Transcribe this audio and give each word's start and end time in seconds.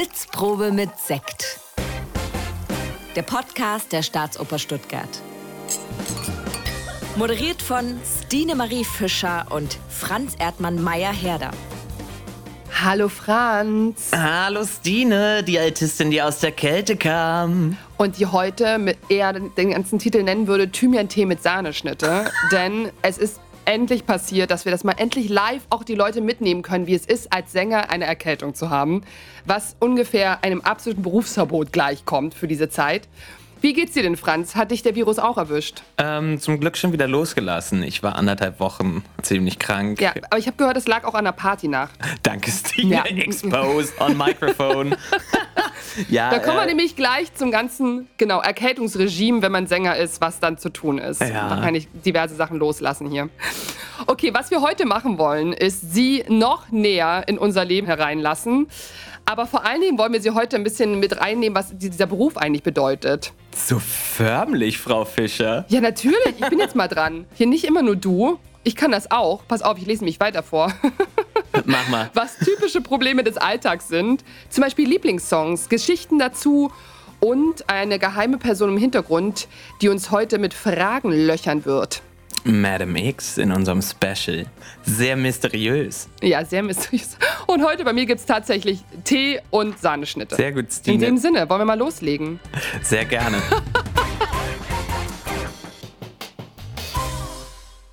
Sitzprobe 0.00 0.70
mit 0.70 0.90
Sekt. 0.96 1.58
Der 3.16 3.22
Podcast 3.22 3.90
der 3.90 4.02
Staatsoper 4.02 4.56
Stuttgart. 4.56 5.08
Moderiert 7.16 7.60
von 7.60 7.98
Stine 8.04 8.54
Marie 8.54 8.84
Fischer 8.84 9.46
und 9.50 9.76
Franz 9.88 10.36
Erdmann 10.38 10.80
Meyer-Herder. 10.80 11.50
Hallo 12.80 13.08
Franz. 13.08 14.12
Hallo 14.14 14.64
Stine, 14.64 15.42
die 15.42 15.58
Altistin, 15.58 16.12
die 16.12 16.22
aus 16.22 16.38
der 16.38 16.52
Kälte 16.52 16.96
kam. 16.96 17.76
Und 17.96 18.20
die 18.20 18.26
heute 18.26 18.78
mit 18.78 18.98
eher 19.08 19.32
den 19.32 19.70
ganzen 19.72 19.98
Titel 19.98 20.22
nennen 20.22 20.46
würde 20.46 20.70
Thymian-Tee 20.70 21.26
mit 21.26 21.42
Sahneschnitte. 21.42 22.30
Denn 22.52 22.92
es 23.02 23.18
ist 23.18 23.40
endlich 23.68 24.06
passiert, 24.06 24.50
dass 24.50 24.64
wir 24.64 24.72
das 24.72 24.82
mal 24.82 24.94
endlich 24.96 25.28
live 25.28 25.60
auch 25.68 25.84
die 25.84 25.94
Leute 25.94 26.22
mitnehmen 26.22 26.62
können, 26.62 26.86
wie 26.86 26.94
es 26.94 27.04
ist, 27.04 27.34
als 27.34 27.52
Sänger 27.52 27.90
eine 27.90 28.06
Erkältung 28.06 28.54
zu 28.54 28.70
haben. 28.70 29.02
Was 29.44 29.76
ungefähr 29.78 30.42
einem 30.42 30.62
absoluten 30.62 31.02
Berufsverbot 31.02 31.70
gleichkommt 31.70 32.32
für 32.32 32.48
diese 32.48 32.70
Zeit. 32.70 33.08
Wie 33.60 33.72
geht's 33.72 33.92
dir 33.92 34.02
denn, 34.02 34.16
Franz? 34.16 34.54
Hat 34.54 34.70
dich 34.70 34.82
der 34.82 34.94
Virus 34.94 35.18
auch 35.18 35.36
erwischt? 35.36 35.82
Ähm, 35.96 36.40
zum 36.40 36.60
Glück 36.60 36.76
schon 36.76 36.92
wieder 36.92 37.08
losgelassen. 37.08 37.82
Ich 37.82 38.02
war 38.02 38.14
anderthalb 38.16 38.60
Wochen 38.60 39.02
ziemlich 39.22 39.58
krank. 39.58 40.00
Ja, 40.00 40.12
aber 40.30 40.38
ich 40.38 40.46
habe 40.46 40.56
gehört, 40.56 40.76
es 40.76 40.86
lag 40.86 41.04
auch 41.04 41.14
an 41.14 41.24
der 41.24 41.32
Party 41.32 41.66
nach. 41.66 41.90
Danke, 42.22 42.50
Stine. 42.50 42.94
Ja. 42.96 43.04
Exposed 43.04 44.00
on 44.00 44.16
microphone. 44.16 44.94
ja, 46.08 46.30
Da 46.30 46.38
kommen 46.38 46.56
wir 46.56 46.62
äh, 46.64 46.66
nämlich 46.66 46.94
gleich 46.94 47.34
zum 47.34 47.50
ganzen, 47.50 48.08
genau, 48.16 48.40
Erkältungsregime, 48.40 49.42
wenn 49.42 49.52
man 49.52 49.66
Sänger 49.66 49.96
ist, 49.96 50.20
was 50.20 50.38
dann 50.38 50.58
zu 50.58 50.70
tun 50.70 50.98
ist. 50.98 51.20
Ja. 51.20 51.48
Da 51.48 51.60
kann 51.60 51.74
ich 51.74 51.88
diverse 52.04 52.36
Sachen 52.36 52.58
loslassen 52.58 53.10
hier. 53.10 53.28
Okay, 54.06 54.32
was 54.32 54.50
wir 54.50 54.62
heute 54.62 54.86
machen 54.86 55.18
wollen, 55.18 55.52
ist 55.52 55.92
sie 55.92 56.24
noch 56.28 56.70
näher 56.70 57.24
in 57.26 57.38
unser 57.38 57.64
Leben 57.64 57.86
hereinlassen. 57.86 58.68
Aber 59.28 59.46
vor 59.46 59.66
allen 59.66 59.82
Dingen 59.82 59.98
wollen 59.98 60.14
wir 60.14 60.22
sie 60.22 60.30
heute 60.30 60.56
ein 60.56 60.64
bisschen 60.64 61.00
mit 61.00 61.20
reinnehmen, 61.20 61.54
was 61.54 61.76
dieser 61.76 62.06
Beruf 62.06 62.38
eigentlich 62.38 62.62
bedeutet. 62.62 63.34
so 63.54 63.78
förmlich, 63.78 64.78
Frau 64.78 65.04
Fischer. 65.04 65.66
Ja, 65.68 65.82
natürlich. 65.82 66.34
Ich 66.38 66.48
bin 66.48 66.58
jetzt 66.58 66.74
mal 66.74 66.88
dran. 66.88 67.26
Hier 67.34 67.46
nicht 67.46 67.64
immer 67.64 67.82
nur 67.82 67.94
du. 67.94 68.38
Ich 68.64 68.74
kann 68.74 68.90
das 68.90 69.10
auch. 69.10 69.42
Pass 69.46 69.60
auf, 69.60 69.76
ich 69.76 69.84
lese 69.84 70.02
mich 70.02 70.18
weiter 70.18 70.42
vor. 70.42 70.72
Mach 71.66 71.86
mal. 71.88 72.10
was 72.14 72.38
typische 72.38 72.80
Probleme 72.80 73.22
des 73.22 73.36
Alltags 73.36 73.88
sind. 73.88 74.24
Zum 74.48 74.64
Beispiel 74.64 74.88
Lieblingssongs, 74.88 75.68
Geschichten 75.68 76.18
dazu 76.18 76.72
und 77.20 77.68
eine 77.68 77.98
geheime 77.98 78.38
Person 78.38 78.70
im 78.70 78.78
Hintergrund, 78.78 79.46
die 79.82 79.90
uns 79.90 80.10
heute 80.10 80.38
mit 80.38 80.54
Fragen 80.54 81.10
löchern 81.10 81.66
wird. 81.66 82.00
Madam 82.44 82.96
X 82.96 83.38
in 83.38 83.52
unserem 83.52 83.82
Special. 83.82 84.46
Sehr 84.84 85.16
mysteriös. 85.16 86.08
Ja, 86.22 86.44
sehr 86.44 86.62
mysteriös. 86.62 87.16
Und 87.46 87.64
heute 87.64 87.84
bei 87.84 87.92
mir 87.92 88.06
gibt 88.06 88.20
es 88.20 88.26
tatsächlich 88.26 88.80
Tee 89.04 89.40
und 89.50 89.78
Sahneschnitte. 89.78 90.36
Sehr 90.36 90.52
gut, 90.52 90.64
In 90.66 90.70
Stine. 90.70 90.98
dem 91.06 91.18
Sinne, 91.18 91.48
wollen 91.48 91.60
wir 91.60 91.64
mal 91.66 91.78
loslegen? 91.78 92.40
Sehr 92.82 93.04
gerne. 93.04 93.38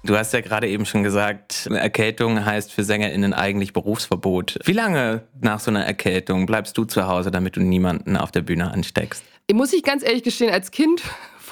Du 0.04 0.16
hast 0.16 0.34
ja 0.34 0.42
gerade 0.42 0.68
eben 0.68 0.86
schon 0.86 1.02
gesagt, 1.02 1.66
Erkältung 1.72 2.46
heißt 2.46 2.72
für 2.72 2.84
SängerInnen 2.84 3.34
eigentlich 3.34 3.74
Berufsverbot. 3.74 4.60
Wie 4.64 4.74
lange 4.74 5.24
nach 5.42 5.60
so 5.60 5.72
einer 5.72 5.84
Erkältung 5.84 6.46
bleibst 6.46 6.78
du 6.78 6.86
zu 6.86 7.08
Hause, 7.08 7.32
damit 7.32 7.56
du 7.56 7.62
niemanden 7.62 8.16
auf 8.16 8.30
der 8.32 8.42
Bühne 8.42 8.72
ansteckst? 8.72 9.24
Muss 9.52 9.74
ich 9.74 9.82
ganz 9.82 10.04
ehrlich 10.04 10.22
gestehen, 10.22 10.52
als 10.54 10.70
Kind 10.70 11.02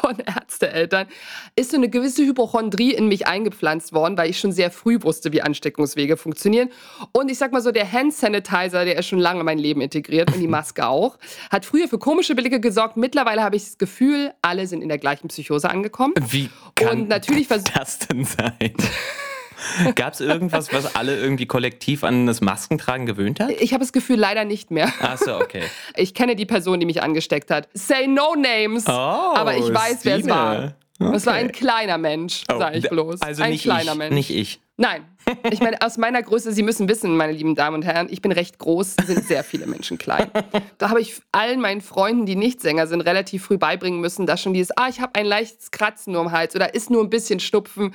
von 0.03 0.19
Ärzteeltern 0.19 1.07
ist 1.55 1.71
so 1.71 1.77
eine 1.77 1.89
gewisse 1.89 2.25
Hypochondrie 2.25 2.93
in 2.93 3.07
mich 3.07 3.25
eingepflanzt 3.25 3.93
worden, 3.93 4.17
weil 4.17 4.29
ich 4.29 4.39
schon 4.39 4.51
sehr 4.51 4.69
früh 4.69 5.01
wusste, 5.01 5.31
wie 5.31 5.41
Ansteckungswege 5.41 6.17
funktionieren. 6.17 6.69
Und 7.13 7.31
ich 7.31 7.37
sag 7.37 7.53
mal 7.53 7.61
so, 7.61 7.71
der 7.71 7.89
Hand 7.89 8.13
Sanitizer, 8.13 8.83
der 8.83 8.97
ist 8.97 9.07
schon 9.07 9.19
lange 9.19 9.39
in 9.39 9.45
mein 9.45 9.59
Leben 9.59 9.81
integriert 9.81 10.33
und 10.33 10.41
die 10.41 10.47
Maske 10.53 10.85
auch, 10.87 11.17
hat 11.49 11.65
früher 11.65 11.87
für 11.87 11.99
komische 11.99 12.35
Blicke 12.35 12.59
gesorgt. 12.59 12.97
Mittlerweile 12.97 13.43
habe 13.43 13.55
ich 13.55 13.63
das 13.63 13.77
Gefühl, 13.77 14.33
alle 14.41 14.67
sind 14.67 14.81
in 14.81 14.89
der 14.89 14.97
gleichen 14.97 15.29
Psychose 15.29 15.69
angekommen. 15.69 16.13
Wie 16.29 16.49
kann 16.75 17.01
Und 17.01 17.09
natürlich 17.09 17.47
das 17.47 17.99
denn 17.99 18.25
sein? 18.25 18.73
Gab 19.95 20.13
es 20.13 20.19
irgendwas, 20.21 20.71
was 20.73 20.95
alle 20.95 21.17
irgendwie 21.17 21.45
kollektiv 21.45 22.03
an 22.03 22.25
das 22.27 22.41
Maskentragen 22.41 23.05
gewöhnt 23.05 23.39
hat? 23.39 23.49
Ich 23.51 23.73
habe 23.73 23.81
das 23.83 23.93
Gefühl 23.93 24.17
leider 24.17 24.45
nicht 24.45 24.71
mehr. 24.71 24.91
Ach 25.01 25.17
so, 25.17 25.35
okay. 25.35 25.63
Ich 25.95 26.13
kenne 26.13 26.35
die 26.35 26.45
Person, 26.45 26.79
die 26.79 26.85
mich 26.85 27.01
angesteckt 27.03 27.51
hat. 27.51 27.67
Say 27.73 28.07
no 28.07 28.35
names. 28.35 28.85
Oh, 28.87 28.91
aber 28.91 29.55
ich 29.57 29.73
weiß, 29.73 29.99
wer 30.03 30.17
es 30.17 30.27
war. 30.29 30.73
Es 31.13 31.25
war 31.25 31.33
Okay. 31.33 31.43
ein 31.45 31.51
kleiner 31.51 31.97
Mensch, 31.97 32.43
Oh, 32.51 32.59
sag 32.59 32.75
ich 32.75 32.87
bloß. 32.87 33.21
Also 33.21 33.43
ein 33.43 33.57
kleiner 33.57 33.91
ich, 33.93 33.97
Mensch. 33.97 34.13
nicht 34.13 34.29
ich. 34.29 34.59
Nein. 34.75 35.05
Ich 35.51 35.59
meine, 35.59 35.81
aus 35.81 35.97
meiner 35.97 36.21
Größe, 36.21 36.51
Sie 36.51 36.63
müssen 36.63 36.89
wissen, 36.89 37.15
meine 37.15 37.31
lieben 37.31 37.53
Damen 37.53 37.75
und 37.75 37.83
Herren, 37.83 38.07
ich 38.09 38.21
bin 38.21 38.31
recht 38.31 38.57
groß, 38.57 38.95
sind 39.05 39.23
sehr 39.25 39.43
viele 39.43 39.67
Menschen 39.67 39.97
klein. 39.97 40.29
Da 40.79 40.89
habe 40.89 40.99
ich 40.99 41.21
allen 41.31 41.61
meinen 41.61 41.81
Freunden, 41.81 42.25
die 42.25 42.35
nicht 42.35 42.59
Sänger 42.59 42.87
sind, 42.87 43.01
relativ 43.01 43.45
früh 43.45 43.57
beibringen 43.57 44.01
müssen, 44.01 44.25
dass 44.25 44.41
schon 44.41 44.53
dieses, 44.53 44.75
ah, 44.75 44.89
ich 44.89 44.99
habe 44.99 45.15
ein 45.15 45.25
leichtes 45.25 45.71
Kratzen 45.71 46.13
nur 46.13 46.21
am 46.21 46.31
Hals 46.31 46.55
oder 46.55 46.73
ist 46.73 46.89
nur 46.89 47.01
ein 47.01 47.09
bisschen 47.09 47.39
Schnupfen, 47.39 47.93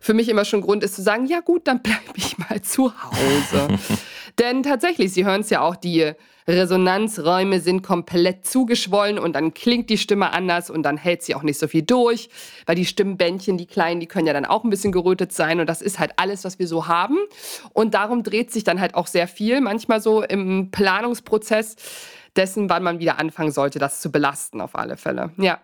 für 0.00 0.14
mich 0.14 0.28
immer 0.28 0.44
schon 0.44 0.60
Grund 0.60 0.84
ist 0.84 0.94
zu 0.94 1.02
sagen, 1.02 1.26
ja 1.26 1.40
gut, 1.40 1.66
dann 1.66 1.82
bleibe 1.82 2.00
ich 2.14 2.38
mal 2.38 2.60
zu 2.62 2.92
Hause. 3.02 3.68
Denn 4.38 4.62
tatsächlich, 4.62 5.12
Sie 5.12 5.24
hören 5.24 5.40
es 5.40 5.50
ja 5.50 5.60
auch, 5.60 5.76
die 5.76 6.12
Resonanzräume 6.48 7.60
sind 7.60 7.82
komplett 7.82 8.46
zugeschwollen 8.46 9.18
und 9.18 9.34
dann 9.34 9.52
klingt 9.52 9.90
die 9.90 9.98
Stimme 9.98 10.32
anders 10.32 10.70
und 10.70 10.82
dann 10.82 10.96
hält 10.96 11.22
sie 11.22 11.34
auch 11.34 11.42
nicht 11.42 11.58
so 11.58 11.68
viel 11.68 11.82
durch, 11.82 12.30
weil 12.64 12.74
die 12.74 12.86
Stimmbändchen, 12.86 13.58
die 13.58 13.66
kleinen, 13.66 14.00
die 14.00 14.06
können 14.06 14.26
ja 14.26 14.32
dann 14.32 14.46
auch 14.46 14.64
ein 14.64 14.70
bisschen 14.70 14.90
gerötet 14.90 15.32
sein 15.32 15.60
und 15.60 15.68
das 15.68 15.82
ist 15.82 15.98
halt 15.98 16.12
alles, 16.16 16.44
was 16.44 16.58
wir 16.58 16.66
so 16.66 16.88
haben. 16.88 17.18
Und 17.74 17.92
darum 17.92 18.22
dreht 18.22 18.50
sich 18.50 18.64
dann 18.64 18.80
halt 18.80 18.94
auch 18.94 19.06
sehr 19.06 19.28
viel, 19.28 19.60
manchmal 19.60 20.00
so 20.00 20.22
im 20.22 20.70
Planungsprozess 20.70 21.76
dessen, 22.34 22.70
wann 22.70 22.82
man 22.82 22.98
wieder 22.98 23.18
anfangen 23.18 23.52
sollte, 23.52 23.78
das 23.78 24.00
zu 24.00 24.10
belasten, 24.10 24.62
auf 24.62 24.74
alle 24.74 24.96
Fälle. 24.96 25.30
Ja. 25.36 25.58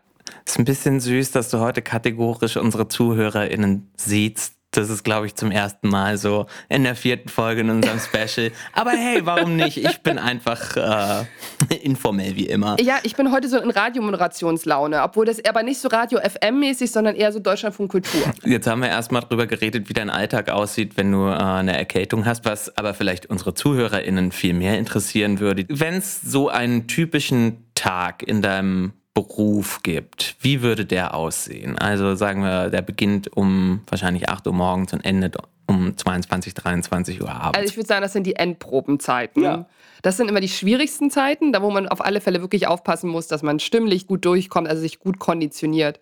Ist 0.44 0.58
ein 0.58 0.64
bisschen 0.64 1.00
süß, 1.00 1.30
dass 1.32 1.48
du 1.50 1.60
heute 1.60 1.80
kategorisch 1.80 2.56
unsere 2.56 2.88
ZuhörerInnen 2.88 3.90
siehst. 3.96 4.54
Das 4.76 4.90
ist, 4.90 5.04
glaube 5.04 5.26
ich, 5.26 5.34
zum 5.36 5.50
ersten 5.50 5.88
Mal 5.88 6.18
so 6.18 6.46
in 6.68 6.82
der 6.82 6.96
vierten 6.96 7.28
Folge 7.28 7.60
in 7.60 7.70
unserem 7.70 8.00
Special. 8.00 8.50
Aber 8.72 8.90
hey, 8.90 9.24
warum 9.24 9.56
nicht? 9.56 9.76
Ich 9.76 10.00
bin 10.00 10.18
einfach 10.18 10.76
äh, 10.76 11.76
informell 11.82 12.34
wie 12.34 12.46
immer. 12.46 12.76
Ja, 12.80 12.98
ich 13.04 13.14
bin 13.14 13.30
heute 13.30 13.48
so 13.48 13.58
in 13.58 13.70
Radiomoderationslaune, 13.70 15.02
obwohl 15.02 15.26
das 15.26 15.44
aber 15.44 15.62
nicht 15.62 15.80
so 15.80 15.88
Radio 15.88 16.18
FM-mäßig, 16.18 16.90
sondern 16.90 17.14
eher 17.14 17.32
so 17.32 17.38
Deutschlandfunk 17.38 17.90
Kultur. 17.90 18.22
Jetzt 18.44 18.66
haben 18.66 18.82
wir 18.82 18.88
erstmal 18.88 19.22
drüber 19.22 19.46
geredet, 19.46 19.88
wie 19.88 19.92
dein 19.92 20.10
Alltag 20.10 20.50
aussieht, 20.50 20.96
wenn 20.96 21.12
du 21.12 21.28
äh, 21.28 21.34
eine 21.34 21.76
Erkältung 21.76 22.26
hast, 22.26 22.44
was 22.44 22.76
aber 22.76 22.94
vielleicht 22.94 23.26
unsere 23.26 23.54
ZuhörerInnen 23.54 24.32
viel 24.32 24.54
mehr 24.54 24.78
interessieren 24.78 25.38
würde. 25.38 25.66
Wenn 25.68 25.94
es 25.94 26.20
so 26.20 26.48
einen 26.48 26.88
typischen 26.88 27.64
Tag 27.74 28.22
in 28.22 28.42
deinem 28.42 28.92
Beruf 29.14 29.82
gibt, 29.84 30.36
wie 30.40 30.60
würde 30.60 30.84
der 30.84 31.14
aussehen? 31.14 31.78
Also 31.78 32.16
sagen 32.16 32.42
wir, 32.42 32.68
der 32.68 32.82
beginnt 32.82 33.34
um 33.36 33.82
wahrscheinlich 33.86 34.28
8 34.28 34.46
Uhr 34.48 34.52
morgens 34.52 34.92
und 34.92 35.04
endet 35.04 35.36
um 35.66 35.96
22, 35.96 36.54
23 36.54 37.22
Uhr 37.22 37.30
abends. 37.30 37.58
Also 37.58 37.70
ich 37.70 37.76
würde 37.76 37.88
sagen, 37.88 38.02
das 38.02 38.12
sind 38.12 38.26
die 38.26 38.36
Endprobenzeiten. 38.36 39.42
Ja. 39.42 39.66
Das 40.02 40.18
sind 40.18 40.28
immer 40.28 40.40
die 40.40 40.48
schwierigsten 40.50 41.10
Zeiten, 41.10 41.52
da 41.52 41.62
wo 41.62 41.70
man 41.70 41.88
auf 41.88 42.04
alle 42.04 42.20
Fälle 42.20 42.42
wirklich 42.42 42.66
aufpassen 42.66 43.08
muss, 43.08 43.26
dass 43.26 43.42
man 43.42 43.58
stimmlich 43.58 44.06
gut 44.06 44.26
durchkommt, 44.26 44.68
also 44.68 44.82
sich 44.82 44.98
gut 44.98 45.18
konditioniert. 45.18 45.98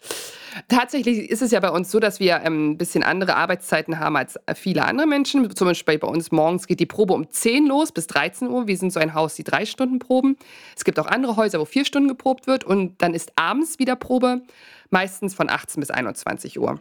Tatsächlich 0.66 1.30
ist 1.30 1.40
es 1.40 1.52
ja 1.52 1.60
bei 1.60 1.70
uns 1.70 1.90
so, 1.90 2.00
dass 2.00 2.18
wir 2.18 2.40
ähm, 2.42 2.72
ein 2.72 2.78
bisschen 2.78 3.04
andere 3.04 3.36
Arbeitszeiten 3.36 4.00
haben 4.00 4.16
als 4.16 4.40
viele 4.56 4.84
andere 4.86 5.06
Menschen. 5.06 5.54
Zum 5.54 5.68
Beispiel 5.68 5.98
bei 5.98 6.08
uns 6.08 6.32
morgens 6.32 6.66
geht 6.66 6.80
die 6.80 6.86
Probe 6.86 7.14
um 7.14 7.30
10 7.30 7.66
los 7.66 7.92
bis 7.92 8.08
13 8.08 8.48
Uhr. 8.48 8.66
Wir 8.66 8.76
sind 8.76 8.92
so 8.92 8.98
ein 8.98 9.14
Haus, 9.14 9.36
die 9.36 9.44
drei 9.44 9.64
Stunden 9.66 10.00
proben. 10.00 10.36
Es 10.76 10.84
gibt 10.84 10.98
auch 10.98 11.06
andere 11.06 11.36
Häuser, 11.36 11.60
wo 11.60 11.64
vier 11.64 11.84
Stunden 11.84 12.08
geprobt 12.08 12.48
wird 12.48 12.64
und 12.64 13.00
dann 13.02 13.14
ist 13.14 13.32
abends 13.36 13.78
wieder 13.78 13.94
Probe, 13.94 14.42
meistens 14.90 15.34
von 15.34 15.48
18 15.48 15.80
bis 15.80 15.90
21 15.90 16.58
Uhr. 16.58 16.80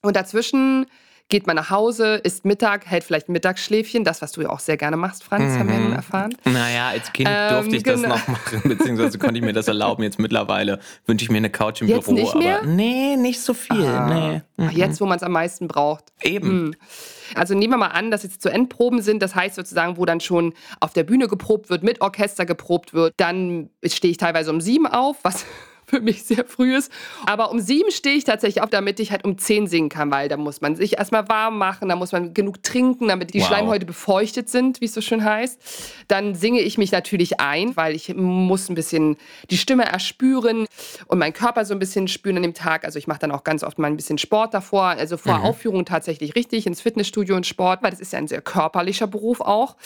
Und 0.00 0.14
dazwischen 0.14 0.86
geht 1.32 1.46
man 1.46 1.56
nach 1.56 1.70
Hause, 1.70 2.16
isst 2.16 2.44
Mittag, 2.44 2.84
hält 2.84 3.04
vielleicht 3.04 3.30
ein 3.30 3.32
Mittagsschläfchen, 3.32 4.04
das, 4.04 4.20
was 4.20 4.32
du 4.32 4.42
ja 4.42 4.50
auch 4.50 4.60
sehr 4.60 4.76
gerne 4.76 4.98
machst, 4.98 5.24
Franz, 5.24 5.58
haben 5.58 5.68
wir 5.70 5.76
Mhm. 5.76 5.84
nun 5.84 5.92
erfahren. 5.94 6.36
Naja, 6.44 6.88
als 6.90 7.10
Kind 7.12 7.26
Ähm, 7.32 7.54
durfte 7.54 7.76
ich 7.76 7.82
das 7.82 8.02
genau. 8.02 8.16
noch 8.16 8.28
machen, 8.28 8.60
beziehungsweise 8.64 9.18
konnte 9.18 9.36
ich 9.38 9.42
mir 9.44 9.54
das 9.54 9.66
erlauben. 9.66 10.02
Jetzt 10.02 10.18
mittlerweile 10.18 10.78
wünsche 11.06 11.24
ich 11.24 11.30
mir 11.30 11.38
eine 11.38 11.48
Couch 11.48 11.80
im 11.80 11.88
Jetzt 11.88 12.04
Büro. 12.04 12.16
nicht 12.18 12.34
mehr? 12.34 12.58
Aber 12.58 12.66
nee, 12.66 13.16
nicht 13.16 13.40
so 13.40 13.54
viel. 13.54 13.76
Nee. 13.78 14.42
Ach, 14.58 14.70
Jetzt, 14.72 15.00
wo 15.00 15.06
man 15.06 15.16
es 15.16 15.22
am 15.22 15.32
meisten 15.32 15.68
braucht. 15.68 16.04
Eben. 16.20 16.76
Also 17.34 17.54
nehmen 17.54 17.72
wir 17.72 17.78
mal 17.78 17.86
an, 17.88 18.10
dass 18.10 18.24
jetzt 18.24 18.42
zu 18.42 18.50
Endproben 18.50 19.00
sind, 19.00 19.22
das 19.22 19.34
heißt 19.34 19.54
sozusagen, 19.54 19.96
wo 19.96 20.04
dann 20.04 20.20
schon 20.20 20.52
auf 20.80 20.92
der 20.92 21.04
Bühne 21.04 21.28
geprobt 21.28 21.70
wird, 21.70 21.82
mit 21.82 22.02
Orchester 22.02 22.44
geprobt 22.44 22.92
wird, 22.92 23.14
dann 23.16 23.70
stehe 23.86 24.10
ich 24.12 24.18
teilweise 24.18 24.50
um 24.50 24.60
sieben 24.60 24.86
auf, 24.86 25.16
was 25.22 25.46
für 25.92 26.00
mich 26.00 26.24
sehr 26.24 26.46
früh 26.46 26.74
ist. 26.74 26.90
Aber 27.26 27.50
um 27.50 27.60
sieben 27.60 27.90
stehe 27.90 28.16
ich 28.16 28.24
tatsächlich 28.24 28.62
auf, 28.62 28.70
damit 28.70 28.98
ich 28.98 29.10
halt 29.12 29.24
um 29.26 29.36
zehn 29.36 29.66
singen 29.66 29.90
kann, 29.90 30.10
weil 30.10 30.28
da 30.30 30.38
muss 30.38 30.62
man 30.62 30.74
sich 30.74 30.96
erstmal 30.96 31.28
warm 31.28 31.58
machen, 31.58 31.90
da 31.90 31.96
muss 31.96 32.12
man 32.12 32.32
genug 32.32 32.62
trinken, 32.62 33.08
damit 33.08 33.34
die 33.34 33.40
Wow. 33.40 33.46
Schleimhäute 33.48 33.84
befeuchtet 33.84 34.48
sind, 34.48 34.80
wie 34.80 34.86
es 34.86 34.94
so 34.94 35.02
schön 35.02 35.22
heißt. 35.22 35.60
Dann 36.08 36.34
singe 36.34 36.60
ich 36.60 36.78
mich 36.78 36.92
natürlich 36.92 37.40
ein, 37.40 37.76
weil 37.76 37.94
ich 37.94 38.14
muss 38.14 38.70
ein 38.70 38.74
bisschen 38.74 39.18
die 39.50 39.58
Stimme 39.58 39.84
erspüren 39.84 40.66
und 41.08 41.18
meinen 41.18 41.34
Körper 41.34 41.66
so 41.66 41.74
ein 41.74 41.78
bisschen 41.78 42.08
spüren 42.08 42.36
an 42.38 42.42
dem 42.42 42.54
Tag. 42.54 42.84
Also 42.86 42.98
ich 42.98 43.06
mache 43.06 43.18
dann 43.18 43.32
auch 43.32 43.44
ganz 43.44 43.62
oft 43.62 43.78
mal 43.78 43.88
ein 43.88 43.96
bisschen 43.96 44.16
Sport 44.16 44.54
davor, 44.54 44.84
also 44.84 45.18
vor 45.18 45.42
Aufführung 45.42 45.84
tatsächlich 45.84 46.34
richtig 46.36 46.66
ins 46.66 46.80
Fitnessstudio 46.80 47.36
und 47.36 47.46
Sport, 47.46 47.82
weil 47.82 47.90
das 47.90 48.00
ist 48.00 48.14
ja 48.14 48.18
ein 48.18 48.28
sehr 48.28 48.40
körperlicher 48.40 49.06
Beruf 49.06 49.42
auch. 49.42 49.76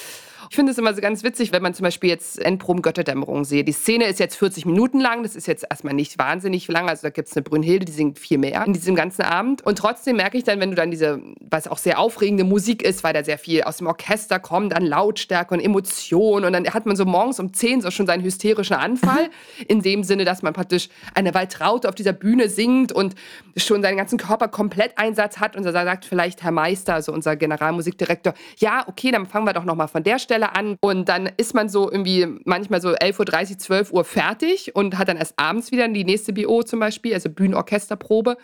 Ich 0.50 0.56
finde 0.56 0.72
es 0.72 0.78
immer 0.78 0.94
so 0.94 1.00
ganz 1.00 1.22
witzig, 1.22 1.52
wenn 1.52 1.62
man 1.62 1.75
zum 1.75 1.84
Beispiel 1.84 2.10
jetzt 2.10 2.38
Endproben 2.38 2.82
Götterdämmerung 2.82 3.44
sehe. 3.44 3.64
Die 3.64 3.72
Szene 3.72 4.06
ist 4.06 4.20
jetzt 4.20 4.37
40 4.37 4.66
Minuten 4.66 5.00
lang, 5.00 5.22
das 5.22 5.37
ist 5.37 5.46
jetzt 5.46 5.66
erstmal 5.69 5.94
nicht 5.94 6.19
wahnsinnig 6.19 6.69
lang. 6.69 6.88
Also 6.88 7.02
da 7.02 7.10
gibt 7.10 7.28
es 7.28 7.37
eine 7.37 7.43
Brünnhilde, 7.43 7.84
die 7.84 7.93
singt 7.93 8.19
viel 8.19 8.38
mehr 8.38 8.64
in 8.64 8.72
diesem 8.72 8.94
ganzen 8.94 9.22
Abend. 9.22 9.64
Und 9.66 9.78
trotzdem 9.78 10.16
merke 10.16 10.38
ich 10.38 10.44
dann, 10.44 10.60
wenn 10.60 10.70
du 10.70 10.76
dann 10.76 10.90
diese, 10.90 11.20
was 11.40 11.69
auch 11.69 11.78
sehr 11.78 11.98
aufregende 11.98 12.44
Musik 12.44 12.82
ist, 12.82 13.04
weil 13.04 13.12
da 13.12 13.25
sehr 13.25 13.38
viel 13.38 13.62
aus 13.62 13.78
dem 13.78 13.87
Orchester 13.87 14.38
kommt, 14.38 14.72
dann 14.72 14.84
Lautstärke 14.84 15.54
und 15.54 15.60
Emotion. 15.60 16.44
Und 16.44 16.52
dann 16.52 16.66
hat 16.72 16.87
man 16.87 16.96
so 16.96 17.04
morgens 17.04 17.40
um 17.40 17.52
10 17.52 17.81
so 17.81 17.90
schon 17.90 18.06
seinen 18.06 18.22
hysterischen 18.22 18.76
Anfall. 18.76 19.31
in 19.69 19.82
dem 19.82 20.04
Sinne, 20.04 20.25
dass 20.25 20.43
man 20.43 20.52
praktisch 20.52 20.88
eine 21.14 21.34
Waltraute 21.34 21.88
auf 21.88 21.94
dieser 21.94 22.12
Bühne 22.12 22.48
singt 22.48 22.93
und 22.93 23.14
schon 23.56 23.82
seinen 23.82 23.96
ganzen 23.96 24.19
Körper 24.19 24.48
komplett 24.48 24.96
Einsatz 24.96 25.38
hat. 25.38 25.56
Und 25.56 25.64
da 25.64 25.72
sagt 25.72 26.04
vielleicht 26.04 26.43
Herr 26.43 26.52
Meister, 26.52 26.94
also 26.94 27.12
unser 27.12 27.37
Generalmusikdirektor, 27.37 28.34
ja, 28.58 28.84
okay, 28.87 29.10
dann 29.10 29.26
fangen 29.26 29.46
wir 29.46 29.52
doch 29.52 29.64
nochmal 29.64 29.88
von 29.88 30.02
der 30.02 30.19
Stelle 30.19 30.36
an. 30.43 30.77
Und 30.81 31.09
dann 31.09 31.31
ist 31.37 31.55
man 31.55 31.69
so 31.69 31.91
irgendwie 31.91 32.27
manchmal 32.44 32.81
so 32.81 32.91
11.30 32.91 33.50
Uhr, 33.50 33.59
12 33.59 33.93
Uhr 33.93 34.05
fertig 34.05 34.75
und 34.75 34.99
hat 34.99 35.09
dann 35.09 35.17
erst 35.17 35.35
abends 35.38 35.73
wieder 35.73 35.88
die 35.88 36.05
nächste 36.05 36.33
BO 36.33 36.62
zum 36.62 36.81
Beispiel, 36.81 37.15
also 37.15 37.29
Bühnenorchesterprobe 37.31 38.37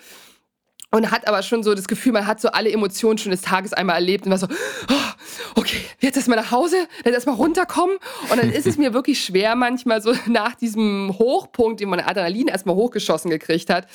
und 0.93 1.11
hat 1.11 1.27
aber 1.27 1.43
schon 1.43 1.63
so 1.63 1.75
das 1.75 1.89
Gefühl, 1.89 2.13
man 2.13 2.27
hat 2.27 2.41
so 2.41 2.49
alle 2.51 2.71
Emotionen 2.71 3.19
schon 3.19 3.31
des 3.31 3.41
Tages 3.41 3.73
einmal 3.73 3.97
erlebt 3.97 4.27
und 4.27 4.31
war 4.31 4.39
so, 4.39 4.47
oh, 4.91 5.12
okay, 5.55 5.81
jetzt 6.01 6.17
erstmal 6.17 6.39
nach 6.39 6.51
Hause, 6.51 6.77
jetzt 7.05 7.15
erstmal 7.15 7.37
runterkommen. 7.37 7.97
Und 8.31 8.41
dann 8.41 8.51
ist 8.51 8.67
es 8.67 8.79
mir 8.79 8.95
wirklich 8.95 9.25
schwer, 9.25 9.55
manchmal 9.55 10.03
so 10.03 10.15
nach 10.27 10.55
diesem 10.55 11.17
Hochpunkt, 11.19 11.81
den 11.81 11.89
man 11.89 12.01
Adrenalin 12.01 12.49
erstmal 12.49 12.77
hochgeschossen 12.77 13.31
gekriegt 13.31 13.71
hat, 13.71 13.87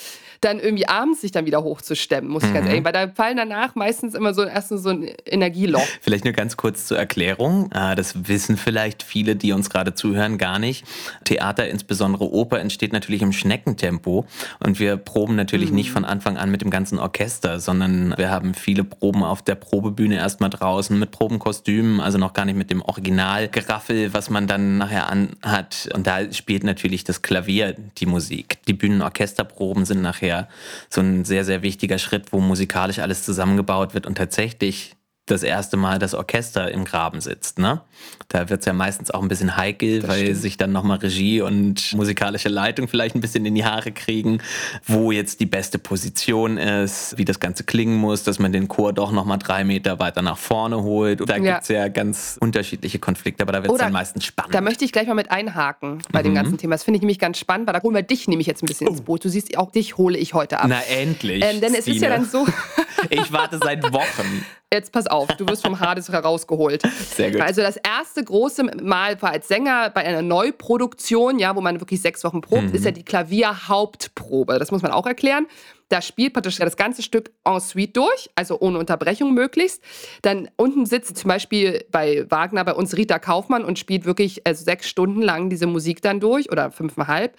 dann 0.42 0.60
irgendwie 0.60 0.88
abends 0.88 1.22
sich 1.22 1.32
dann 1.32 1.46
wieder 1.46 1.64
hochzustemmen, 1.64 2.30
muss 2.30 2.44
ich 2.44 2.54
ganz 2.54 2.66
mhm. 2.66 2.70
ehrlich. 2.70 2.86
Weil 2.86 2.94
da 2.94 3.08
fallen 3.08 3.38
danach 3.38 3.76
meistens 3.76 4.14
immer 4.14 4.34
so 4.34 4.44
erst 4.44 4.70
so 4.70 4.90
ein 4.90 5.10
Energieloch. 5.26 5.86
Vielleicht 6.02 6.26
nur 6.26 6.34
ganz 6.34 6.58
kurz 6.58 6.86
zur 6.86 6.98
Erklärung. 6.98 7.72
Ah, 7.74 7.96
das 7.96 8.28
wissen 8.28 8.58
vielleicht 8.58 9.04
viele, 9.04 9.36
die 9.36 9.52
uns 9.52 9.70
gerade 9.70 9.94
zuhören, 9.96 10.38
gar 10.38 10.60
nicht. 10.60 10.86
Theater, 11.24 11.68
insbesondere 11.68 12.32
Oper, 12.32 12.60
entsteht 12.60 12.94
natürlich 12.94 13.22
im 13.22 13.34
Schneckentempo. 13.34 14.26
Und 14.60 14.80
wir 14.80 14.98
proben 14.98 15.36
natürlich 15.36 15.70
mhm. 15.70 15.76
nicht 15.76 15.92
von 15.92 16.06
Anfang 16.06 16.38
an 16.38 16.52
mit 16.52 16.62
dem 16.62 16.70
ganzen 16.70 17.00
Orchester, 17.00 17.60
sondern 17.60 18.14
wir 18.18 18.30
haben 18.30 18.54
viele 18.54 18.84
Proben 18.84 19.24
auf 19.24 19.42
der 19.42 19.56
Probebühne 19.56 20.16
erstmal 20.18 20.50
draußen 20.50 20.98
mit 20.98 21.12
Probenkostümen, 21.48 22.02
also 22.02 22.18
noch 22.18 22.34
gar 22.34 22.46
nicht 22.46 22.58
mit 22.58 22.70
dem 22.72 22.82
Originalgeraffel, 22.82 24.14
was 24.14 24.30
man 24.30 24.48
dann 24.48 24.78
nachher 24.78 25.10
anhat. 25.10 25.90
Und 25.94 26.06
da 26.06 26.32
spielt 26.34 26.64
natürlich 26.64 27.06
das 27.06 27.22
Klavier 27.22 27.76
die 27.98 28.06
Musik. 28.06 28.58
Die 28.68 28.74
Bühnenorchesterproben 28.74 29.86
sind 29.86 30.02
nachher 30.02 30.50
so 30.90 31.00
ein 31.02 31.24
sehr, 31.24 31.46
sehr 31.46 31.62
wichtiger 31.62 32.00
Schritt, 32.00 32.34
wo 32.34 32.40
musikalisch 32.42 33.00
alles 33.00 33.24
zusammengebaut 33.24 33.94
wird 33.94 34.06
und 34.06 34.16
tatsächlich 34.16 34.97
das 35.32 35.44
erste 35.44 35.78
Mal 35.78 36.00
das 36.00 36.14
Orchester 36.14 36.72
im 36.72 36.86
Graben 36.86 37.22
sitzt. 37.22 37.60
Ne? 37.60 37.82
Da 38.30 38.50
wird 38.50 38.62
es 38.62 38.66
ja 38.66 38.74
meistens 38.74 39.12
auch 39.12 39.22
ein 39.22 39.28
bisschen 39.28 39.56
heikel, 39.58 40.00
das 40.00 40.10
weil 40.10 40.22
stimmt. 40.22 40.38
sich 40.38 40.58
dann 40.58 40.72
nochmal 40.72 40.98
Regie 40.98 41.42
und 41.42 41.94
musikalische 41.94 42.50
Leitung 42.50 42.88
vielleicht 42.88 43.16
ein 43.16 43.22
bisschen 43.22 43.46
in 43.46 43.56
die 43.56 43.66
Haare 43.66 43.92
kriegen, 43.92 44.40
wo 44.86 45.12
jetzt 45.12 45.40
die 45.40 45.46
beste 45.46 45.80
Position 45.80 46.58
ist, 46.58 47.18
wie 47.18 47.26
das 47.26 47.40
Ganze 47.40 47.64
klingen 47.64 47.98
muss, 47.98 48.24
dass 48.24 48.40
man 48.40 48.52
den 48.52 48.68
Chor 48.68 48.94
doch 48.94 49.12
nochmal 49.12 49.38
drei 49.38 49.64
Meter 49.64 50.00
weiter 50.00 50.22
nach 50.22 50.38
vorne 50.38 50.82
holt. 50.82 51.22
Da 51.28 51.38
ja. 51.38 51.54
gibt 51.54 51.64
es 51.64 51.68
ja 51.70 51.88
ganz 51.90 52.38
unterschiedliche 52.40 53.00
Konflikte, 53.00 53.44
aber 53.44 53.52
da 53.52 53.64
wird 53.64 53.72
es 53.72 53.80
dann 53.80 53.94
meistens 53.94 54.26
spannend. 54.26 54.56
Da 54.56 54.62
möchte 54.62 54.86
ich 54.86 54.92
gleich 54.92 55.08
mal 55.08 55.14
mit 55.14 55.32
einhaken 55.32 56.02
bei 56.12 56.20
mhm. 56.20 56.24
dem 56.24 56.36
ganzen 56.36 56.58
Thema. 56.58 56.76
Das 56.76 56.84
finde 56.84 56.98
ich 56.98 57.02
nämlich 57.02 57.20
ganz 57.20 57.38
spannend, 57.38 57.68
weil 57.68 57.74
da 57.74 57.82
holen 57.84 57.96
wir 57.96 58.02
dich 58.02 58.28
nämlich 58.28 58.48
jetzt 58.48 58.64
ein 58.64 58.68
bisschen 58.68 58.88
oh. 58.88 58.92
ins 58.92 59.02
Boot. 59.02 59.24
Du 59.24 59.30
siehst, 59.30 59.58
auch 59.58 59.72
dich 59.72 59.98
hole 59.98 60.18
ich 60.18 60.34
heute 60.34 60.60
ab. 60.60 60.68
Na 60.70 60.82
endlich. 60.84 61.44
Ähm, 61.44 61.62
denn 61.62 61.74
es 61.74 61.82
Stine. 61.82 61.96
ist 61.96 62.02
ja 62.02 62.10
dann 62.10 62.26
so. 62.26 62.46
ich 63.10 63.32
warte 63.32 63.60
seit 63.62 63.92
Wochen. 63.92 64.46
Jetzt 64.74 64.92
pass 64.92 65.08
auf, 65.08 65.30
du 65.38 65.48
wirst 65.48 65.62
vom 65.62 65.80
Hades 65.80 66.10
herausgeholt. 66.10 66.82
Sehr 67.16 67.32
gut. 67.32 67.40
Also 67.40 67.62
das 67.62 67.78
erste 67.78 68.22
große 68.22 68.64
Mal 68.84 69.22
war 69.22 69.32
als 69.32 69.48
Sänger 69.48 69.90
bei 69.92 70.04
einer 70.04 70.22
Neuproduktion, 70.22 71.40
ja, 71.40 71.56
wo 71.56 71.62
man 71.62 71.80
wirklich 71.80 72.02
sechs 72.02 72.22
Wochen 72.26 72.42
probt, 72.42 72.64
mhm. 72.64 72.74
ist 72.74 72.84
ja 72.84 72.92
die 72.92 73.04
Klavierhauptprobe. 73.04 74.60
Das 74.60 74.72
muss 74.72 74.82
man 74.82 74.92
auch 74.92 75.06
erklären. 75.06 75.48
Da 75.88 76.02
spielt 76.02 76.34
praktisch 76.34 76.58
das 76.58 76.76
ganze 76.76 77.02
Stück 77.02 77.32
en 77.46 77.62
suite 77.62 77.96
durch, 77.96 78.30
also 78.36 78.60
ohne 78.60 78.78
Unterbrechung 78.78 79.34
möglichst. 79.34 79.82
Dann 80.22 80.50
unten 80.58 80.86
sitzt 80.86 81.16
zum 81.16 81.30
Beispiel 81.30 81.86
bei 81.90 82.26
Wagner 82.30 82.66
bei 82.66 82.74
uns 82.74 82.98
Rita 82.98 83.20
Kaufmann 83.20 83.64
und 83.64 83.80
spielt 83.80 84.04
wirklich 84.04 84.46
also 84.46 84.66
sechs 84.66 84.90
Stunden 84.90 85.22
lang 85.22 85.50
diese 85.50 85.66
Musik 85.66 86.02
dann 86.02 86.20
durch 86.20 86.52
oder 86.52 86.72
fünfeinhalb. 86.72 87.38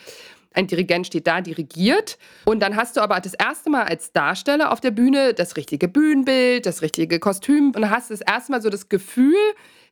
Ein 0.54 0.66
Dirigent 0.66 1.06
steht 1.06 1.26
da, 1.26 1.40
dirigiert. 1.40 2.18
Und 2.44 2.60
dann 2.60 2.76
hast 2.76 2.96
du 2.96 3.00
aber 3.00 3.20
das 3.20 3.34
erste 3.34 3.70
Mal 3.70 3.84
als 3.84 4.12
Darsteller 4.12 4.72
auf 4.72 4.80
der 4.80 4.90
Bühne 4.90 5.34
das 5.34 5.56
richtige 5.56 5.88
Bühnenbild, 5.88 6.66
das 6.66 6.82
richtige 6.82 7.18
Kostüm 7.18 7.72
und 7.74 7.90
hast 7.90 8.10
das 8.10 8.20
erste 8.20 8.52
Mal 8.52 8.62
so 8.62 8.70
das 8.70 8.88
Gefühl, 8.88 9.36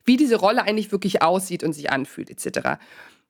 wie 0.03 0.17
diese 0.17 0.37
Rolle 0.37 0.63
eigentlich 0.63 0.91
wirklich 0.91 1.21
aussieht 1.21 1.63
und 1.63 1.73
sich 1.73 1.91
anfühlt, 1.91 2.29
etc. 2.29 2.79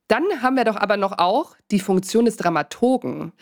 Dann 0.07 0.23
haben 0.41 0.55
wir 0.55 0.63
doch 0.63 0.77
aber 0.77 0.95
noch 0.95 1.17
auch 1.17 1.55
die 1.71 1.79
Funktion 1.79 2.25
des 2.25 2.37
Dramaturgen. 2.37 3.33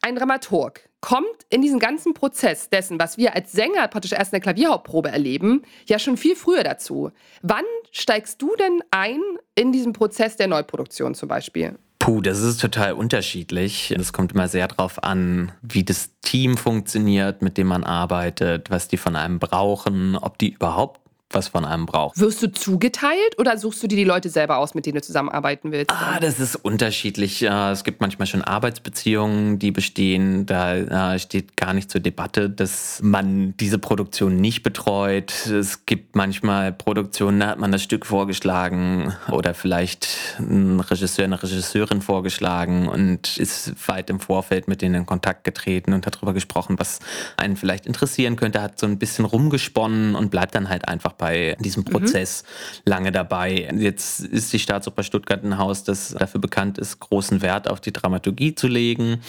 Ein 0.00 0.16
Dramaturg 0.16 0.88
kommt 1.00 1.26
in 1.50 1.62
diesen 1.62 1.80
ganzen 1.80 2.14
Prozess 2.14 2.70
dessen, 2.70 2.98
was 2.98 3.18
wir 3.18 3.34
als 3.34 3.52
Sänger 3.52 3.88
praktisch 3.88 4.12
erst 4.12 4.32
in 4.32 4.36
der 4.36 4.40
Klavierhauptprobe 4.40 5.10
erleben, 5.10 5.62
ja 5.86 5.98
schon 5.98 6.16
viel 6.16 6.34
früher 6.34 6.62
dazu. 6.62 7.10
Wann 7.42 7.64
steigst 7.90 8.40
du 8.40 8.54
denn 8.56 8.82
ein 8.90 9.20
in 9.54 9.72
diesen 9.72 9.92
Prozess 9.92 10.36
der 10.36 10.46
Neuproduktion 10.46 11.14
zum 11.14 11.28
Beispiel? 11.28 11.76
Puh, 12.02 12.20
das 12.20 12.40
ist 12.40 12.60
total 12.60 12.94
unterschiedlich. 12.94 13.92
Es 13.92 14.12
kommt 14.12 14.32
immer 14.32 14.48
sehr 14.48 14.66
darauf 14.66 15.04
an, 15.04 15.52
wie 15.62 15.84
das 15.84 16.10
Team 16.20 16.56
funktioniert, 16.56 17.42
mit 17.42 17.56
dem 17.56 17.68
man 17.68 17.84
arbeitet, 17.84 18.70
was 18.72 18.88
die 18.88 18.96
von 18.96 19.14
einem 19.14 19.38
brauchen, 19.38 20.16
ob 20.16 20.36
die 20.36 20.50
überhaupt 20.50 21.01
was 21.34 21.48
von 21.48 21.64
einem 21.64 21.86
braucht. 21.86 22.18
Wirst 22.18 22.42
du 22.42 22.52
zugeteilt 22.52 23.38
oder 23.38 23.56
suchst 23.58 23.82
du 23.82 23.86
dir 23.86 23.96
die 23.96 24.04
Leute 24.04 24.28
selber 24.28 24.58
aus, 24.58 24.74
mit 24.74 24.86
denen 24.86 24.96
du 24.96 25.02
zusammenarbeiten 25.02 25.72
willst? 25.72 25.90
Ah, 25.90 26.18
das 26.20 26.40
ist 26.40 26.56
unterschiedlich. 26.56 27.42
Es 27.42 27.84
gibt 27.84 28.00
manchmal 28.00 28.26
schon 28.26 28.42
Arbeitsbeziehungen, 28.42 29.58
die 29.58 29.70
bestehen. 29.70 30.46
Da 30.46 31.18
steht 31.18 31.56
gar 31.56 31.72
nicht 31.72 31.90
zur 31.90 32.00
Debatte, 32.00 32.50
dass 32.50 33.00
man 33.02 33.54
diese 33.58 33.78
Produktion 33.78 34.36
nicht 34.36 34.62
betreut. 34.62 35.46
Es 35.46 35.86
gibt 35.86 36.16
manchmal 36.16 36.72
Produktionen, 36.72 37.40
da 37.40 37.48
hat 37.48 37.58
man 37.58 37.72
das 37.72 37.82
Stück 37.82 38.06
vorgeschlagen 38.06 39.14
oder 39.30 39.54
vielleicht 39.54 40.08
ein 40.38 40.80
Regisseur, 40.80 41.24
eine 41.24 41.42
Regisseurin 41.42 42.02
vorgeschlagen 42.02 42.88
und 42.88 43.36
ist 43.38 43.88
weit 43.88 44.10
im 44.10 44.20
Vorfeld 44.20 44.68
mit 44.68 44.82
denen 44.82 44.94
in 44.94 45.06
Kontakt 45.06 45.44
getreten 45.44 45.92
und 45.92 46.06
hat 46.06 46.16
darüber 46.16 46.32
gesprochen, 46.32 46.78
was 46.78 47.00
einen 47.36 47.56
vielleicht 47.56 47.86
interessieren 47.86 48.36
könnte, 48.36 48.60
hat 48.62 48.78
so 48.78 48.86
ein 48.86 48.98
bisschen 48.98 49.24
rumgesponnen 49.24 50.14
und 50.14 50.30
bleibt 50.30 50.54
dann 50.54 50.68
halt 50.68 50.88
einfach 50.88 51.12
bei 51.22 51.56
diesem 51.60 51.84
mhm. 51.84 51.92
Prozess 51.92 52.42
mhm. 52.42 52.90
lange 52.90 53.12
dabei. 53.12 53.68
Jetzt 53.78 54.20
ist 54.20 54.52
die 54.52 54.58
Staatsoper 54.58 55.04
Stuttgart 55.04 55.44
ein 55.44 55.56
Haus, 55.56 55.84
das 55.84 56.16
dafür 56.18 56.40
bekannt 56.40 56.78
ist, 56.78 56.98
großen 56.98 57.42
Wert 57.42 57.70
auf 57.70 57.80
die 57.80 57.92
Dramaturgie 57.92 58.56
zu 58.56 58.66
legen 58.66 59.20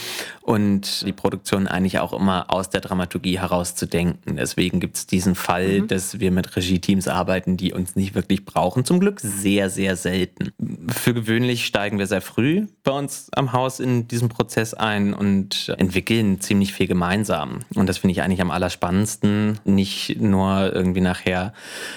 und 0.42 1.06
die 1.06 1.14
Produktion 1.14 1.68
eigentlich 1.68 2.00
auch 2.00 2.12
immer 2.12 2.52
aus 2.52 2.72
der 2.72 2.82
Dramaturgie 2.82 3.40
heraus 3.40 3.76
zu 3.76 3.86
denken. 3.86 4.38
Deswegen 4.38 4.80
gibt 4.80 4.96
es 4.96 5.06
diesen 5.06 5.36
Fall, 5.36 5.82
mhm. 5.82 5.88
dass 5.88 6.20
wir 6.20 6.32
mit 6.32 6.56
Regie-Teams 6.56 7.08
arbeiten, 7.08 7.58
die 7.58 7.74
uns 7.74 7.96
nicht 7.96 8.16
wirklich 8.16 8.44
brauchen. 8.44 8.86
Zum 8.86 9.00
Glück 9.00 9.20
sehr, 9.20 9.70
sehr 9.70 9.96
selten. 9.96 10.52
Für 10.92 11.14
gewöhnlich 11.14 11.64
steigen 11.68 12.00
wir 12.00 12.08
sehr 12.08 12.22
früh 12.22 12.66
bei 12.84 12.92
uns 12.92 13.28
am 13.36 13.54
Haus 13.54 13.80
in 13.80 14.08
diesen 14.08 14.30
Prozess 14.30 14.74
ein 14.74 15.14
und 15.14 15.72
entwickeln 15.78 16.42
ziemlich 16.42 16.74
viel 16.74 16.88
gemeinsam. 16.88 17.60
Und 17.76 17.88
das 17.88 18.00
finde 18.00 18.14
ich 18.14 18.24
eigentlich 18.24 18.42
am 18.42 18.50
allerspannendsten. 18.50 19.60
Nicht 19.64 20.20
nur 20.20 20.74
irgendwie 20.74 21.02
nachher 21.02 21.54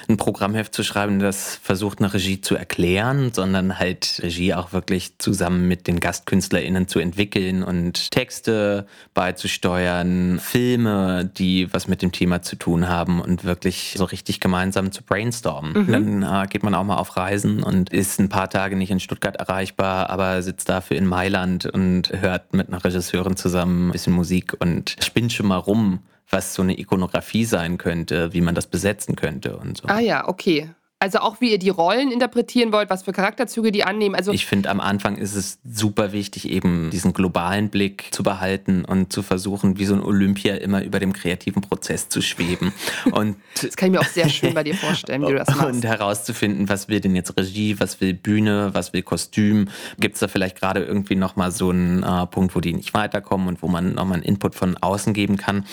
ein 0.08 0.16
Programmheft 0.16 0.74
zu 0.74 0.82
schreiben, 0.82 1.18
das 1.18 1.58
versucht, 1.62 1.98
eine 1.98 2.12
Regie 2.12 2.40
zu 2.40 2.56
erklären, 2.56 3.32
sondern 3.32 3.78
halt 3.78 4.20
Regie 4.22 4.54
auch 4.54 4.72
wirklich 4.72 5.18
zusammen 5.18 5.68
mit 5.68 5.86
den 5.86 6.00
GastkünstlerInnen 6.00 6.88
zu 6.88 6.98
entwickeln 6.98 7.62
und 7.62 8.10
Texte 8.10 8.86
beizusteuern, 9.14 10.38
Filme, 10.40 11.30
die 11.36 11.72
was 11.72 11.88
mit 11.88 12.02
dem 12.02 12.12
Thema 12.12 12.42
zu 12.42 12.56
tun 12.56 12.88
haben 12.88 13.20
und 13.20 13.44
wirklich 13.44 13.94
so 13.96 14.04
richtig 14.04 14.40
gemeinsam 14.40 14.92
zu 14.92 15.02
brainstormen. 15.02 15.86
Mhm. 15.86 15.92
Dann 15.92 16.22
äh, 16.22 16.46
geht 16.48 16.62
man 16.62 16.74
auch 16.74 16.84
mal 16.84 16.96
auf 16.96 17.16
Reisen 17.16 17.62
und 17.62 17.90
ist 17.90 18.20
ein 18.20 18.28
paar 18.28 18.50
Tage 18.50 18.76
nicht 18.76 18.90
in 18.90 19.00
Stuttgart 19.00 19.36
erreichbar, 19.36 20.10
aber 20.10 20.42
sitzt 20.42 20.68
dafür 20.68 20.96
in 20.96 21.06
Mailand 21.06 21.66
und 21.66 22.12
hört 22.12 22.54
mit 22.54 22.68
einer 22.68 22.84
Regisseurin 22.84 23.36
zusammen 23.36 23.88
ein 23.88 23.92
bisschen 23.92 24.12
Musik 24.12 24.54
und 24.58 24.96
spinnt 25.00 25.32
schon 25.32 25.46
mal 25.46 25.56
rum 25.56 26.00
was 26.30 26.54
so 26.54 26.62
eine 26.62 26.78
Ikonografie 26.78 27.44
sein 27.44 27.78
könnte, 27.78 28.32
wie 28.32 28.40
man 28.40 28.54
das 28.54 28.66
besetzen 28.66 29.16
könnte 29.16 29.56
und 29.56 29.76
so. 29.76 29.88
Ah 29.88 30.00
ja, 30.00 30.28
okay. 30.28 30.70
Also 30.98 31.18
auch 31.18 31.42
wie 31.42 31.50
ihr 31.52 31.58
die 31.58 31.68
Rollen 31.68 32.10
interpretieren 32.10 32.72
wollt, 32.72 32.88
was 32.88 33.02
für 33.02 33.12
Charakterzüge 33.12 33.70
die 33.70 33.84
annehmen. 33.84 34.14
Also 34.14 34.32
ich 34.32 34.46
finde, 34.46 34.70
am 34.70 34.80
Anfang 34.80 35.18
ist 35.18 35.34
es 35.34 35.58
super 35.62 36.12
wichtig, 36.12 36.48
eben 36.48 36.88
diesen 36.88 37.12
globalen 37.12 37.68
Blick 37.68 38.08
zu 38.12 38.22
behalten 38.22 38.82
und 38.82 39.12
zu 39.12 39.22
versuchen, 39.22 39.78
wie 39.78 39.84
so 39.84 39.94
ein 39.94 40.00
Olympia 40.00 40.54
immer 40.54 40.82
über 40.82 40.98
dem 40.98 41.12
kreativen 41.12 41.60
Prozess 41.60 42.08
zu 42.08 42.22
schweben. 42.22 42.72
Und 43.12 43.36
das 43.60 43.76
kann 43.76 43.88
ich 43.88 43.92
mir 43.92 44.00
auch 44.00 44.08
sehr 44.08 44.30
schön 44.30 44.54
bei 44.54 44.64
dir 44.64 44.74
vorstellen, 44.74 45.20
wie 45.22 45.32
du 45.32 45.36
das 45.36 45.48
machst. 45.48 45.64
Und 45.64 45.84
herauszufinden, 45.84 46.70
was 46.70 46.88
will 46.88 47.00
denn 47.00 47.14
jetzt 47.14 47.36
Regie, 47.36 47.78
was 47.78 48.00
will 48.00 48.14
Bühne, 48.14 48.70
was 48.72 48.94
will 48.94 49.02
Kostüm. 49.02 49.68
Gibt 49.98 50.14
es 50.14 50.20
da 50.20 50.28
vielleicht 50.28 50.58
gerade 50.58 50.82
irgendwie 50.82 51.14
nochmal 51.14 51.50
so 51.50 51.68
einen 51.68 52.02
äh, 52.04 52.26
Punkt, 52.26 52.56
wo 52.56 52.60
die 52.60 52.72
nicht 52.72 52.94
weiterkommen 52.94 53.48
und 53.48 53.62
wo 53.62 53.68
man 53.68 53.94
nochmal 53.94 54.14
einen 54.14 54.22
Input 54.22 54.54
von 54.54 54.78
außen 54.78 55.12
geben 55.12 55.36
kann. 55.36 55.66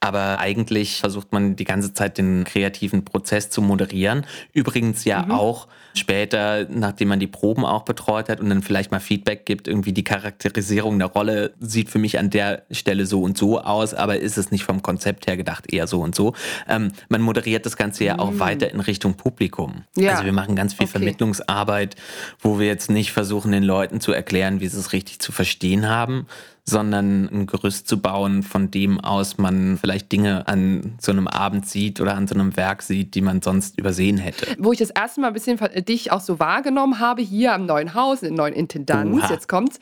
Aber 0.00 0.38
eigentlich 0.38 1.00
versucht 1.00 1.32
man 1.32 1.56
die 1.56 1.64
ganze 1.64 1.94
Zeit 1.94 2.18
den 2.18 2.44
kreativen 2.44 3.06
Prozess 3.06 3.48
zu 3.48 3.62
moderieren 3.62 4.26
übrigens 4.66 5.04
ja 5.04 5.22
mhm. 5.22 5.30
auch 5.30 5.68
später, 5.94 6.66
nachdem 6.68 7.08
man 7.08 7.20
die 7.20 7.26
Proben 7.26 7.64
auch 7.64 7.84
betreut 7.84 8.28
hat 8.28 8.40
und 8.40 8.50
dann 8.50 8.62
vielleicht 8.62 8.90
mal 8.90 9.00
Feedback 9.00 9.46
gibt, 9.46 9.68
irgendwie 9.68 9.92
die 9.92 10.04
Charakterisierung 10.04 10.98
der 10.98 11.08
Rolle 11.08 11.54
sieht 11.60 11.88
für 11.88 11.98
mich 11.98 12.18
an 12.18 12.30
der 12.30 12.64
Stelle 12.70 13.06
so 13.06 13.22
und 13.22 13.38
so 13.38 13.60
aus, 13.60 13.94
aber 13.94 14.18
ist 14.18 14.36
es 14.36 14.50
nicht 14.50 14.64
vom 14.64 14.82
Konzept 14.82 15.26
her 15.26 15.36
gedacht 15.36 15.72
eher 15.72 15.86
so 15.86 16.02
und 16.02 16.14
so. 16.14 16.34
Ähm, 16.68 16.92
man 17.08 17.22
moderiert 17.22 17.64
das 17.64 17.76
Ganze 17.76 18.04
ja 18.04 18.18
auch 18.18 18.32
mhm. 18.32 18.40
weiter 18.40 18.70
in 18.70 18.80
Richtung 18.80 19.14
Publikum. 19.14 19.84
Ja. 19.96 20.12
Also 20.12 20.24
wir 20.24 20.32
machen 20.32 20.56
ganz 20.56 20.74
viel 20.74 20.84
okay. 20.84 20.98
Vermittlungsarbeit, 20.98 21.94
wo 22.40 22.58
wir 22.58 22.66
jetzt 22.66 22.90
nicht 22.90 23.12
versuchen, 23.12 23.52
den 23.52 23.62
Leuten 23.62 24.00
zu 24.00 24.12
erklären, 24.12 24.60
wie 24.60 24.68
sie 24.68 24.78
es 24.78 24.92
richtig 24.92 25.20
zu 25.20 25.32
verstehen 25.32 25.88
haben, 25.88 26.26
sondern 26.68 27.28
ein 27.32 27.46
Gerüst 27.46 27.86
zu 27.86 28.00
bauen, 28.00 28.42
von 28.42 28.72
dem 28.72 29.00
aus 29.00 29.38
man 29.38 29.78
vielleicht 29.78 30.10
Dinge 30.10 30.48
an 30.48 30.96
so 31.00 31.12
einem 31.12 31.28
Abend 31.28 31.68
sieht 31.68 32.00
oder 32.00 32.16
an 32.16 32.26
so 32.26 32.34
einem 32.34 32.56
Werk 32.56 32.82
sieht, 32.82 33.14
die 33.14 33.20
man 33.20 33.40
sonst 33.40 33.78
übersehen 33.78 34.18
hätte. 34.18 34.46
Wo 34.58 34.72
ich 34.72 34.80
das 34.80 34.90
erste 34.90 35.20
Mal 35.20 35.28
ein 35.28 35.32
bisschen 35.32 35.58
dich 35.84 36.10
auch 36.10 36.20
so 36.20 36.40
wahrgenommen 36.40 36.98
habe, 36.98 37.22
hier 37.22 37.54
am 37.54 37.66
neuen 37.66 37.94
Haus, 37.94 38.22
in 38.22 38.34
neuen 38.34 38.52
Intendanz, 38.52 39.16
Oha. 39.16 39.32
jetzt 39.32 39.48
kommt's. 39.48 39.78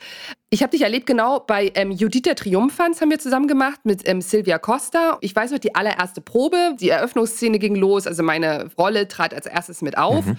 Ich 0.51 0.61
habe 0.61 0.69
dich 0.69 0.83
erlebt, 0.83 1.07
genau, 1.07 1.39
bei 1.39 1.71
ähm, 1.73 1.91
Judith 1.91 2.21
Triumphans 2.35 3.01
haben 3.01 3.09
wir 3.09 3.19
zusammen 3.19 3.47
gemacht 3.47 3.79
mit 3.83 4.07
ähm, 4.07 4.21
Silvia 4.21 4.59
Costa. 4.59 5.17
Ich 5.21 5.35
weiß 5.35 5.51
noch, 5.51 5.59
die 5.59 5.73
allererste 5.73 6.21
Probe, 6.21 6.75
die 6.79 6.89
Eröffnungsszene 6.89 7.57
ging 7.57 7.75
los, 7.75 8.05
also 8.05 8.21
meine 8.21 8.69
Rolle 8.77 9.07
trat 9.07 9.33
als 9.33 9.47
erstes 9.47 9.81
mit 9.81 9.97
auf. 9.97 10.25
Mhm. 10.25 10.37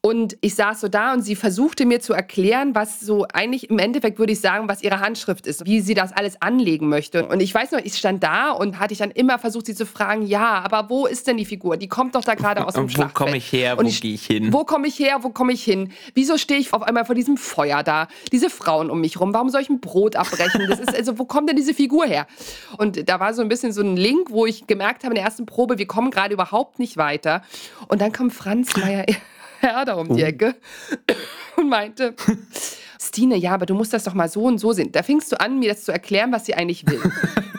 Und 0.00 0.38
ich 0.42 0.54
saß 0.54 0.80
so 0.80 0.86
da 0.86 1.12
und 1.12 1.22
sie 1.22 1.34
versuchte 1.34 1.84
mir 1.84 2.00
zu 2.00 2.12
erklären, 2.12 2.76
was 2.76 3.00
so 3.00 3.26
eigentlich 3.32 3.68
im 3.68 3.80
Endeffekt 3.80 4.20
würde 4.20 4.32
ich 4.32 4.40
sagen, 4.40 4.68
was 4.68 4.82
ihre 4.82 5.00
Handschrift 5.00 5.44
ist, 5.48 5.66
wie 5.66 5.80
sie 5.80 5.94
das 5.94 6.12
alles 6.12 6.40
anlegen 6.40 6.88
möchte. 6.88 7.26
Und 7.26 7.40
ich 7.40 7.52
weiß 7.52 7.72
noch, 7.72 7.80
ich 7.80 7.96
stand 7.96 8.22
da 8.22 8.52
und 8.52 8.78
hatte 8.78 8.92
ich 8.92 9.00
dann 9.00 9.10
immer 9.10 9.40
versucht, 9.40 9.66
sie 9.66 9.74
zu 9.74 9.86
fragen, 9.86 10.24
ja, 10.24 10.60
aber 10.60 10.88
wo 10.88 11.06
ist 11.06 11.26
denn 11.26 11.36
die 11.36 11.44
Figur? 11.44 11.76
Die 11.76 11.88
kommt 11.88 12.14
doch 12.14 12.22
da 12.22 12.36
gerade 12.36 12.64
aus 12.64 12.74
dem 12.74 12.84
und 12.84 12.96
Wo 12.96 13.08
komme 13.08 13.36
ich 13.36 13.52
her? 13.52 13.76
Wo 13.76 13.82
gehe 13.82 14.14
ich 14.14 14.24
hin? 14.24 14.52
Wo 14.52 14.64
komme 14.64 14.86
ich 14.86 15.00
her? 15.00 15.18
Wo 15.22 15.30
komme 15.30 15.52
ich 15.52 15.64
hin? 15.64 15.90
Wieso 16.14 16.38
stehe 16.38 16.60
ich 16.60 16.72
auf 16.72 16.82
einmal 16.82 17.04
vor 17.04 17.16
diesem 17.16 17.36
Feuer 17.36 17.82
da? 17.82 18.06
Diese 18.30 18.50
Frauen 18.50 18.90
um 18.90 19.00
mich 19.00 19.18
rum, 19.18 19.34
warum 19.34 19.48
soll 19.48 19.62
ich 19.62 19.68
ein 19.68 19.80
Brot 19.80 20.14
abbrechen? 20.14 20.64
Das 20.68 20.78
ist 20.78 20.94
also, 20.94 21.18
wo 21.18 21.24
kommt 21.24 21.48
denn 21.48 21.56
diese 21.56 21.74
Figur 21.74 22.06
her? 22.06 22.28
Und 22.76 23.08
da 23.08 23.18
war 23.18 23.34
so 23.34 23.42
ein 23.42 23.48
bisschen 23.48 23.72
so 23.72 23.82
ein 23.82 23.96
Link, 23.96 24.30
wo 24.30 24.46
ich 24.46 24.68
gemerkt 24.68 25.02
habe 25.02 25.14
in 25.14 25.16
der 25.16 25.24
ersten 25.24 25.44
Probe, 25.44 25.78
wir 25.78 25.86
kommen 25.86 26.12
gerade 26.12 26.34
überhaupt 26.34 26.78
nicht 26.78 26.96
weiter. 26.96 27.42
Und 27.88 28.00
dann 28.00 28.12
kommt 28.12 28.32
Franz 28.32 28.76
Meyer 28.76 29.04
Herr 29.60 29.84
da 29.84 29.94
um 29.94 30.14
die 30.14 30.22
oh. 30.22 30.26
Ecke 30.26 30.54
und 31.56 31.68
meinte, 31.68 32.14
Stine, 33.00 33.36
ja, 33.36 33.54
aber 33.54 33.66
du 33.66 33.74
musst 33.74 33.92
das 33.92 34.04
doch 34.04 34.14
mal 34.14 34.28
so 34.28 34.42
und 34.42 34.58
so 34.58 34.72
sehen. 34.72 34.92
Da 34.92 35.02
fingst 35.02 35.30
du 35.32 35.40
an, 35.40 35.58
mir 35.58 35.70
das 35.70 35.84
zu 35.84 35.92
erklären, 35.92 36.32
was 36.32 36.46
sie 36.46 36.54
eigentlich 36.54 36.86
will. 36.86 37.00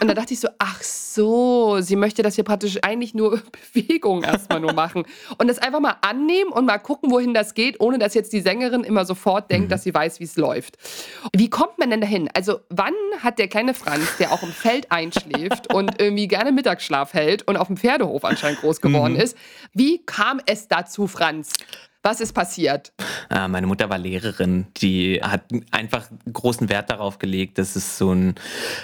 Und 0.02 0.08
da 0.08 0.14
dachte 0.14 0.34
ich 0.34 0.40
so, 0.40 0.48
ach 0.60 0.82
so, 0.82 1.82
sie 1.82 1.96
möchte, 1.96 2.24
dass 2.24 2.38
wir 2.38 2.44
praktisch 2.44 2.78
eigentlich 2.82 3.14
nur 3.14 3.42
Bewegungen 3.74 4.24
erstmal 4.24 4.60
nur 4.60 4.74
machen. 4.74 5.04
Und 5.38 5.48
das 5.48 5.60
einfach 5.60 5.80
mal 5.80 5.96
annehmen 6.02 6.52
und 6.52 6.66
mal 6.66 6.78
gucken, 6.78 7.12
wohin 7.12 7.34
das 7.34 7.54
geht, 7.54 7.80
ohne 7.80 8.00
dass 8.00 8.14
jetzt 8.14 8.32
die 8.34 8.42
Sängerin 8.42 8.84
immer 8.84 9.06
sofort 9.06 9.52
denkt, 9.52 9.68
mhm. 9.68 9.70
dass 9.70 9.84
sie 9.84 9.94
weiß, 9.94 10.20
wie 10.20 10.26
es 10.26 10.36
läuft. 10.36 10.78
Wie 11.34 11.50
kommt 11.50 11.78
man 11.80 11.90
denn 11.90 12.02
dahin? 12.02 12.30
Also, 12.34 12.60
wann 12.70 12.94
hat 13.22 13.40
der 13.40 13.48
kleine 13.48 13.74
Franz, 13.74 14.18
der 14.18 14.32
auch 14.32 14.44
im 14.44 14.52
Feld 14.52 14.92
einschläft 14.92 15.74
und 15.74 16.02
irgendwie 16.02 16.28
gerne 16.28 16.52
Mittagsschlaf 16.52 17.14
hält 17.14 17.48
und 17.48 17.58
auf 17.58 17.68
dem 17.68 17.78
Pferdehof 17.78 18.24
anscheinend 18.24 18.62
groß 18.62 18.82
geworden 18.82 19.14
mhm. 19.14 19.20
ist, 19.20 19.38
wie 19.74 20.04
kam 20.06 20.42
es 20.46 20.68
dazu, 20.68 21.08
Franz? 21.08 21.54
Was 22.02 22.22
ist 22.22 22.32
passiert? 22.32 22.94
Äh, 23.30 23.50
meine 23.50 23.68
Mutter 23.68 23.90
war 23.90 23.98
Lehrerin. 23.98 24.68
Die 24.78 25.20
hat 25.22 25.44
einfach 25.72 26.08
großen 26.32 26.70
Wert 26.70 26.90
darauf 26.90 27.20
gelegt, 27.20 27.58
dass 27.58 27.76
es 27.76 27.98
so 27.98 28.14
ein 28.14 28.36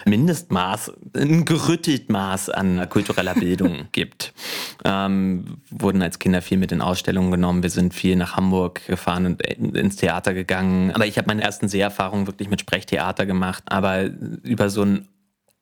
Mindestmaß, 0.06 0.92
ein 1.16 1.46
gerüttelt 1.46 2.10
Maß 2.10 2.50
an 2.50 2.90
kultureller 2.90 3.34
Bildung 3.34 3.88
gibt. 3.94 4.34
Ähm, 4.84 5.60
wurden 5.70 6.02
als 6.02 6.20
Kinder 6.20 6.42
viel 6.42 6.58
mit 6.58 6.74
in 6.74 6.82
Ausstellungen 6.82 7.32
genommen. 7.32 7.64
Wir 7.64 7.70
sind 7.70 7.94
viel 7.94 8.18
nach 8.18 8.36
Hamburg 8.36 8.86
gefahren 8.86 9.26
und 9.26 9.42
ins 9.42 9.96
Theater 9.96 10.34
gegangen. 10.34 10.92
Aber 10.92 11.06
ich 11.06 11.18
habe 11.18 11.28
meine 11.28 11.42
ersten 11.42 11.70
Seherfahrungen 11.70 12.28
wirklich 12.28 12.50
mit 12.50 12.60
Sprechtheater 12.60 13.26
gemacht. 13.26 13.64
Aber 13.68 14.04
über 14.44 14.70
so 14.70 14.84
ein 14.84 15.08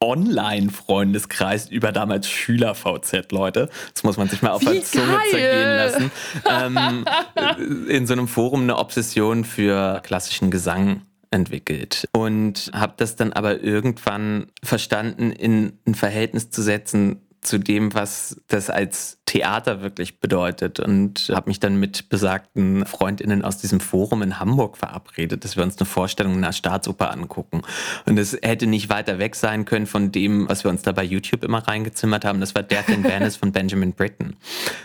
Online-Freundeskreis 0.04 1.70
über 1.70 1.92
damals 1.92 2.30
Schüler-VZ, 2.30 3.32
Leute. 3.32 3.70
Das 3.94 4.04
muss 4.04 4.18
man 4.18 4.28
sich 4.28 4.42
mal 4.42 4.52
auf 4.52 4.64
der 4.64 4.84
Zunge 4.84 5.18
zergehen 5.32 5.78
lassen. 5.78 6.12
Ähm, 6.50 7.06
in 7.88 8.06
so 8.06 8.14
einem 8.14 8.28
Forum 8.28 8.64
eine 8.64 8.78
Obsession 8.78 9.46
für 9.46 10.02
klassischen 10.04 10.52
Gesang 10.52 11.04
entwickelt 11.32 12.08
und 12.14 12.70
habe 12.74 12.94
das 12.98 13.16
dann 13.16 13.34
aber 13.34 13.62
irgendwann 13.64 14.52
verstanden, 14.64 15.32
in 15.32 15.74
ein 15.88 15.96
Verhältnis 15.96 16.52
zu 16.52 16.62
setzen 16.62 17.23
zu 17.44 17.60
dem, 17.60 17.94
was 17.94 18.42
das 18.48 18.70
als 18.70 19.20
Theater 19.26 19.82
wirklich 19.82 20.20
bedeutet 20.20 20.80
und 20.80 21.32
habe 21.34 21.50
mich 21.50 21.60
dann 21.60 21.78
mit 21.78 22.10
besagten 22.10 22.86
Freundinnen 22.86 23.44
aus 23.44 23.58
diesem 23.58 23.80
Forum 23.80 24.22
in 24.22 24.40
Hamburg 24.40 24.78
verabredet, 24.78 25.44
dass 25.44 25.56
wir 25.56 25.64
uns 25.64 25.78
eine 25.78 25.86
Vorstellung 25.86 26.34
einer 26.34 26.54
Staatsoper 26.54 27.12
angucken. 27.12 27.62
Und 28.06 28.20
es 28.20 28.38
hätte 28.42 28.68
nicht 28.68 28.90
weiter 28.90 29.20
weg 29.20 29.36
sein 29.36 29.66
können 29.66 29.88
von 29.88 30.12
dem, 30.12 30.50
was 30.50 30.64
wir 30.64 30.72
uns 30.72 30.82
da 30.82 30.92
bei 30.92 31.04
YouTube 31.04 31.44
immer 31.44 31.60
reingezimmert 31.68 32.26
haben. 32.26 32.40
Das 32.42 32.54
war 32.54 32.64
Death 32.64 32.90
in 32.90 33.04
Venice 33.04 33.38
von 33.38 33.52
Benjamin 33.52 33.94
Britten. 33.94 34.36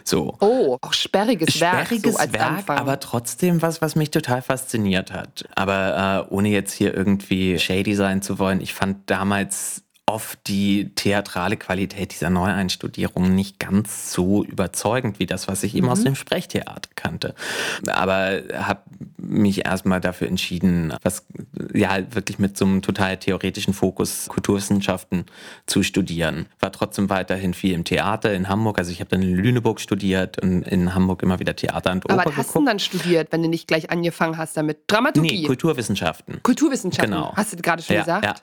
So. 0.04 0.36
Oh, 0.40 0.78
auch 0.80 0.92
sperriges 0.92 1.60
Werk. 1.60 1.86
Sperriges 1.86 2.14
so 2.14 2.32
Werk, 2.32 2.70
aber 2.70 3.00
trotzdem 3.00 3.60
was, 3.60 3.82
was 3.82 3.96
mich 3.96 4.10
total 4.10 4.42
fasziniert 4.42 5.12
hat. 5.12 5.48
Aber 5.54 6.26
äh, 6.30 6.34
ohne 6.34 6.48
jetzt 6.48 6.72
hier 6.72 6.94
irgendwie 6.94 7.58
shady 7.58 7.94
sein 7.94 8.22
zu 8.22 8.38
wollen, 8.38 8.60
ich 8.60 8.72
fand 8.72 9.10
damals 9.10 9.82
oft 10.08 10.38
die 10.46 10.94
theatrale 10.94 11.56
Qualität 11.58 12.12
dieser 12.12 12.30
Neueinstudierung 12.30 13.34
nicht 13.34 13.58
ganz 13.58 14.10
so 14.12 14.42
überzeugend 14.42 15.18
wie 15.18 15.26
das, 15.26 15.48
was 15.48 15.62
ich 15.62 15.74
eben 15.74 15.86
mhm. 15.86 15.92
aus 15.92 16.02
dem 16.02 16.14
Sprechtheater 16.14 16.88
kannte. 16.96 17.34
Aber 17.86 18.42
habe 18.54 18.80
mich 19.18 19.66
erstmal 19.66 20.00
dafür 20.00 20.28
entschieden, 20.28 20.94
was 21.02 21.26
ja 21.74 21.98
wirklich 22.14 22.38
mit 22.38 22.56
so 22.56 22.64
einem 22.64 22.80
total 22.80 23.18
theoretischen 23.18 23.74
Fokus 23.74 24.28
Kulturwissenschaften 24.28 25.26
zu 25.66 25.82
studieren. 25.82 26.46
War 26.58 26.72
trotzdem 26.72 27.10
weiterhin 27.10 27.52
viel 27.52 27.74
im 27.74 27.84
Theater 27.84 28.32
in 28.32 28.48
Hamburg. 28.48 28.78
Also 28.78 28.90
ich 28.90 29.00
habe 29.00 29.10
dann 29.10 29.20
in 29.20 29.34
Lüneburg 29.34 29.78
studiert 29.78 30.42
und 30.42 30.62
in 30.62 30.94
Hamburg 30.94 31.22
immer 31.22 31.38
wieder 31.38 31.54
Theater 31.54 31.92
und 31.92 32.06
Oper 32.06 32.14
Aber 32.14 32.30
was 32.30 32.36
hast 32.36 32.54
du 32.54 32.64
dann 32.64 32.78
studiert, 32.78 33.28
wenn 33.30 33.42
du 33.42 33.48
nicht 33.48 33.68
gleich 33.68 33.90
angefangen 33.90 34.38
hast 34.38 34.56
damit? 34.56 34.78
Dramaturgie? 34.86 35.42
Nee, 35.42 35.46
Kulturwissenschaften. 35.46 36.42
Kulturwissenschaften, 36.42 37.12
genau. 37.12 37.36
Hast 37.36 37.52
du 37.52 37.56
gerade 37.58 37.82
schon 37.82 37.96
ja, 37.96 38.02
gesagt? 38.02 38.24
Ja. 38.24 38.34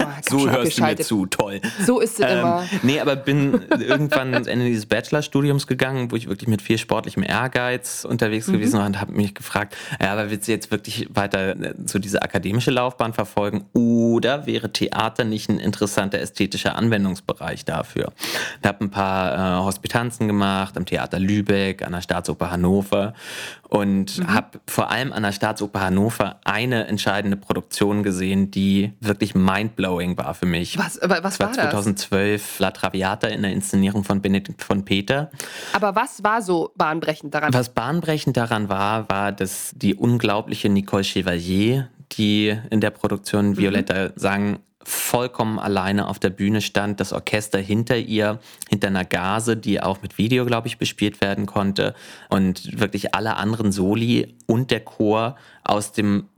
Oh, 0.00 0.02
mal, 0.04 0.14
so 0.28 0.53
hörst 0.54 0.78
du 0.78 0.82
mir 0.82 0.96
zu, 0.96 1.26
toll. 1.26 1.60
So 1.84 2.00
ist 2.00 2.20
es 2.20 2.26
ähm, 2.30 2.38
immer. 2.38 2.64
Nee, 2.82 3.00
aber 3.00 3.16
bin 3.16 3.60
irgendwann 3.70 4.34
ans 4.34 4.46
Ende 4.54 4.66
dieses 4.66 4.86
Bachelorstudiums 4.86 5.66
gegangen, 5.66 6.10
wo 6.10 6.16
ich 6.16 6.28
wirklich 6.28 6.48
mit 6.48 6.62
viel 6.62 6.78
sportlichem 6.78 7.22
Ehrgeiz 7.22 8.04
unterwegs 8.04 8.46
mhm. 8.46 8.54
gewesen 8.54 8.78
war 8.78 8.86
und 8.86 9.00
habe 9.00 9.12
mich 9.12 9.34
gefragt, 9.34 9.76
ja, 10.00 10.12
aber 10.12 10.30
willst 10.30 10.48
du 10.48 10.52
jetzt 10.52 10.70
wirklich 10.70 11.08
weiter 11.12 11.50
äh, 11.50 11.74
so 11.84 11.98
diese 11.98 12.22
akademische 12.22 12.70
Laufbahn 12.70 13.12
verfolgen 13.12 13.66
oder 13.72 14.46
wäre 14.46 14.72
Theater 14.72 15.24
nicht 15.24 15.48
ein 15.48 15.58
interessanter 15.58 16.18
ästhetischer 16.18 16.76
Anwendungsbereich 16.76 17.64
dafür? 17.64 18.12
Ich 18.60 18.68
habe 18.68 18.84
ein 18.84 18.90
paar 18.90 19.60
äh, 19.60 19.64
Hospitanzen 19.64 20.28
gemacht 20.28 20.76
am 20.76 20.86
Theater 20.86 21.18
Lübeck, 21.18 21.82
an 21.82 21.92
der 21.92 22.02
Staatsoper 22.02 22.50
Hannover 22.50 23.14
und 23.68 24.18
mhm. 24.18 24.32
habe 24.32 24.60
vor 24.66 24.90
allem 24.90 25.12
an 25.12 25.22
der 25.22 25.32
Staatsoper 25.32 25.80
Hannover 25.80 26.40
eine 26.44 26.86
entscheidende 26.86 27.36
Produktion 27.36 28.02
gesehen, 28.02 28.50
die 28.50 28.92
wirklich 29.00 29.34
mindblowing 29.34 30.16
war 30.16 30.34
für 30.34 30.46
mich. 30.46 30.78
Was, 30.78 30.98
was 31.02 31.20
das 31.22 31.40
war, 31.40 31.48
war 31.48 31.54
2012 31.54 32.58
La 32.60 32.70
Traviata 32.70 33.28
in 33.28 33.42
der 33.42 33.52
Inszenierung 33.52 34.04
von 34.04 34.20
Benedikt 34.20 34.62
von 34.62 34.84
Peter. 34.84 35.30
Aber 35.72 35.94
was 35.94 36.22
war 36.22 36.42
so 36.42 36.72
bahnbrechend 36.76 37.34
daran? 37.34 37.52
Was 37.52 37.70
bahnbrechend 37.70 38.36
daran 38.36 38.68
war, 38.68 39.08
war, 39.08 39.32
dass 39.32 39.72
die 39.74 39.94
unglaubliche 39.94 40.68
Nicole 40.68 41.04
Chevalier, 41.04 41.88
die 42.12 42.56
in 42.70 42.80
der 42.80 42.90
Produktion 42.90 43.50
mhm. 43.50 43.56
Violetta 43.58 44.08
mhm. 44.08 44.12
sang, 44.16 44.58
vollkommen 44.84 45.58
alleine 45.58 46.08
auf 46.08 46.18
der 46.18 46.30
Bühne 46.30 46.60
stand, 46.60 47.00
das 47.00 47.12
Orchester 47.12 47.58
hinter 47.58 47.96
ihr, 47.96 48.38
hinter 48.68 48.88
einer 48.88 49.04
Gase, 49.04 49.56
die 49.56 49.80
auch 49.80 50.02
mit 50.02 50.18
Video, 50.18 50.44
glaube 50.44 50.68
ich, 50.68 50.78
bespielt 50.78 51.20
werden 51.20 51.46
konnte 51.46 51.94
und 52.28 52.80
wirklich 52.80 53.14
alle 53.14 53.36
anderen 53.36 53.72
Soli 53.72 54.36
und 54.46 54.70
der 54.70 54.80
Chor 54.80 55.36
aus 55.64 55.92
dem 55.92 56.28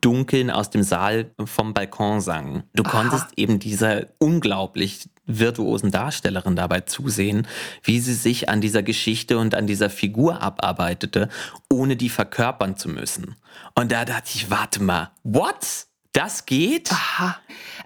Dunkeln 0.00 0.50
aus 0.50 0.70
dem 0.70 0.84
Saal 0.84 1.32
vom 1.46 1.74
Balkon 1.74 2.20
sangen. 2.20 2.62
Du 2.74 2.84
Aha. 2.84 2.90
konntest 2.90 3.26
eben 3.36 3.58
dieser 3.58 4.06
unglaublich 4.18 5.08
virtuosen 5.26 5.90
Darstellerin 5.90 6.54
dabei 6.54 6.82
zusehen, 6.82 7.48
wie 7.82 7.98
sie 7.98 8.14
sich 8.14 8.48
an 8.48 8.60
dieser 8.60 8.84
Geschichte 8.84 9.38
und 9.38 9.56
an 9.56 9.66
dieser 9.66 9.90
Figur 9.90 10.42
abarbeitete, 10.42 11.28
ohne 11.72 11.96
die 11.96 12.08
verkörpern 12.08 12.76
zu 12.76 12.88
müssen. 12.88 13.34
Und 13.74 13.90
da 13.90 14.04
dachte 14.04 14.30
ich, 14.34 14.48
warte 14.48 14.80
mal, 14.80 15.10
what? 15.24 15.86
Das 16.16 16.46
geht? 16.46 16.90
Aha. 16.92 17.36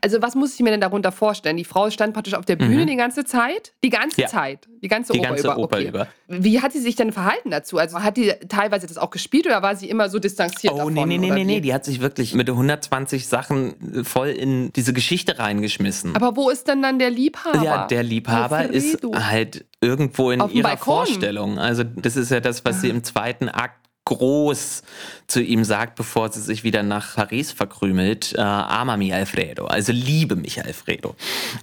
Also 0.02 0.22
was 0.22 0.34
muss 0.34 0.54
ich 0.54 0.60
mir 0.60 0.70
denn 0.70 0.80
darunter 0.80 1.12
vorstellen? 1.12 1.56
Die 1.56 1.64
Frau 1.64 1.90
stand 1.90 2.14
praktisch 2.14 2.34
auf 2.34 2.44
der 2.44 2.56
Bühne 2.56 2.82
mhm. 2.82 2.86
die 2.86 2.96
ganze 2.96 3.24
Zeit? 3.24 3.72
Die 3.84 3.90
ganze 3.90 4.22
ja. 4.22 4.28
Zeit? 4.28 4.68
Die 4.82 4.88
ganze 4.88 5.12
die 5.12 5.18
Oper 5.18 5.28
ganze 5.28 5.46
über? 5.46 5.58
Oper 5.58 5.76
okay. 5.76 5.88
über. 5.88 6.06
Wie 6.28 6.62
hat 6.62 6.72
sie 6.72 6.80
sich 6.80 6.96
denn 6.96 7.12
verhalten 7.12 7.50
dazu? 7.50 7.76
Also 7.76 8.02
hat 8.02 8.16
die 8.16 8.32
teilweise 8.48 8.86
das 8.86 8.96
auch 8.96 9.10
gespielt 9.10 9.46
oder 9.46 9.62
war 9.62 9.76
sie 9.76 9.90
immer 9.90 10.08
so 10.08 10.18
distanziert 10.18 10.72
Oh, 10.72 10.76
davon, 10.76 10.94
nee, 10.94 11.04
nee, 11.04 11.18
nee, 11.18 11.30
nee, 11.30 11.44
nee. 11.44 11.60
Die 11.60 11.74
hat 11.74 11.84
sich 11.84 12.00
wirklich 12.00 12.34
mit 12.34 12.48
120 12.48 13.26
Sachen 13.26 14.04
voll 14.04 14.28
in 14.28 14.72
diese 14.72 14.92
Geschichte 14.92 15.38
reingeschmissen. 15.38 16.14
Aber 16.16 16.36
wo 16.36 16.50
ist 16.50 16.68
denn 16.68 16.82
dann 16.82 16.98
der 16.98 17.10
Liebhaber? 17.10 17.62
Ja, 17.62 17.86
der 17.86 18.02
Liebhaber 18.02 18.56
Alfredo. 18.58 19.10
ist 19.10 19.26
halt 19.26 19.66
irgendwo 19.80 20.30
in 20.30 20.40
ihrer 20.50 20.68
Balkon. 20.68 21.06
Vorstellung. 21.06 21.58
Also 21.58 21.84
das 21.84 22.16
ist 22.16 22.30
ja 22.30 22.40
das, 22.40 22.64
was 22.64 22.80
sie 22.80 22.88
im 22.88 23.04
zweiten 23.04 23.48
Akt 23.48 23.89
groß 24.10 24.82
zu 25.28 25.40
ihm 25.40 25.62
sagt, 25.62 25.94
bevor 25.94 26.32
sie 26.32 26.40
sich 26.40 26.64
wieder 26.64 26.82
nach 26.82 27.14
Paris 27.14 27.52
verkrümelt, 27.52 28.34
äh, 28.36 28.40
ama 28.40 28.96
mi 28.96 29.12
Alfredo, 29.12 29.66
also 29.66 29.92
liebe 29.92 30.34
mich 30.34 30.62
Alfredo. 30.62 31.14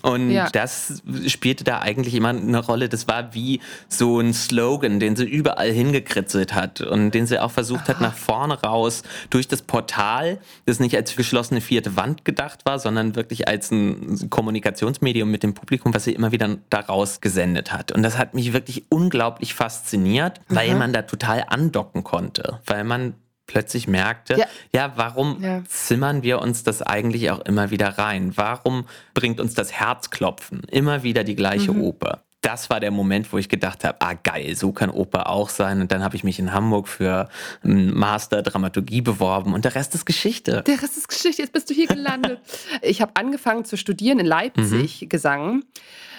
Und 0.01 0.31
ja. 0.31 0.49
das 0.49 1.03
spielte 1.27 1.65
da 1.65 1.79
eigentlich 1.79 2.15
immer 2.15 2.29
eine 2.29 2.59
Rolle. 2.59 2.87
Das 2.87 3.09
war 3.09 3.33
wie 3.33 3.59
so 3.89 4.21
ein 4.21 4.33
Slogan, 4.33 5.01
den 5.01 5.17
sie 5.17 5.25
überall 5.25 5.71
hingekritzelt 5.71 6.53
hat 6.53 6.79
und 6.79 7.11
den 7.11 7.27
sie 7.27 7.39
auch 7.39 7.51
versucht 7.51 7.81
Aha. 7.81 7.89
hat, 7.89 8.01
nach 8.01 8.15
vorne 8.15 8.61
raus 8.61 9.03
durch 9.29 9.49
das 9.49 9.61
Portal, 9.61 10.39
das 10.65 10.79
nicht 10.79 10.95
als 10.95 11.15
geschlossene 11.15 11.59
vierte 11.59 11.97
Wand 11.97 12.23
gedacht 12.23 12.65
war, 12.65 12.79
sondern 12.79 13.15
wirklich 13.15 13.49
als 13.49 13.71
ein 13.71 14.29
Kommunikationsmedium 14.29 15.29
mit 15.29 15.43
dem 15.43 15.53
Publikum, 15.53 15.93
was 15.93 16.05
sie 16.05 16.13
immer 16.13 16.31
wieder 16.31 16.57
daraus 16.69 17.19
gesendet 17.19 17.73
hat. 17.73 17.91
Und 17.91 18.03
das 18.03 18.17
hat 18.17 18.33
mich 18.33 18.53
wirklich 18.53 18.85
unglaublich 18.87 19.53
fasziniert, 19.53 20.39
weil 20.47 20.71
mhm. 20.71 20.79
man 20.79 20.93
da 20.93 21.01
total 21.01 21.43
andocken 21.49 22.05
konnte 22.05 22.36
konnte, 22.37 22.59
weil 22.65 22.83
man 22.83 23.15
plötzlich 23.45 23.87
merkte, 23.87 24.37
ja, 24.37 24.45
ja 24.73 24.93
warum 24.95 25.41
ja. 25.41 25.63
zimmern 25.67 26.21
wir 26.23 26.41
uns 26.41 26.63
das 26.63 26.81
eigentlich 26.81 27.31
auch 27.31 27.39
immer 27.39 27.71
wieder 27.71 27.97
rein? 27.97 28.33
Warum 28.35 28.85
bringt 29.13 29.39
uns 29.39 29.53
das 29.53 29.71
Herzklopfen 29.71 30.63
immer 30.69 31.03
wieder 31.03 31.23
die 31.23 31.35
gleiche 31.35 31.71
mhm. 31.71 31.81
Oper? 31.81 32.23
Das 32.41 32.69
war 32.69 32.79
der 32.79 32.91
Moment, 32.91 33.33
wo 33.33 33.37
ich 33.37 33.49
gedacht 33.49 33.83
habe, 33.83 33.99
ah 33.99 34.13
geil, 34.13 34.55
so 34.55 34.71
kann 34.71 34.89
Oper 34.89 35.29
auch 35.29 35.49
sein. 35.49 35.81
Und 35.81 35.91
dann 35.91 36.03
habe 36.03 36.15
ich 36.15 36.23
mich 36.23 36.39
in 36.39 36.53
Hamburg 36.53 36.87
für 36.87 37.29
einen 37.63 37.97
Master 37.97 38.41
Dramaturgie 38.41 39.01
beworben 39.01 39.53
und 39.53 39.65
der 39.65 39.75
Rest 39.75 39.95
ist 39.95 40.05
Geschichte. 40.05 40.63
Der 40.67 40.81
Rest 40.81 40.97
ist 40.97 41.07
Geschichte, 41.07 41.41
jetzt 41.41 41.51
bist 41.51 41.69
du 41.69 41.73
hier 41.73 41.87
gelandet. 41.87 42.39
ich 42.81 43.01
habe 43.01 43.13
angefangen 43.15 43.65
zu 43.65 43.75
studieren 43.75 44.19
in 44.19 44.25
Leipzig, 44.25 45.01
mhm. 45.01 45.09
Gesang. 45.09 45.63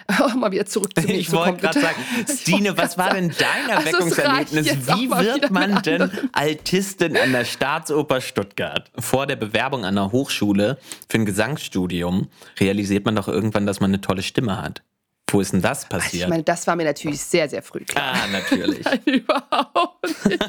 mal 0.37 0.51
wieder 0.51 0.67
zurück 0.67 0.91
zu 0.99 1.07
mir. 1.07 1.15
Ich 1.15 1.31
wollte 1.33 1.59
gerade 1.61 1.81
sagen, 1.81 1.97
Stine, 2.41 2.77
was 2.77 2.97
war 2.97 3.11
denn 3.11 3.33
dein 3.39 3.69
Erweckungserlebnis? 3.69 4.67
Wie 4.97 5.11
wird 5.11 5.51
man 5.51 5.83
denn 5.83 6.11
Altistin 6.33 7.17
an 7.17 7.33
der 7.33 7.45
Staatsoper 7.45 8.21
Stuttgart? 8.21 8.91
Vor 8.99 9.27
der 9.27 9.37
Bewerbung 9.37 9.85
an 9.85 9.97
der 9.97 10.11
Hochschule 10.13 10.79
für 11.09 11.19
ein 11.19 11.27
Gesangsstudium 11.27 12.29
realisiert 12.59 13.05
man 13.05 13.17
doch 13.17 13.29
irgendwann, 13.29 13.67
dass 13.67 13.81
man 13.81 13.91
eine 13.91 14.01
tolle 14.01 14.23
Stimme 14.23 14.61
hat. 14.61 14.83
Wo 15.31 15.43
ist 15.43 15.53
denn 15.53 15.61
das 15.61 15.87
passiert? 15.87 16.05
Also 16.05 16.17
ich 16.25 16.29
meine, 16.29 16.43
das 16.43 16.67
war 16.67 16.75
mir 16.75 16.85
natürlich 16.85 17.21
sehr, 17.21 17.51
sehr 17.51 17.63
früh 17.63 17.81
klar. 17.81 18.15
Ah, 18.15 18.27
natürlich. 18.29 18.85
Nein, 18.85 19.01
überhaupt 19.05 20.27
nicht. 20.27 20.43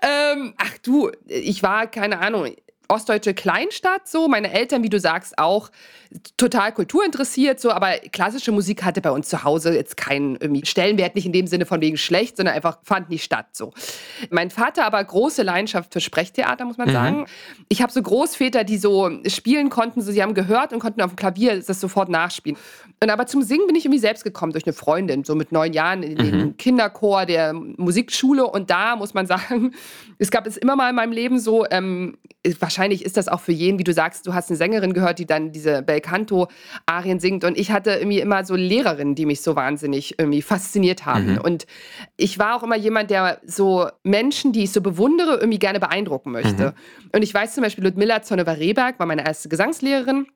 ähm, 0.00 0.54
ach 0.56 0.78
du, 0.82 1.10
ich 1.26 1.62
war, 1.62 1.86
keine 1.88 2.18
Ahnung, 2.20 2.54
ostdeutsche 2.88 3.34
Kleinstadt 3.34 4.08
so. 4.08 4.28
Meine 4.28 4.52
Eltern, 4.52 4.82
wie 4.82 4.88
du 4.88 4.98
sagst, 4.98 5.38
auch 5.38 5.70
total 6.38 6.72
kulturinteressiert, 6.72 7.60
so, 7.60 7.70
aber 7.70 7.98
klassische 8.12 8.50
Musik 8.50 8.82
hatte 8.82 9.02
bei 9.02 9.10
uns 9.10 9.28
zu 9.28 9.44
Hause 9.44 9.74
jetzt 9.74 9.96
keinen 9.98 10.64
Stellenwert, 10.64 11.14
nicht 11.14 11.26
in 11.26 11.32
dem 11.32 11.46
Sinne 11.46 11.66
von 11.66 11.82
wegen 11.82 11.98
schlecht, 11.98 12.38
sondern 12.38 12.54
einfach 12.54 12.78
fand 12.82 13.10
nicht 13.10 13.22
statt. 13.22 13.48
So. 13.52 13.74
Mein 14.30 14.50
Vater 14.50 14.86
aber 14.86 15.04
große 15.04 15.42
Leidenschaft 15.42 15.92
für 15.92 16.00
Sprechtheater, 16.00 16.64
muss 16.64 16.78
man 16.78 16.88
mhm. 16.88 16.92
sagen. 16.92 17.26
Ich 17.68 17.82
habe 17.82 17.92
so 17.92 18.00
Großväter, 18.00 18.64
die 18.64 18.78
so 18.78 19.10
spielen 19.26 19.68
konnten, 19.68 20.00
so 20.00 20.10
sie 20.10 20.22
haben 20.22 20.34
gehört 20.34 20.72
und 20.72 20.78
konnten 20.78 21.02
auf 21.02 21.10
dem 21.10 21.16
Klavier 21.16 21.62
das 21.62 21.80
sofort 21.80 22.08
nachspielen. 22.08 22.58
Und 23.00 23.10
aber 23.10 23.26
zum 23.26 23.42
Singen 23.42 23.66
bin 23.66 23.76
ich 23.76 23.84
irgendwie 23.84 24.00
selbst 24.00 24.24
gekommen 24.24 24.52
durch 24.52 24.66
eine 24.66 24.72
Freundin, 24.72 25.22
so 25.22 25.36
mit 25.36 25.52
neun 25.52 25.72
Jahren 25.72 26.02
in 26.02 26.16
den 26.16 26.38
mhm. 26.38 26.56
Kinderchor 26.56 27.26
der 27.26 27.52
Musikschule. 27.52 28.44
Und 28.44 28.70
da 28.70 28.96
muss 28.96 29.14
man 29.14 29.26
sagen, 29.26 29.72
es 30.18 30.30
gab 30.30 30.46
es 30.46 30.56
immer 30.56 30.74
mal 30.74 30.90
in 30.90 30.96
meinem 30.96 31.12
Leben 31.12 31.38
so, 31.38 31.64
ähm, 31.70 32.18
wahrscheinlich 32.58 33.04
ist 33.04 33.16
das 33.16 33.28
auch 33.28 33.40
für 33.40 33.52
jeden, 33.52 33.78
wie 33.78 33.84
du 33.84 33.92
sagst, 33.92 34.26
du 34.26 34.34
hast 34.34 34.50
eine 34.50 34.56
Sängerin 34.56 34.94
gehört, 34.94 35.20
die 35.20 35.26
dann 35.26 35.52
diese 35.52 35.82
Bel 35.82 36.00
Canto-Arien 36.00 37.20
singt. 37.20 37.44
Und 37.44 37.56
ich 37.56 37.70
hatte 37.70 37.92
irgendwie 37.92 38.20
immer 38.20 38.44
so 38.44 38.56
Lehrerinnen, 38.56 39.14
die 39.14 39.26
mich 39.26 39.42
so 39.42 39.54
wahnsinnig 39.54 40.18
irgendwie 40.18 40.42
fasziniert 40.42 41.06
haben. 41.06 41.34
Mhm. 41.34 41.38
Und 41.38 41.66
ich 42.16 42.38
war 42.38 42.56
auch 42.56 42.64
immer 42.64 42.76
jemand, 42.76 43.10
der 43.10 43.40
so 43.46 43.88
Menschen, 44.02 44.52
die 44.52 44.64
ich 44.64 44.72
so 44.72 44.80
bewundere, 44.80 45.36
irgendwie 45.36 45.60
gerne 45.60 45.78
beeindrucken 45.78 46.32
möchte. 46.32 46.74
Mhm. 46.74 47.10
Und 47.14 47.22
ich 47.22 47.32
weiß 47.32 47.54
zum 47.54 47.62
Beispiel, 47.62 47.84
Ludmilla 47.84 48.22
Zonnewa-Rehberg 48.22 48.98
war 48.98 49.06
meine 49.06 49.24
erste 49.24 49.48
Gesangslehrerin 49.48 50.26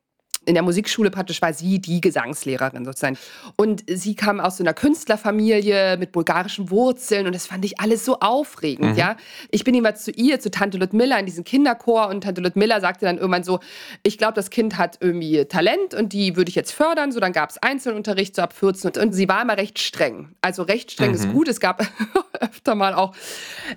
in 0.44 0.54
der 0.54 0.62
Musikschule 0.62 1.10
praktisch 1.10 1.40
war 1.40 1.52
sie 1.52 1.78
die 1.78 2.00
Gesangslehrerin 2.00 2.84
sozusagen. 2.84 3.16
Und 3.56 3.84
sie 3.88 4.14
kam 4.14 4.40
aus 4.40 4.56
so 4.56 4.64
einer 4.64 4.74
Künstlerfamilie 4.74 5.96
mit 5.96 6.12
bulgarischen 6.12 6.70
Wurzeln 6.70 7.26
und 7.26 7.34
das 7.34 7.46
fand 7.46 7.64
ich 7.64 7.80
alles 7.80 8.04
so 8.04 8.18
aufregend, 8.20 8.92
mhm. 8.92 8.96
ja. 8.96 9.16
Ich 9.50 9.64
bin 9.64 9.74
jeweils 9.74 10.04
zu 10.04 10.10
ihr, 10.10 10.40
zu 10.40 10.50
Tante 10.50 10.78
Ludmilla 10.78 11.18
in 11.18 11.26
diesen 11.26 11.44
Kinderchor 11.44 12.08
und 12.08 12.22
Tante 12.22 12.40
Ludmilla 12.40 12.80
sagte 12.80 13.06
dann 13.06 13.18
irgendwann 13.18 13.44
so, 13.44 13.60
ich 14.02 14.18
glaube, 14.18 14.34
das 14.34 14.50
Kind 14.50 14.78
hat 14.78 14.98
irgendwie 15.00 15.44
Talent 15.44 15.94
und 15.94 16.12
die 16.12 16.36
würde 16.36 16.48
ich 16.48 16.54
jetzt 16.54 16.72
fördern. 16.72 17.12
So, 17.12 17.20
dann 17.20 17.32
gab 17.32 17.50
es 17.50 17.58
Einzelunterricht 17.58 18.34
so 18.36 18.42
ab 18.42 18.52
14 18.52 18.90
und, 18.90 18.98
und, 18.98 19.12
sie 19.12 19.28
war 19.28 19.42
immer 19.42 19.56
recht 19.56 19.78
streng. 19.78 20.30
Also 20.40 20.62
recht 20.62 20.90
streng 20.90 21.10
mhm. 21.10 21.14
ist 21.14 21.32
gut. 21.32 21.48
Es 21.48 21.60
gab 21.60 21.86
öfter 22.40 22.74
mal 22.74 22.94
auch, 22.94 23.14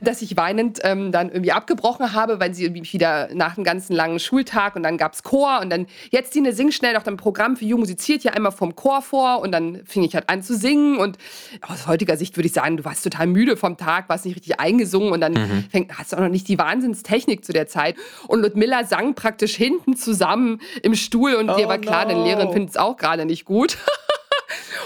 dass 0.01 0.21
ich 0.21 0.38
weinend 0.38 0.80
ähm, 0.84 1.12
dann 1.12 1.30
irgendwie 1.30 1.51
abgebrochen 1.51 2.13
habe, 2.13 2.39
weil 2.39 2.54
sie 2.54 2.63
irgendwie 2.63 2.91
wieder 2.93 3.30
nach 3.34 3.58
einem 3.58 3.63
ganzen 3.63 3.93
langen 3.93 4.19
Schultag 4.19 4.75
und 4.75 4.84
dann 4.84 4.97
gab 4.97 5.13
es 5.13 5.23
Chor 5.23 5.60
und 5.62 5.69
dann 5.69 5.86
jetzt 6.10 6.34
die 6.34 6.39
eine 6.39 6.55
sing 6.56 6.72
schnell 6.72 6.94
noch 6.94 7.04
dein 7.04 7.18
Programm 7.18 7.56
für 7.58 7.65
Jung 7.65 7.82
musiziert 7.82 8.24
ja 8.24 8.32
einmal 8.34 8.52
vom 8.52 8.76
Chor 8.76 9.02
vor 9.02 9.41
und 9.41 9.52
dann 9.52 9.82
fing 9.86 10.04
ich 10.04 10.15
halt 10.15 10.30
an 10.30 10.41
zu 10.41 10.56
singen 10.56 10.98
und 10.98 11.18
aus 11.62 11.88
heutiger 11.88 12.18
Sicht 12.18 12.38
würde 12.38 12.48
ich 12.48 12.54
sagen, 12.54 12.78
du 12.78 12.86
warst 12.86 13.04
total 13.04 13.28
müde 13.28 13.58
vom 13.58 13.78
Tag, 13.78 14.10
warst 14.10 14.26
nicht 14.26 14.36
richtig 14.36 14.60
eingesungen 14.60 15.12
und 15.12 15.22
dann 15.22 15.34
mhm. 15.34 15.65
fängt, 15.70 15.98
hast 15.98 16.12
du 16.12 16.18
auch 16.18 16.22
noch 16.22 16.30
nicht 16.30 16.48
die 16.48 16.58
Wahnsinnstechnik 16.58 17.46
zu 17.46 17.54
der 17.54 17.68
Zeit 17.68 17.96
und 18.28 18.41
Ludmilla 18.41 18.86
sang 18.86 19.13
praktisch 19.13 19.56
hinten 19.56 19.96
zusammen 19.96 20.62
im 20.82 20.96
Stuhl 20.96 21.36
und 21.36 21.50
oh 21.50 21.56
dir 21.56 21.68
war 21.68 21.78
klar, 21.78 22.06
no. 22.06 22.12
deine 22.12 22.24
Lehrerin 22.24 22.52
findet 22.52 22.72
es 22.72 22.78
auch 22.78 22.98
gerade 22.98 23.26
nicht 23.26 23.46
gut. 23.46 23.78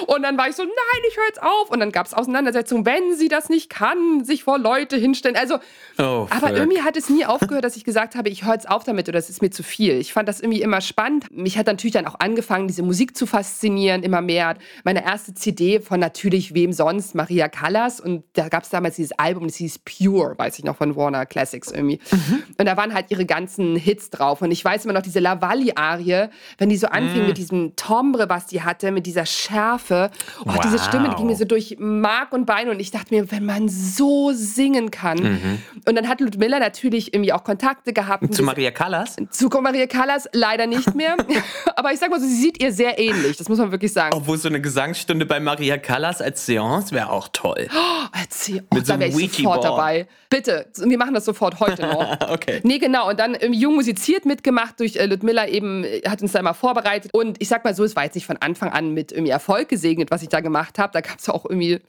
Und 0.07 0.23
dann 0.23 0.37
war 0.37 0.49
ich 0.49 0.55
so, 0.55 0.63
nein, 0.63 1.03
ich 1.09 1.17
höre 1.17 1.25
jetzt 1.27 1.41
auf. 1.41 1.69
Und 1.69 1.79
dann 1.79 1.91
gab 1.91 2.05
es 2.05 2.13
Auseinandersetzungen, 2.13 2.85
wenn 2.85 3.15
sie 3.15 3.27
das 3.27 3.49
nicht 3.49 3.69
kann, 3.69 4.23
sich 4.23 4.43
vor 4.43 4.57
Leute 4.57 4.97
hinstellen. 4.97 5.35
Also, 5.37 5.55
oh, 5.97 6.27
aber 6.29 6.53
irgendwie 6.53 6.81
hat 6.81 6.97
es 6.97 7.09
nie 7.09 7.25
aufgehört, 7.25 7.63
dass 7.63 7.75
ich 7.75 7.83
gesagt 7.83 8.15
habe, 8.15 8.29
ich 8.29 8.45
höre 8.45 8.53
jetzt 8.53 8.69
auf 8.69 8.83
damit 8.83 9.09
oder 9.09 9.19
es 9.19 9.29
ist 9.29 9.41
mir 9.41 9.49
zu 9.49 9.63
viel. 9.63 9.95
Ich 9.95 10.13
fand 10.13 10.27
das 10.27 10.39
irgendwie 10.39 10.61
immer 10.61 10.81
spannend. 10.81 11.25
Mich 11.31 11.57
hat 11.57 11.67
natürlich 11.67 11.93
dann 11.93 12.07
auch 12.07 12.19
angefangen, 12.19 12.67
diese 12.67 12.83
Musik 12.83 13.15
zu 13.15 13.25
faszinieren, 13.25 14.03
immer 14.03 14.21
mehr. 14.21 14.55
Meine 14.83 15.03
erste 15.03 15.33
CD 15.33 15.79
von 15.79 15.99
natürlich 15.99 16.53
wem 16.53 16.73
sonst, 16.73 17.15
Maria 17.15 17.47
Callas. 17.49 17.99
Und 17.99 18.23
da 18.33 18.49
gab 18.49 18.63
es 18.63 18.69
damals 18.69 18.95
dieses 18.95 19.11
Album, 19.13 19.47
das 19.47 19.55
hieß 19.57 19.79
Pure, 19.79 20.35
weiß 20.37 20.59
ich 20.59 20.65
noch, 20.65 20.77
von 20.77 20.95
Warner 20.95 21.25
Classics 21.25 21.71
irgendwie. 21.71 21.99
Mhm. 22.11 22.43
Und 22.57 22.65
da 22.65 22.77
waren 22.77 22.93
halt 22.93 23.07
ihre 23.09 23.25
ganzen 23.25 23.75
Hits 23.75 24.09
drauf. 24.09 24.41
Und 24.41 24.51
ich 24.51 24.63
weiß 24.63 24.85
immer 24.85 24.93
noch 24.93 25.01
diese 25.01 25.19
Lavalli-Arie, 25.19 26.29
wenn 26.57 26.69
die 26.69 26.77
so 26.77 26.87
anfing 26.87 27.21
mhm. 27.21 27.27
mit 27.27 27.37
diesem 27.37 27.75
Tombre, 27.75 28.29
was 28.29 28.47
die 28.47 28.61
hatte, 28.61 28.91
mit 28.91 29.05
dieser 29.05 29.25
Schärfe 29.25 29.58
Tiefe. 29.89 30.11
Oh, 30.41 30.43
wow. 30.45 30.59
diese 30.63 30.79
Stimme 30.79 31.09
die 31.09 31.15
ging 31.15 31.25
mir 31.25 31.35
so 31.35 31.45
durch 31.45 31.77
Mark 31.79 32.31
und 32.31 32.45
Bein 32.45 32.69
und 32.69 32.79
ich 32.79 32.91
dachte 32.91 33.13
mir, 33.13 33.31
wenn 33.31 33.45
man 33.45 33.69
so 33.69 34.31
singen 34.33 34.91
kann. 34.91 35.17
Mhm. 35.17 35.59
Und 35.87 35.95
dann 35.95 36.07
hat 36.07 36.21
Ludmilla 36.21 36.59
natürlich 36.59 37.13
irgendwie 37.13 37.33
auch 37.33 37.43
Kontakte 37.43 37.93
gehabt. 37.93 38.33
Zu 38.33 38.43
Maria 38.43 38.71
Callas? 38.71 39.15
Zu 39.31 39.49
Maria 39.61 39.87
Callas 39.87 40.29
leider 40.33 40.67
nicht 40.67 40.95
mehr. 40.95 41.17
Aber 41.75 41.91
ich 41.91 41.99
sag 41.99 42.09
mal 42.09 42.19
so, 42.19 42.27
sie 42.27 42.35
sieht 42.35 42.61
ihr 42.61 42.71
sehr 42.71 42.99
ähnlich. 42.99 43.37
Das 43.37 43.49
muss 43.49 43.57
man 43.57 43.71
wirklich 43.71 43.93
sagen. 43.93 44.15
Obwohl 44.15 44.37
so 44.37 44.47
eine 44.47 44.61
Gesangsstunde 44.61 45.25
bei 45.25 45.39
Maria 45.39 45.77
Callas 45.77 46.21
als 46.21 46.45
Seance 46.45 46.93
wäre 46.93 47.11
auch 47.11 47.29
toll. 47.31 47.67
Oh, 47.89 48.07
erzähl. 48.21 48.63
Oh, 48.69 48.75
Mit 48.75 48.85
so 48.85 48.93
da 48.93 48.99
wäre 48.99 49.09
ich 49.09 49.33
sofort 49.33 49.63
dabei. 49.63 50.07
Bitte, 50.29 50.67
wir 50.77 50.97
machen 50.97 51.13
das 51.13 51.25
sofort 51.25 51.59
heute 51.59 51.81
noch. 51.81 52.19
okay. 52.29 52.59
Nee, 52.63 52.77
genau. 52.77 53.09
Und 53.09 53.19
dann 53.19 53.35
ähm, 53.39 53.53
jung 53.53 53.75
musiziert 53.75 54.25
mitgemacht 54.25 54.79
durch 54.79 54.95
äh, 54.95 55.05
Ludmilla 55.05 55.47
eben, 55.47 55.83
äh, 55.83 56.01
hat 56.07 56.21
uns 56.21 56.33
da 56.33 56.39
immer 56.39 56.53
vorbereitet. 56.53 57.13
Und 57.13 57.41
ich 57.41 57.47
sag 57.47 57.63
mal 57.63 57.73
so, 57.73 57.83
es 57.83 57.95
war 57.95 58.03
jetzt 58.03 58.15
nicht 58.15 58.27
von 58.27 58.37
Anfang 58.37 58.69
an 58.69 58.93
mit 58.93 59.11
irgendwie 59.11 59.33
Erfolg 59.39 59.69
gesegnet, 59.69 60.11
was 60.11 60.21
ich 60.21 60.29
da 60.29 60.41
gemacht 60.41 60.77
habe. 60.77 60.91
Da 60.91 61.01
gab 61.01 61.17
es 61.17 61.29
auch 61.29 61.45
irgendwie 61.45 61.79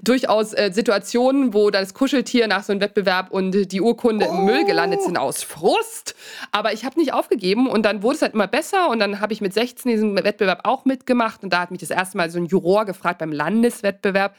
durchaus 0.00 0.54
äh, 0.54 0.70
Situationen, 0.72 1.52
wo 1.52 1.70
das 1.70 1.92
Kuscheltier 1.92 2.48
nach 2.48 2.64
so 2.64 2.72
einem 2.72 2.80
Wettbewerb 2.80 3.30
und 3.30 3.70
die 3.70 3.80
Urkunde 3.80 4.26
oh. 4.28 4.32
im 4.32 4.44
Müll 4.46 4.64
gelandet 4.64 5.02
sind 5.02 5.18
aus 5.18 5.42
Frust. 5.42 6.14
Aber 6.52 6.72
ich 6.72 6.84
habe 6.84 6.98
nicht 6.98 7.12
aufgegeben 7.12 7.68
und 7.68 7.84
dann 7.84 8.02
wurde 8.02 8.16
es 8.16 8.22
halt 8.22 8.34
immer 8.34 8.46
besser 8.46 8.88
und 8.88 8.98
dann 8.98 9.20
habe 9.20 9.34
ich 9.34 9.42
mit 9.42 9.52
16 9.52 9.90
diesen 9.90 10.16
Wettbewerb 10.16 10.60
auch 10.64 10.86
mitgemacht 10.86 11.42
und 11.44 11.52
da 11.52 11.60
hat 11.60 11.70
mich 11.70 11.80
das 11.80 11.90
erste 11.90 12.16
Mal 12.16 12.30
so 12.30 12.38
ein 12.38 12.46
Juror 12.46 12.86
gefragt 12.86 13.18
beim 13.18 13.32
Landeswettbewerb, 13.32 14.34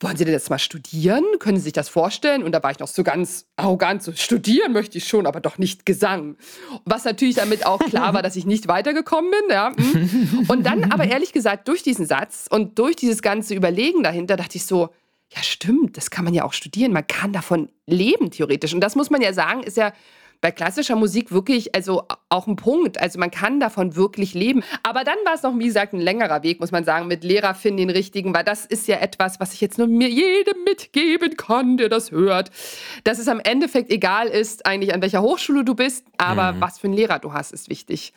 wollen 0.00 0.16
Sie 0.16 0.24
denn 0.24 0.34
jetzt 0.34 0.50
mal 0.50 0.58
studieren? 0.58 1.24
Können 1.38 1.56
Sie 1.58 1.64
sich 1.64 1.72
das 1.72 1.88
vorstellen? 1.88 2.44
Und 2.44 2.52
da 2.52 2.62
war 2.62 2.70
ich 2.70 2.78
noch 2.78 2.88
so 2.88 3.02
ganz 3.02 3.46
arrogant, 3.56 4.02
so 4.02 4.12
studieren 4.12 4.72
möchte 4.72 4.98
ich 4.98 5.08
schon, 5.08 5.26
aber 5.26 5.40
doch 5.40 5.58
nicht 5.58 5.86
Gesang. 5.86 6.36
Was 6.84 7.04
natürlich 7.04 7.34
damit 7.34 7.66
auch 7.66 7.80
klar 7.80 8.14
war, 8.14 8.22
dass 8.22 8.36
ich 8.36 8.46
nicht 8.46 8.68
weitergekommen 8.68 9.30
bin. 9.30 9.50
Ja. 9.50 9.72
Hm. 9.76 10.46
Und 10.48 10.64
dann 10.64 10.92
aber 10.92 11.04
ehrlich 11.04 11.32
gesagt, 11.32 11.66
durch 11.68 11.82
diesen 11.82 12.06
Satz 12.06 12.46
und 12.48 12.78
durch 12.78 12.96
dieses 12.96 13.22
ganze 13.22 13.54
Überlegen 13.54 14.02
dahinter, 14.02 14.36
dachte 14.36 14.56
ich 14.56 14.66
so, 14.66 14.90
ja 15.34 15.42
stimmt, 15.42 15.96
das 15.96 16.10
kann 16.10 16.24
man 16.24 16.34
ja 16.34 16.44
auch 16.44 16.52
studieren. 16.52 16.92
Man 16.92 17.06
kann 17.06 17.32
davon 17.32 17.68
leben, 17.86 18.30
theoretisch. 18.30 18.72
Und 18.72 18.80
das 18.80 18.94
muss 18.94 19.10
man 19.10 19.20
ja 19.20 19.32
sagen, 19.32 19.62
ist 19.62 19.76
ja 19.76 19.92
bei 20.40 20.52
klassischer 20.52 20.96
Musik 20.96 21.32
wirklich, 21.32 21.74
also 21.74 22.04
auch 22.28 22.46
ein 22.46 22.56
Punkt. 22.56 23.00
Also 23.00 23.18
man 23.18 23.30
kann 23.30 23.60
davon 23.60 23.96
wirklich 23.96 24.34
leben. 24.34 24.62
Aber 24.82 25.04
dann 25.04 25.16
war 25.24 25.34
es 25.34 25.42
noch, 25.42 25.56
wie 25.58 25.66
gesagt, 25.66 25.92
ein 25.92 26.00
längerer 26.00 26.42
Weg, 26.42 26.60
muss 26.60 26.72
man 26.72 26.84
sagen, 26.84 27.06
mit 27.08 27.24
Lehrer 27.24 27.54
finden, 27.54 27.78
den 27.78 27.90
richtigen, 27.90 28.34
weil 28.34 28.44
das 28.44 28.64
ist 28.66 28.88
ja 28.88 28.96
etwas, 28.96 29.40
was 29.40 29.54
ich 29.54 29.60
jetzt 29.60 29.78
nur 29.78 29.86
mir 29.86 30.08
jedem 30.08 30.64
mitgeben 30.64 31.36
kann, 31.36 31.76
der 31.76 31.88
das 31.88 32.10
hört. 32.10 32.50
Dass 33.04 33.18
es 33.18 33.28
am 33.28 33.40
Endeffekt 33.40 33.90
egal 33.90 34.28
ist, 34.28 34.66
eigentlich 34.66 34.94
an 34.94 35.02
welcher 35.02 35.22
Hochschule 35.22 35.64
du 35.64 35.74
bist, 35.74 36.04
aber 36.16 36.52
mhm. 36.52 36.60
was 36.60 36.78
für 36.78 36.88
einen 36.88 36.96
Lehrer 36.96 37.18
du 37.18 37.32
hast, 37.32 37.52
ist 37.52 37.70
wichtig. 37.70 38.12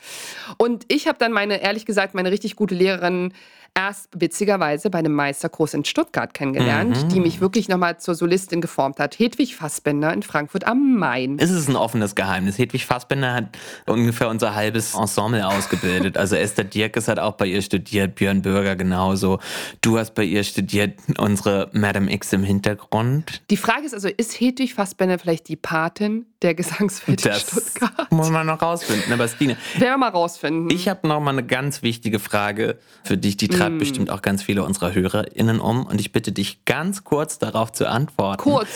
Und 0.57 0.85
ich 0.87 1.07
habe 1.07 1.17
dann 1.17 1.31
meine, 1.31 1.61
ehrlich 1.61 1.85
gesagt, 1.85 2.13
meine 2.15 2.31
richtig 2.31 2.55
gute 2.55 2.75
Lehrerin 2.75 3.33
erst 3.73 4.09
witzigerweise 4.13 4.89
bei 4.89 4.99
einem 4.99 5.13
Meisterkurs 5.13 5.73
in 5.73 5.85
Stuttgart 5.85 6.33
kennengelernt, 6.33 7.03
mhm. 7.03 7.09
die 7.09 7.19
mich 7.19 7.39
wirklich 7.39 7.69
nochmal 7.69 7.97
zur 7.99 8.15
Solistin 8.15 8.59
geformt 8.59 8.99
hat. 8.99 9.17
Hedwig 9.17 9.55
Fassbender 9.55 10.11
in 10.13 10.23
Frankfurt 10.23 10.67
am 10.67 10.97
Main. 10.97 11.37
Es 11.39 11.49
ist 11.49 11.69
ein 11.69 11.75
offenes 11.75 12.15
Geheimnis. 12.15 12.57
Hedwig 12.57 12.85
Fassbender 12.85 13.33
hat 13.33 13.57
ungefähr 14.01 14.29
unser 14.29 14.55
halbes 14.55 14.95
Ensemble 14.95 15.47
ausgebildet. 15.47 16.17
Also 16.17 16.35
Esther 16.35 16.63
Dierkes 16.63 17.07
hat 17.07 17.19
auch 17.19 17.33
bei 17.33 17.45
ihr 17.45 17.61
studiert, 17.61 18.15
Björn 18.15 18.41
Bürger 18.41 18.75
genauso. 18.75 19.39
Du 19.81 19.97
hast 19.97 20.15
bei 20.15 20.23
ihr 20.23 20.43
studiert, 20.43 20.99
unsere 21.17 21.69
Madame 21.71 22.11
X 22.11 22.33
im 22.33 22.43
Hintergrund. 22.43 23.41
Die 23.49 23.57
Frage 23.57 23.85
ist 23.85 23.93
also, 23.93 24.09
ist 24.09 24.39
Hedwig 24.39 24.73
Fassbender 24.73 25.19
vielleicht 25.19 25.47
die 25.47 25.55
Patin 25.55 26.25
der 26.41 26.55
Gesangswelt 26.55 27.25
in 27.25 27.33
Stuttgart? 27.33 28.11
muss 28.11 28.29
man 28.29 28.47
noch 28.47 28.61
rausfinden. 28.61 29.11
Aber 29.13 29.27
Stine, 29.27 29.57
werden 29.77 29.93
wir 29.93 29.97
mal 29.97 30.09
rausfinden. 30.09 30.69
Ich 30.69 30.87
habe 30.87 31.07
noch 31.07 31.19
mal 31.19 31.31
eine 31.31 31.43
ganz 31.43 31.83
wichtige 31.83 32.19
Frage 32.19 32.77
für 33.03 33.17
dich, 33.17 33.37
die 33.37 33.47
treibt 33.47 33.75
mm. 33.75 33.79
bestimmt 33.79 34.09
auch 34.09 34.21
ganz 34.21 34.43
viele 34.43 34.63
unserer 34.63 34.93
HörerInnen 34.93 35.59
um. 35.59 35.85
Und 35.85 36.01
ich 36.01 36.11
bitte 36.11 36.31
dich 36.31 36.65
ganz 36.65 37.03
kurz 37.03 37.39
darauf 37.39 37.71
zu 37.71 37.87
antworten. 37.87 38.41
Kurz. 38.41 38.69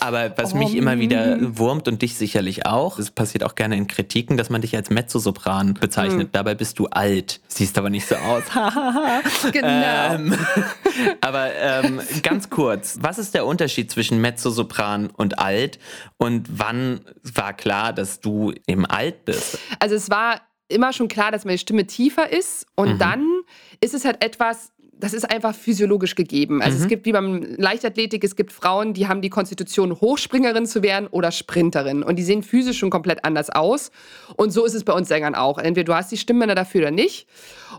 Aber 0.00 0.36
was 0.36 0.52
oh. 0.52 0.56
mich 0.56 0.74
immer 0.74 0.98
wieder 0.98 1.38
wurmt 1.40 1.88
und 1.88 2.02
dich 2.02 2.16
sicherlich 2.16 2.66
auch, 2.66 2.98
es 2.98 3.10
passiert 3.10 3.44
auch 3.44 3.54
gerne 3.54 3.76
in 3.76 3.86
Kritiken, 3.86 4.36
dass 4.36 4.50
man 4.50 4.60
dich 4.60 4.76
als 4.76 4.90
Mezzosopran 4.90 5.74
bezeichnet. 5.74 6.28
Mm. 6.28 6.32
Dabei 6.32 6.54
bist 6.54 6.78
du 6.78 6.86
alt. 6.86 7.40
Siehst 7.48 7.78
aber 7.78 7.90
nicht 7.90 8.06
so 8.06 8.16
aus. 8.16 8.44
genau. 9.52 10.14
Ähm, 10.14 10.34
aber 11.20 11.54
ähm, 11.54 12.00
ganz 12.22 12.50
kurz, 12.50 12.98
was 13.00 13.18
ist 13.18 13.34
der 13.34 13.46
Unterschied 13.46 13.90
zwischen 13.90 14.20
Mezzosopran 14.20 15.10
und 15.10 15.38
alt? 15.38 15.78
Und 16.16 16.46
wann 16.50 16.89
war 17.22 17.52
klar, 17.52 17.92
dass 17.92 18.20
du 18.20 18.52
eben 18.66 18.86
alt 18.86 19.24
bist? 19.24 19.58
Also 19.78 19.94
es 19.94 20.10
war 20.10 20.40
immer 20.68 20.92
schon 20.92 21.08
klar, 21.08 21.30
dass 21.30 21.44
meine 21.44 21.58
Stimme 21.58 21.86
tiefer 21.86 22.32
ist 22.32 22.66
und 22.76 22.94
mhm. 22.94 22.98
dann 22.98 23.40
ist 23.80 23.94
es 23.94 24.04
halt 24.04 24.24
etwas, 24.24 24.72
das 25.00 25.14
ist 25.14 25.30
einfach 25.30 25.54
physiologisch 25.54 26.14
gegeben. 26.14 26.62
Also 26.62 26.76
mhm. 26.76 26.82
es 26.82 26.88
gibt 26.88 27.06
wie 27.06 27.12
beim 27.12 27.42
Leichtathletik, 27.56 28.22
es 28.24 28.36
gibt 28.36 28.52
Frauen, 28.52 28.92
die 28.94 29.08
haben 29.08 29.22
die 29.22 29.30
Konstitution, 29.30 30.00
Hochspringerin 30.00 30.66
zu 30.66 30.82
werden 30.82 31.08
oder 31.08 31.32
Sprinterin. 31.32 32.02
Und 32.02 32.16
die 32.16 32.22
sehen 32.22 32.42
physisch 32.42 32.78
schon 32.78 32.90
komplett 32.90 33.24
anders 33.24 33.50
aus. 33.50 33.90
Und 34.36 34.50
so 34.50 34.64
ist 34.64 34.74
es 34.74 34.84
bei 34.84 34.92
uns 34.92 35.08
Sängern 35.08 35.34
auch. 35.34 35.58
Entweder 35.58 35.84
du 35.84 35.94
hast 35.94 36.12
die 36.12 36.16
Stimmbänder 36.16 36.54
dafür 36.54 36.82
oder 36.82 36.90
nicht. 36.90 37.26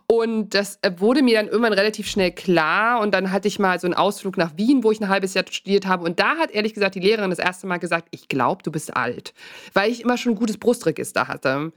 Und 0.08 0.54
das 0.54 0.80
wurde 0.98 1.22
mir 1.22 1.36
dann 1.36 1.48
irgendwann 1.48 1.74
relativ 1.74 2.08
schnell 2.08 2.32
klar. 2.32 3.02
Und 3.02 3.14
dann 3.14 3.32
hatte 3.32 3.48
ich 3.48 3.60
mal 3.60 3.80
so 3.80 3.88
einen 3.88 3.94
Ausflug 3.94 4.38
nach 4.38 4.58
Wien, 4.58 4.84
wo 4.84 4.92
ich 4.92 5.00
ein 5.00 5.10
halbes 5.10 5.34
Jahr 5.34 5.46
studiert 5.50 5.86
habe. 5.86 6.04
Und 6.04 6.20
da 6.20 6.38
hat 6.38 6.52
ehrlich 6.52 6.74
gesagt 6.74 6.96
die 6.96 7.00
Lehrerin 7.00 7.30
das 7.30 7.40
erste 7.40 7.68
Mal 7.68 7.78
gesagt, 7.78 8.08
ich 8.12 8.28
glaube, 8.28 8.64
du 8.64 8.72
bist 8.72 8.96
alt. 8.96 9.34
Weil 9.74 9.92
ich 9.92 10.02
immer 10.02 10.18
schon 10.18 10.34
ein 10.34 10.36
gutes 10.36 10.58
Brustregister 10.58 11.28
hatte. 11.28 11.72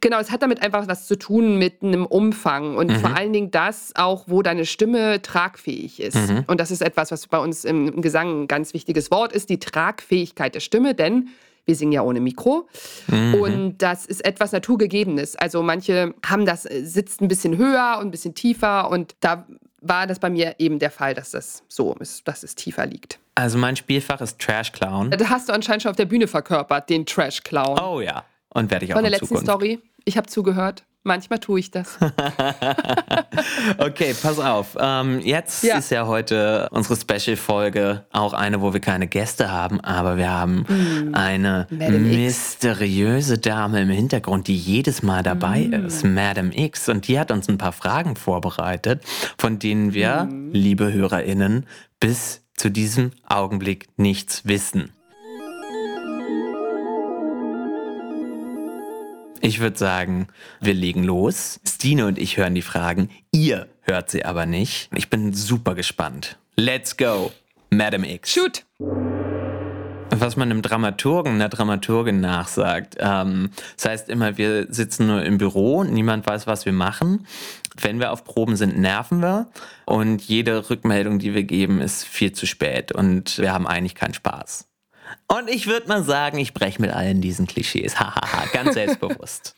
Genau, 0.00 0.18
es 0.18 0.30
hat 0.30 0.42
damit 0.42 0.62
einfach 0.62 0.88
was 0.88 1.06
zu 1.06 1.16
tun 1.16 1.58
mit 1.58 1.82
einem 1.82 2.06
Umfang. 2.06 2.76
Und 2.76 2.90
mhm. 2.90 2.96
vor 2.96 3.16
allen 3.16 3.32
Dingen 3.32 3.50
das 3.50 3.92
auch, 3.94 4.24
wo 4.26 4.42
deine 4.42 4.66
Stimme 4.66 4.79
tragfähig 5.22 6.00
ist. 6.00 6.16
Mhm. 6.16 6.44
Und 6.46 6.60
das 6.60 6.70
ist 6.70 6.82
etwas, 6.82 7.10
was 7.10 7.26
bei 7.26 7.38
uns 7.38 7.64
im 7.64 8.02
Gesang 8.02 8.42
ein 8.42 8.48
ganz 8.48 8.74
wichtiges 8.74 9.10
Wort 9.10 9.32
ist, 9.32 9.50
die 9.50 9.58
Tragfähigkeit 9.58 10.54
der 10.54 10.60
Stimme. 10.60 10.94
Denn 10.94 11.28
wir 11.64 11.76
singen 11.76 11.92
ja 11.92 12.02
ohne 12.02 12.20
Mikro. 12.20 12.68
Mhm. 13.06 13.34
Und 13.34 13.78
das 13.78 14.06
ist 14.06 14.24
etwas 14.24 14.52
Naturgegebenes. 14.52 15.36
Also 15.36 15.62
manche 15.62 16.14
haben 16.26 16.46
das, 16.46 16.66
äh, 16.66 16.84
sitzt 16.84 17.20
ein 17.20 17.28
bisschen 17.28 17.56
höher 17.56 17.98
und 18.00 18.08
ein 18.08 18.10
bisschen 18.10 18.34
tiefer 18.34 18.90
und 18.90 19.14
da 19.20 19.46
war 19.80 20.06
das 20.06 20.18
bei 20.18 20.28
mir 20.28 20.56
eben 20.58 20.78
der 20.78 20.90
Fall, 20.90 21.14
dass 21.14 21.30
das 21.30 21.62
so 21.68 21.94
ist, 21.94 22.28
dass 22.28 22.42
es 22.42 22.54
tiefer 22.54 22.86
liegt. 22.86 23.18
Also 23.34 23.56
mein 23.56 23.76
Spielfach 23.76 24.20
ist 24.20 24.38
Trash 24.38 24.72
Clown. 24.72 25.10
Da 25.10 25.28
hast 25.30 25.48
du 25.48 25.52
anscheinend 25.52 25.82
schon 25.82 25.90
auf 25.90 25.96
der 25.96 26.04
Bühne 26.04 26.26
verkörpert, 26.26 26.90
den 26.90 27.06
Trash 27.06 27.42
Clown. 27.42 27.78
Oh 27.78 28.00
ja. 28.00 28.24
Und 28.52 28.70
werde 28.70 28.84
ich 28.84 28.92
auch 28.92 28.96
Von 28.96 29.04
der 29.04 29.12
letzten 29.12 29.28
Zukunft. 29.28 29.46
Story. 29.46 29.78
Ich 30.04 30.16
habe 30.16 30.26
zugehört. 30.26 30.84
Manchmal 31.02 31.38
tue 31.38 31.60
ich 31.60 31.70
das. 31.70 31.98
okay, 33.78 34.14
pass 34.20 34.38
auf. 34.38 34.76
Ähm, 34.78 35.20
jetzt 35.20 35.64
ja. 35.64 35.78
ist 35.78 35.90
ja 35.90 36.06
heute 36.06 36.68
unsere 36.72 36.96
Special-Folge 36.96 38.04
auch 38.12 38.34
eine, 38.34 38.60
wo 38.60 38.74
wir 38.74 38.80
keine 38.80 39.06
Gäste 39.06 39.50
haben, 39.50 39.80
aber 39.80 40.18
wir 40.18 40.30
haben 40.30 40.66
mm. 40.68 41.14
eine 41.14 41.66
Madame 41.70 41.98
mysteriöse 42.00 43.34
X. 43.34 43.40
Dame 43.40 43.80
im 43.80 43.88
Hintergrund, 43.88 44.46
die 44.46 44.56
jedes 44.56 45.02
Mal 45.02 45.22
dabei 45.22 45.68
mm. 45.68 45.86
ist, 45.86 46.04
Madame 46.04 46.50
X. 46.54 46.90
Und 46.90 47.08
die 47.08 47.18
hat 47.18 47.30
uns 47.30 47.48
ein 47.48 47.56
paar 47.56 47.72
Fragen 47.72 48.14
vorbereitet, 48.14 49.02
von 49.38 49.58
denen 49.58 49.94
wir, 49.94 50.24
mm. 50.24 50.50
liebe 50.52 50.92
HörerInnen, 50.92 51.66
bis 51.98 52.42
zu 52.54 52.70
diesem 52.70 53.12
Augenblick 53.26 53.88
nichts 53.96 54.46
wissen. 54.46 54.92
Ich 59.42 59.60
würde 59.60 59.78
sagen, 59.78 60.26
wir 60.60 60.74
legen 60.74 61.02
los. 61.02 61.60
Stine 61.66 62.06
und 62.06 62.18
ich 62.18 62.36
hören 62.36 62.54
die 62.54 62.62
Fragen. 62.62 63.08
Ihr 63.32 63.68
hört 63.80 64.10
sie 64.10 64.26
aber 64.26 64.44
nicht. 64.44 64.90
Ich 64.94 65.08
bin 65.08 65.32
super 65.32 65.74
gespannt. 65.74 66.36
Let's 66.56 66.94
go, 66.94 67.32
Madam 67.70 68.04
X. 68.04 68.32
Shoot! 68.32 68.66
Was 70.10 70.36
man 70.36 70.50
einem 70.50 70.60
Dramaturgen, 70.60 71.34
einer 71.34 71.48
Dramaturgin 71.48 72.20
nachsagt. 72.20 72.96
Ähm, 72.98 73.50
das 73.76 73.86
heißt 73.86 74.08
immer, 74.10 74.36
wir 74.36 74.66
sitzen 74.68 75.06
nur 75.06 75.22
im 75.22 75.38
Büro, 75.38 75.84
niemand 75.84 76.26
weiß, 76.26 76.46
was 76.46 76.66
wir 76.66 76.72
machen. 76.72 77.26
Wenn 77.80 77.98
wir 77.98 78.12
auf 78.12 78.24
Proben 78.24 78.56
sind, 78.56 78.78
nerven 78.78 79.22
wir. 79.22 79.48
Und 79.86 80.20
jede 80.20 80.68
Rückmeldung, 80.68 81.18
die 81.18 81.32
wir 81.32 81.44
geben, 81.44 81.80
ist 81.80 82.04
viel 82.04 82.32
zu 82.32 82.44
spät. 82.44 82.92
Und 82.92 83.38
wir 83.38 83.54
haben 83.54 83.66
eigentlich 83.66 83.94
keinen 83.94 84.12
Spaß. 84.12 84.69
Und 85.28 85.48
ich 85.48 85.66
würde 85.66 85.88
mal 85.88 86.02
sagen, 86.02 86.38
ich 86.38 86.54
breche 86.54 86.80
mit 86.80 86.90
allen 86.90 87.20
diesen 87.20 87.46
Klischees. 87.46 87.98
Hahaha, 87.98 88.46
ganz 88.52 88.74
selbstbewusst. 88.74 89.54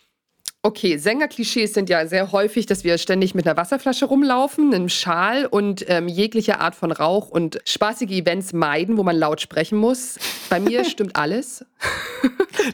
Okay, 0.64 0.96
Sängerklischees 0.96 1.74
sind 1.74 1.88
ja 1.90 2.06
sehr 2.06 2.30
häufig, 2.30 2.66
dass 2.66 2.84
wir 2.84 2.96
ständig 2.96 3.34
mit 3.34 3.48
einer 3.48 3.56
Wasserflasche 3.56 4.04
rumlaufen, 4.04 4.72
einem 4.72 4.88
Schal 4.88 5.46
und 5.46 5.84
ähm, 5.88 6.06
jegliche 6.06 6.60
Art 6.60 6.76
von 6.76 6.92
Rauch 6.92 7.30
und 7.30 7.58
spaßige 7.66 8.12
Events 8.12 8.52
meiden, 8.52 8.96
wo 8.96 9.02
man 9.02 9.16
laut 9.16 9.40
sprechen 9.40 9.76
muss. 9.76 10.20
Bei 10.50 10.60
mir 10.60 10.84
stimmt 10.88 11.16
alles. 11.16 11.64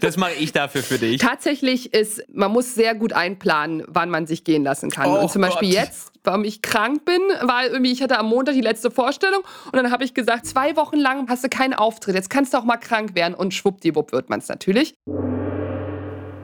Das 0.03 0.19
mache 0.19 0.35
ich 0.39 0.53
dafür 0.53 0.83
für 0.83 0.99
dich. 0.99 1.19
Tatsächlich 1.23 1.95
ist, 1.95 2.23
man 2.31 2.53
muss 2.53 2.75
sehr 2.75 2.95
gut 2.95 3.15
einplanen, 3.15 3.85
wann 3.87 4.11
man 4.11 4.27
sich 4.27 4.45
gehen 4.45 4.65
lassen 4.65 4.91
kann. 4.91 5.07
Oh 5.07 5.21
und 5.21 5.31
zum 5.31 5.41
Beispiel 5.41 5.71
Gott. 5.71 5.79
jetzt, 5.79 6.13
warum 6.25 6.45
ich 6.45 6.61
krank 6.61 7.07
bin, 7.07 7.23
weil 7.41 7.71
irgendwie 7.71 7.93
ich 7.93 8.03
hatte 8.03 8.19
am 8.19 8.27
Montag 8.27 8.53
die 8.53 8.61
letzte 8.61 8.91
Vorstellung 8.91 9.41
und 9.65 9.77
dann 9.77 9.91
habe 9.91 10.05
ich 10.05 10.13
gesagt, 10.13 10.45
zwei 10.45 10.77
Wochen 10.77 10.99
lang 10.99 11.27
hast 11.31 11.43
du 11.43 11.49
keinen 11.49 11.73
Auftritt, 11.73 12.15
jetzt 12.15 12.29
kannst 12.29 12.53
du 12.53 12.59
auch 12.59 12.65
mal 12.65 12.77
krank 12.77 13.15
werden 13.15 13.33
und 13.33 13.55
schwuppdiwupp 13.55 14.13
wird 14.13 14.29
man 14.29 14.41
es 14.41 14.49
natürlich. 14.49 14.93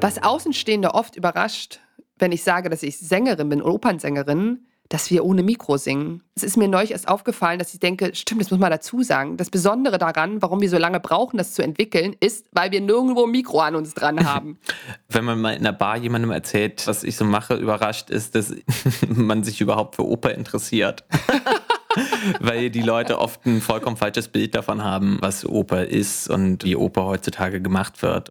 Was 0.04 0.22
Außenstehende 0.22 0.92
oft 0.92 1.16
überrascht, 1.16 1.80
wenn 2.18 2.30
ich 2.30 2.42
sage, 2.42 2.68
dass 2.68 2.82
ich 2.82 2.98
Sängerin 2.98 3.48
bin, 3.48 3.62
Opernsängerin, 3.62 4.66
dass 4.90 5.10
wir 5.10 5.24
ohne 5.24 5.42
Mikro 5.42 5.78
singen. 5.78 6.22
Es 6.34 6.42
ist 6.42 6.58
mir 6.58 6.68
neulich 6.68 6.90
erst 6.90 7.08
aufgefallen, 7.08 7.58
dass 7.58 7.72
ich 7.72 7.80
denke, 7.80 8.14
stimmt, 8.14 8.42
das 8.42 8.50
muss 8.50 8.60
man 8.60 8.70
dazu 8.70 9.02
sagen. 9.02 9.38
Das 9.38 9.48
Besondere 9.48 9.96
daran, 9.96 10.42
warum 10.42 10.60
wir 10.60 10.68
so 10.68 10.76
lange 10.76 11.00
brauchen, 11.00 11.38
das 11.38 11.54
zu 11.54 11.62
entwickeln, 11.62 12.14
ist, 12.20 12.44
weil 12.52 12.70
wir 12.70 12.82
nirgendwo 12.82 13.24
ein 13.24 13.30
Mikro 13.30 13.60
an 13.60 13.76
uns 13.76 13.94
dran 13.94 14.26
haben. 14.26 14.58
Wenn 15.08 15.24
man 15.24 15.40
mal 15.40 15.54
in 15.54 15.60
einer 15.60 15.72
Bar 15.72 15.96
jemandem 15.96 16.32
erzählt, 16.32 16.86
was 16.86 17.02
ich 17.02 17.16
so 17.16 17.24
mache, 17.24 17.54
überrascht 17.54 18.10
ist, 18.10 18.34
dass 18.34 18.54
man 19.08 19.42
sich 19.42 19.62
überhaupt 19.62 19.96
für 19.96 20.06
Oper 20.06 20.34
interessiert. 20.34 21.04
weil 22.40 22.68
die 22.68 22.82
Leute 22.82 23.20
oft 23.20 23.46
ein 23.46 23.62
vollkommen 23.62 23.96
falsches 23.96 24.28
Bild 24.28 24.54
davon 24.54 24.84
haben, 24.84 25.16
was 25.22 25.46
Oper 25.46 25.86
ist 25.86 26.28
und 26.28 26.62
wie 26.64 26.76
Oper 26.76 27.06
heutzutage 27.06 27.62
gemacht 27.62 28.02
wird. 28.02 28.28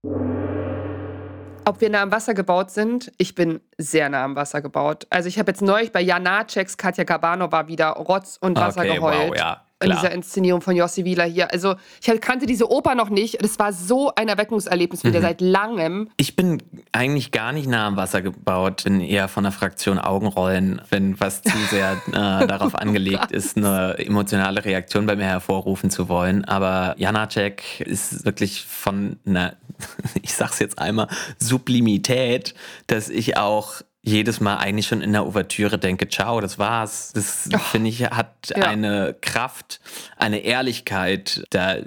Ob 1.65 1.79
wir 1.79 1.89
nah 1.89 2.01
am 2.01 2.11
Wasser 2.11 2.33
gebaut 2.33 2.71
sind? 2.71 3.11
Ich 3.17 3.35
bin 3.35 3.61
sehr 3.77 4.09
nah 4.09 4.25
am 4.25 4.35
Wasser 4.35 4.61
gebaut. 4.61 5.07
Also 5.09 5.29
ich 5.29 5.39
habe 5.39 5.51
jetzt 5.51 5.61
neulich 5.61 5.93
bei 5.93 6.01
Janaceks 6.01 6.77
Katja 6.77 7.05
Kabanova 7.05 7.67
wieder 7.67 7.91
Rotz 7.91 8.37
und 8.41 8.57
Wasser 8.57 8.81
okay, 8.81 8.95
geheult. 8.95 9.29
Wow, 9.29 9.37
ja. 9.37 9.65
In 9.83 9.91
dieser 9.91 10.11
Inszenierung 10.11 10.61
von 10.61 10.75
Jossi 10.75 11.05
Wieler 11.05 11.25
hier. 11.25 11.51
Also, 11.51 11.75
ich 12.01 12.21
kannte 12.21 12.45
diese 12.45 12.69
Oper 12.69 12.95
noch 12.95 13.09
nicht. 13.09 13.43
Das 13.43 13.59
war 13.59 13.73
so 13.73 14.13
ein 14.15 14.27
Erweckungserlebnis 14.27 15.03
wieder 15.03 15.19
mhm. 15.19 15.23
seit 15.23 15.41
langem. 15.41 16.09
Ich 16.17 16.35
bin 16.35 16.61
eigentlich 16.91 17.31
gar 17.31 17.51
nicht 17.51 17.67
nah 17.67 17.87
am 17.87 17.97
Wasser 17.97 18.21
gebaut. 18.21 18.83
Bin 18.83 19.01
eher 19.01 19.27
von 19.27 19.43
der 19.43 19.51
Fraktion 19.51 19.99
Augenrollen, 19.99 20.81
wenn 20.89 21.19
was 21.19 21.41
zu 21.41 21.57
sehr 21.69 22.01
äh, 22.07 22.11
darauf 22.47 22.75
angelegt 22.75 23.27
oh 23.31 23.35
ist, 23.35 23.57
eine 23.57 23.97
emotionale 23.97 24.63
Reaktion 24.63 25.05
bei 25.05 25.15
mir 25.15 25.25
hervorrufen 25.25 25.89
zu 25.89 26.09
wollen. 26.09 26.45
Aber 26.45 26.95
Janacek 26.97 27.81
ist 27.81 28.25
wirklich 28.25 28.65
von 28.65 29.17
einer, 29.25 29.55
ich 30.21 30.33
sag's 30.33 30.59
jetzt 30.59 30.79
einmal, 30.79 31.07
Sublimität, 31.39 32.53
dass 32.87 33.09
ich 33.09 33.37
auch 33.37 33.81
jedes 34.03 34.41
Mal 34.41 34.57
eigentlich 34.57 34.87
schon 34.87 35.01
in 35.01 35.13
der 35.13 35.25
Ouvertüre 35.25 35.79
denke, 35.79 36.09
ciao, 36.09 36.41
das 36.41 36.59
war's. 36.59 37.13
Das 37.13 37.49
oh, 37.53 37.57
finde 37.57 37.89
ich 37.89 38.03
hat 38.03 38.49
ja. 38.49 38.67
eine 38.67 39.15
Kraft, 39.19 39.79
eine 40.17 40.39
Ehrlichkeit. 40.39 41.43
Da 41.49 41.77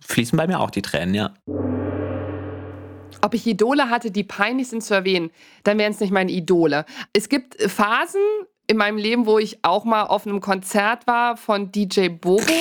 fließen 0.00 0.36
bei 0.36 0.46
mir 0.46 0.58
auch 0.60 0.70
die 0.70 0.82
Tränen, 0.82 1.14
ja. 1.14 1.34
Ob 3.22 3.34
ich 3.34 3.46
Idole 3.46 3.90
hatte, 3.90 4.10
die 4.10 4.24
peinlich 4.24 4.68
sind 4.68 4.82
zu 4.82 4.94
erwähnen, 4.94 5.30
dann 5.64 5.78
wären 5.78 5.92
es 5.92 6.00
nicht 6.00 6.12
meine 6.12 6.32
Idole. 6.32 6.86
Es 7.12 7.28
gibt 7.28 7.60
Phasen 7.60 8.22
in 8.66 8.78
meinem 8.78 8.98
Leben, 8.98 9.26
wo 9.26 9.38
ich 9.38 9.62
auch 9.62 9.84
mal 9.84 10.04
auf 10.04 10.26
einem 10.26 10.40
Konzert 10.40 11.06
war 11.06 11.36
von 11.36 11.72
DJ 11.72 12.08
Bobo. 12.08 12.42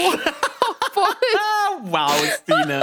wow, 1.84 2.13
Stine 2.41 2.82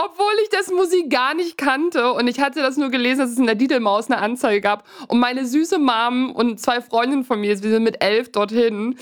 obwohl 0.00 0.32
ich 0.44 0.48
das 0.50 0.70
Musik 0.70 1.10
gar 1.10 1.34
nicht 1.34 1.58
kannte. 1.58 2.12
Und 2.12 2.28
ich 2.28 2.38
hatte 2.38 2.62
das 2.62 2.76
nur 2.76 2.90
gelesen, 2.90 3.18
dass 3.18 3.30
es 3.30 3.38
in 3.38 3.46
der 3.46 3.56
Didelmaus 3.56 4.08
eine 4.08 4.20
Anzeige 4.20 4.60
gab. 4.60 4.84
Und 5.08 5.18
meine 5.18 5.44
süße 5.44 5.78
Mom 5.78 6.30
und 6.30 6.60
zwei 6.60 6.80
Freundinnen 6.80 7.24
von 7.24 7.40
mir, 7.40 7.48
wir 7.48 7.70
sind 7.70 7.82
mit 7.82 8.02
elf 8.02 8.30
dorthin. 8.30 8.96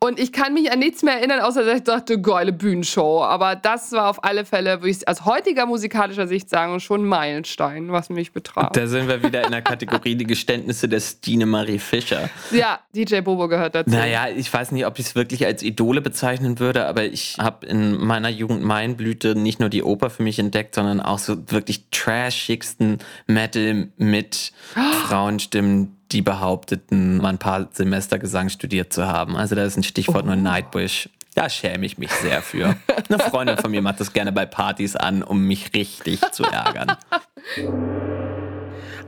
Und 0.00 0.18
ich 0.18 0.32
kann 0.32 0.54
mich 0.54 0.72
an 0.72 0.80
nichts 0.80 1.02
mehr 1.02 1.14
erinnern, 1.14 1.40
außer 1.40 1.62
dass 1.62 1.78
ich 1.78 1.84
dachte, 1.84 2.20
geile 2.20 2.52
Bühnenshow. 2.52 3.22
Aber 3.22 3.54
das 3.54 3.92
war 3.92 4.08
auf 4.08 4.24
alle 4.24 4.44
Fälle, 4.44 4.80
würde 4.80 4.90
ich 4.90 5.06
aus 5.06 5.24
heutiger 5.24 5.66
musikalischer 5.66 6.26
Sicht 6.26 6.50
sagen, 6.50 6.80
schon 6.80 7.02
ein 7.02 7.06
Meilenstein, 7.06 7.92
was 7.92 8.08
mich 8.08 8.32
betraf. 8.32 8.72
Da 8.72 8.86
sind 8.88 9.06
wir 9.06 9.22
wieder 9.22 9.44
in 9.44 9.52
der 9.52 9.62
Kategorie 9.62 10.16
die 10.16 10.26
Geständnisse 10.26 10.88
der 10.88 11.00
Stine 11.00 11.46
Marie 11.46 11.78
Fischer. 11.78 12.28
Ja, 12.50 12.80
DJ 12.92 13.20
Bobo 13.20 13.46
gehört 13.46 13.76
dazu. 13.76 13.90
Naja, 13.90 14.26
ich 14.34 14.52
weiß 14.52 14.72
nicht, 14.72 14.86
ob 14.86 14.98
ich 14.98 15.06
es 15.06 15.14
wirklich 15.14 15.46
als 15.46 15.62
Idole 15.62 16.00
bezeichnen 16.00 16.58
würde, 16.58 16.86
aber 16.86 17.04
ich 17.04 17.36
habe 17.38 17.66
in 17.66 18.02
meiner 18.04 18.30
Jugend 18.30 18.62
Maienblüte 18.62 19.36
nicht 19.36 19.60
nur 19.60 19.68
die 19.68 19.84
Oper 19.84 20.10
für 20.10 20.24
mich 20.24 20.39
entdeckt, 20.40 20.74
sondern 20.74 21.00
auch 21.00 21.18
so 21.18 21.50
wirklich 21.50 21.84
trashigsten 21.90 22.98
Metal 23.26 23.88
mit 23.96 24.52
Frauenstimmen, 25.06 25.96
die 26.10 26.22
behaupteten, 26.22 27.18
mal 27.18 27.28
ein 27.28 27.38
paar 27.38 27.68
Semester 27.72 28.18
Gesang 28.18 28.48
studiert 28.48 28.92
zu 28.92 29.06
haben. 29.06 29.36
Also 29.36 29.54
da 29.54 29.64
ist 29.64 29.76
ein 29.76 29.84
Stichwort 29.84 30.24
oh. 30.24 30.26
nur 30.26 30.36
Nightwish. 30.36 31.08
Da 31.34 31.48
schäme 31.48 31.86
ich 31.86 31.96
mich 31.96 32.10
sehr 32.10 32.42
für. 32.42 32.76
Eine 33.08 33.20
Freundin 33.20 33.56
von 33.56 33.70
mir 33.70 33.82
macht 33.82 34.00
das 34.00 34.12
gerne 34.12 34.32
bei 34.32 34.46
Partys 34.46 34.96
an, 34.96 35.22
um 35.22 35.46
mich 35.46 35.74
richtig 35.74 36.20
zu 36.32 36.42
ärgern. 36.42 36.96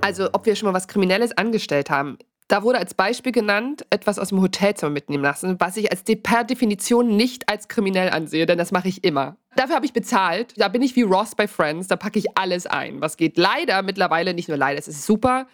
Also, 0.04 0.30
ob 0.32 0.46
wir 0.46 0.56
schon 0.56 0.66
mal 0.66 0.74
was 0.74 0.88
Kriminelles 0.88 1.30
angestellt 1.38 1.88
haben. 1.88 2.18
Da 2.48 2.64
wurde 2.64 2.78
als 2.78 2.92
Beispiel 2.92 3.32
genannt, 3.32 3.86
etwas 3.88 4.18
aus 4.18 4.30
dem 4.30 4.42
Hotelzimmer 4.42 4.90
mitnehmen 4.90 5.22
lassen, 5.22 5.60
was 5.60 5.76
ich 5.76 5.90
als 5.90 6.02
per 6.02 6.44
Definition 6.44 7.16
nicht 7.16 7.48
als 7.48 7.68
kriminell 7.68 8.10
ansehe, 8.10 8.44
denn 8.44 8.58
das 8.58 8.72
mache 8.72 8.88
ich 8.88 9.04
immer. 9.04 9.36
Dafür 9.56 9.76
habe 9.76 9.86
ich 9.86 9.92
bezahlt. 9.92 10.54
Da 10.56 10.68
bin 10.68 10.82
ich 10.82 10.96
wie 10.96 11.02
Ross 11.02 11.34
bei 11.34 11.46
Friends, 11.46 11.88
da 11.88 11.96
packe 11.96 12.18
ich 12.18 12.36
alles 12.36 12.66
ein, 12.66 13.00
was 13.00 13.16
geht. 13.16 13.36
Leider 13.36 13.82
mittlerweile, 13.82 14.34
nicht 14.34 14.48
nur 14.48 14.56
leider, 14.56 14.78
es 14.78 14.88
ist 14.88 15.06
super, 15.06 15.46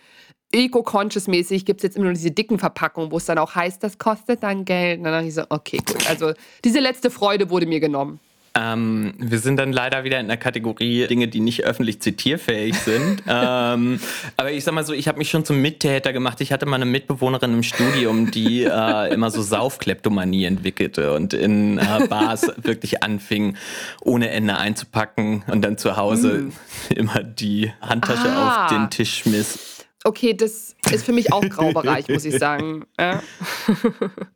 eco-conscious-mäßig 0.52 1.64
gibt 1.64 1.80
es 1.80 1.82
jetzt 1.82 1.96
immer 1.96 2.06
nur 2.06 2.14
diese 2.14 2.30
dicken 2.30 2.58
Verpackungen, 2.58 3.12
wo 3.12 3.18
es 3.18 3.26
dann 3.26 3.38
auch 3.38 3.54
heißt, 3.54 3.82
das 3.82 3.98
kostet 3.98 4.42
dann 4.42 4.64
Geld. 4.64 4.98
Und 4.98 5.04
dann 5.04 5.12
dachte 5.12 5.26
ich 5.26 5.34
so, 5.34 5.44
okay, 5.48 5.78
gut. 5.78 6.08
Also 6.08 6.32
diese 6.64 6.80
letzte 6.80 7.10
Freude 7.10 7.50
wurde 7.50 7.66
mir 7.66 7.80
genommen. 7.80 8.20
Ähm, 8.54 9.14
wir 9.18 9.38
sind 9.38 9.56
dann 9.56 9.72
leider 9.72 10.04
wieder 10.04 10.20
in 10.20 10.28
der 10.28 10.36
Kategorie 10.36 11.06
Dinge, 11.06 11.28
die 11.28 11.40
nicht 11.40 11.64
öffentlich 11.64 12.00
zitierfähig 12.00 12.76
sind. 12.76 13.22
ähm, 13.28 14.00
aber 14.36 14.52
ich 14.52 14.64
sag 14.64 14.74
mal 14.74 14.84
so, 14.84 14.92
ich 14.92 15.08
habe 15.08 15.18
mich 15.18 15.30
schon 15.30 15.44
zum 15.44 15.60
Mittäter 15.60 16.12
gemacht. 16.12 16.40
Ich 16.40 16.52
hatte 16.52 16.66
mal 16.66 16.76
eine 16.76 16.86
Mitbewohnerin 16.86 17.52
im 17.54 17.62
Studium, 17.62 18.30
die 18.30 18.64
äh, 18.64 19.12
immer 19.12 19.30
so 19.30 19.42
Saufkleptomanie 19.42 20.44
entwickelte 20.44 21.14
und 21.14 21.34
in 21.34 21.78
äh, 21.78 22.06
Bars 22.08 22.50
wirklich 22.62 23.02
anfing, 23.02 23.56
ohne 24.02 24.30
Ende 24.30 24.56
einzupacken 24.56 25.44
und 25.46 25.62
dann 25.62 25.78
zu 25.78 25.96
Hause 25.96 26.38
mm. 26.38 26.52
immer 26.94 27.22
die 27.22 27.72
Handtasche 27.80 28.28
ah. 28.28 28.64
auf 28.64 28.70
den 28.70 28.90
Tisch 28.90 29.18
schmiss. 29.18 29.84
Okay, 30.04 30.34
das 30.34 30.74
ist 30.90 31.04
für 31.04 31.12
mich 31.12 31.32
auch 31.32 31.42
Graubereich, 31.42 32.08
muss 32.08 32.24
ich 32.24 32.38
sagen. 32.38 32.86
Ja. 32.98 33.22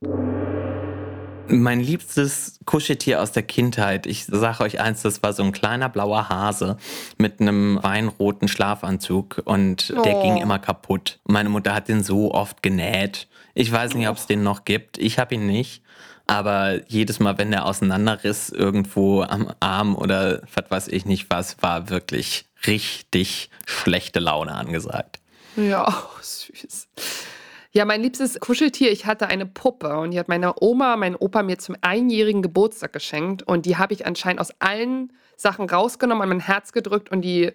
Mein 1.48 1.80
liebstes 1.80 2.58
Kuscheltier 2.64 3.20
aus 3.20 3.32
der 3.32 3.42
Kindheit, 3.42 4.06
ich 4.06 4.26
sage 4.26 4.62
euch 4.64 4.80
eins, 4.80 5.02
das 5.02 5.22
war 5.22 5.32
so 5.32 5.42
ein 5.42 5.52
kleiner 5.52 5.88
blauer 5.88 6.28
Hase 6.28 6.76
mit 7.18 7.40
einem 7.40 7.78
weinroten 7.82 8.48
Schlafanzug 8.48 9.42
und 9.44 9.92
oh. 9.96 10.02
der 10.02 10.22
ging 10.22 10.36
immer 10.38 10.58
kaputt. 10.58 11.18
Meine 11.24 11.48
Mutter 11.48 11.74
hat 11.74 11.88
den 11.88 12.02
so 12.02 12.32
oft 12.32 12.62
genäht. 12.62 13.28
Ich 13.54 13.70
weiß 13.70 13.94
nicht, 13.94 14.08
ob 14.08 14.16
es 14.16 14.26
den 14.26 14.42
noch 14.42 14.64
gibt. 14.64 14.98
Ich 14.98 15.18
habe 15.18 15.34
ihn 15.34 15.46
nicht. 15.46 15.82
Aber 16.26 16.80
jedes 16.88 17.20
Mal, 17.20 17.36
wenn 17.38 17.50
der 17.50 17.66
auseinanderriss 17.66 18.48
irgendwo 18.48 19.22
am 19.22 19.52
Arm 19.60 19.96
oder 19.96 20.42
was 20.54 20.70
weiß 20.70 20.88
ich 20.88 21.04
nicht 21.04 21.26
was, 21.28 21.60
war 21.60 21.90
wirklich 21.90 22.46
richtig 22.66 23.50
schlechte 23.66 24.20
Laune 24.20 24.52
angesagt. 24.52 25.20
Ja, 25.56 25.86
oh, 25.88 26.18
süß. 26.22 26.88
Ja, 27.74 27.86
mein 27.86 28.02
liebstes 28.02 28.38
Kuscheltier, 28.38 28.92
ich 28.92 29.06
hatte 29.06 29.28
eine 29.28 29.46
Puppe 29.46 29.96
und 29.96 30.10
die 30.10 30.18
hat 30.18 30.28
meine 30.28 30.52
Oma, 30.60 30.96
mein 30.96 31.16
Opa 31.16 31.42
mir 31.42 31.58
zum 31.58 31.74
einjährigen 31.80 32.42
Geburtstag 32.42 32.92
geschenkt 32.92 33.42
und 33.44 33.64
die 33.64 33.78
habe 33.78 33.94
ich 33.94 34.04
anscheinend 34.04 34.42
aus 34.42 34.50
allen 34.58 35.10
Sachen 35.38 35.70
rausgenommen, 35.70 36.22
an 36.22 36.28
mein 36.28 36.40
Herz 36.40 36.72
gedrückt 36.72 37.10
und 37.10 37.22
die, 37.22 37.50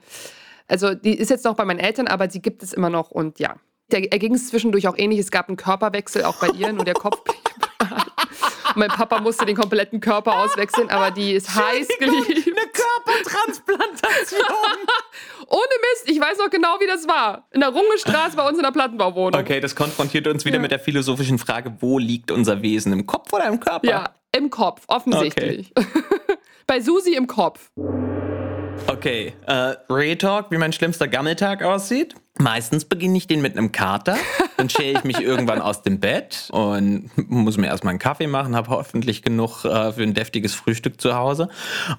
also 0.67 0.95
die 0.95 1.15
ist 1.15 1.29
jetzt 1.29 1.45
noch 1.45 1.53
bei 1.53 1.65
meinen 1.65 1.79
Eltern, 1.79 2.07
aber 2.07 2.31
sie 2.31 2.41
gibt 2.41 2.63
es 2.63 2.73
immer 2.73 2.89
noch 2.89 3.11
und 3.11 3.37
ja. 3.37 3.57
Der 3.91 4.11
erging 4.11 4.33
es 4.33 4.49
zwischendurch 4.49 4.87
auch 4.87 4.97
ähnlich. 4.97 5.19
Es 5.19 5.31
gab 5.31 5.47
einen 5.47 5.55
Körperwechsel 5.55 6.25
auch 6.25 6.35
bei 6.41 6.49
ihr, 6.49 6.73
nur 6.73 6.83
der 6.83 6.95
Kopf 6.95 7.23
blieb. 7.23 7.37
mein 8.75 8.89
Papa 8.89 9.21
musste 9.21 9.45
den 9.45 9.55
kompletten 9.55 10.01
Körper 10.01 10.39
auswechseln, 10.39 10.89
aber 10.89 11.11
die 11.11 11.33
ist 11.33 11.55
heiß 11.55 11.87
geliebt. 11.99 12.27
Eine 12.27 12.67
Körpertransplantation. 12.73 14.41
Ohne 15.49 15.61
Mist, 15.93 16.09
ich 16.09 16.19
weiß 16.19 16.37
noch 16.39 16.49
genau, 16.49 16.77
wie 16.79 16.87
das 16.87 17.07
war. 17.07 17.47
In 17.51 17.61
der 17.61 17.69
Rungestraße 17.69 18.35
bei 18.35 18.47
uns 18.47 18.57
in 18.57 18.63
der 18.63 18.71
Plattenbauwohnung. 18.71 19.39
Okay, 19.39 19.59
das 19.61 19.75
konfrontiert 19.75 20.27
uns 20.27 20.43
wieder 20.43 20.57
ja. 20.57 20.61
mit 20.61 20.71
der 20.71 20.79
philosophischen 20.79 21.39
Frage, 21.39 21.73
wo 21.79 21.99
liegt 21.99 22.31
unser 22.31 22.61
Wesen? 22.61 22.91
Im 22.91 23.05
Kopf 23.05 23.31
oder 23.31 23.47
im 23.47 23.59
Körper? 23.59 23.87
Ja, 23.87 24.09
im 24.35 24.49
Kopf, 24.49 24.83
offensichtlich. 24.87 25.71
Okay. 25.75 25.87
bei 26.67 26.81
Susi 26.81 27.13
im 27.13 27.27
Kopf. 27.27 27.71
Okay, 28.87 29.33
äh, 29.45 29.75
Retalk, 29.89 30.51
wie 30.51 30.57
mein 30.57 30.73
schlimmster 30.73 31.07
Gammeltag 31.07 31.63
aussieht. 31.63 32.15
Meistens 32.39 32.85
beginne 32.85 33.17
ich 33.17 33.27
den 33.27 33.41
mit 33.41 33.57
einem 33.57 33.71
Kater. 33.71 34.15
Dann 34.57 34.69
schäle 34.69 34.99
ich 34.99 35.03
mich 35.03 35.19
irgendwann 35.19 35.61
aus 35.61 35.81
dem 35.81 35.99
Bett 35.99 36.49
und 36.51 37.09
muss 37.29 37.57
mir 37.57 37.67
erstmal 37.67 37.91
einen 37.91 37.99
Kaffee 37.99 38.27
machen, 38.27 38.55
habe 38.55 38.69
hoffentlich 38.69 39.21
genug 39.23 39.65
äh, 39.65 39.91
für 39.91 40.03
ein 40.03 40.13
deftiges 40.13 40.53
Frühstück 40.53 41.01
zu 41.01 41.15
Hause. 41.15 41.49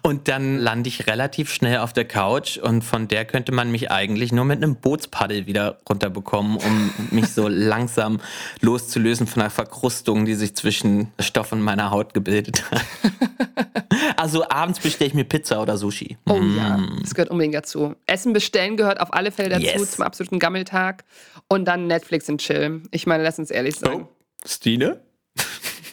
Und 0.03 0.29
dann 0.29 0.59
lande 0.59 0.89
ich 0.89 1.07
relativ 1.07 1.53
schnell 1.53 1.79
auf 1.79 1.93
der 1.93 2.05
Couch 2.05 2.59
und 2.59 2.83
von 2.83 3.09
der 3.09 3.25
könnte 3.25 3.53
man 3.53 3.71
mich 3.71 3.91
eigentlich 3.91 4.33
nur 4.33 4.45
mit 4.45 4.63
einem 4.63 4.77
Bootspaddel 4.77 5.47
wieder 5.47 5.79
runterbekommen, 5.89 6.57
um 6.57 6.91
mich 7.11 7.29
so 7.29 7.49
langsam 7.49 8.21
loszulösen 8.61 9.27
von 9.27 9.41
der 9.41 9.51
Verkrustung, 9.51 10.25
die 10.25 10.35
sich 10.35 10.55
zwischen 10.55 11.13
Stoff 11.19 11.53
und 11.53 11.63
meiner 11.63 11.91
Haut 11.91 12.15
gebildet 12.15 12.65
hat. 12.71 12.85
Also 14.17 14.45
abends 14.49 14.81
bestelle 14.81 15.09
ich 15.09 15.15
mir 15.15 15.25
Pizza 15.25 15.63
oder 15.63 15.77
Sushi. 15.77 16.17
Oh 16.29 16.39
mm. 16.39 16.57
ja, 16.57 16.81
das 17.01 17.15
gehört 17.15 17.31
unbedingt 17.31 17.55
dazu. 17.55 17.95
Essen 18.07 18.33
bestellen 18.33 18.77
gehört 18.77 19.01
auf 19.01 19.13
alle 19.13 19.31
Fälle 19.31 19.51
dazu 19.51 19.63
yes. 19.63 19.93
zum 19.93 20.05
absoluten 20.05 20.28
Gammeltag. 20.39 21.05
Und 21.49 21.65
dann 21.67 21.87
Netflix 21.87 22.29
und 22.29 22.41
Chill. 22.41 22.83
Ich 22.91 23.07
meine, 23.07 23.23
lass 23.23 23.39
uns 23.39 23.51
ehrlich 23.51 23.77
sein. 23.77 24.03
Oh. 24.03 24.09
Stine? 24.45 25.01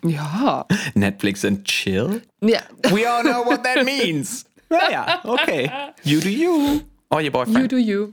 Ja. 0.03 0.67
Netflix 0.93 1.43
and 1.45 1.65
Chill? 1.65 2.21
Ja. 2.41 2.59
We 2.91 3.09
all 3.09 3.23
know 3.23 3.43
what 3.43 3.63
that 3.63 3.83
means. 3.83 4.45
Naja, 4.69 5.21
okay. 5.23 5.71
You 6.03 6.19
do 6.19 6.29
you. 6.29 6.81
Or 7.09 7.21
your 7.21 7.31
boyfriend. 7.31 7.59
You 7.59 7.67
do 7.67 7.77
you. 7.77 8.11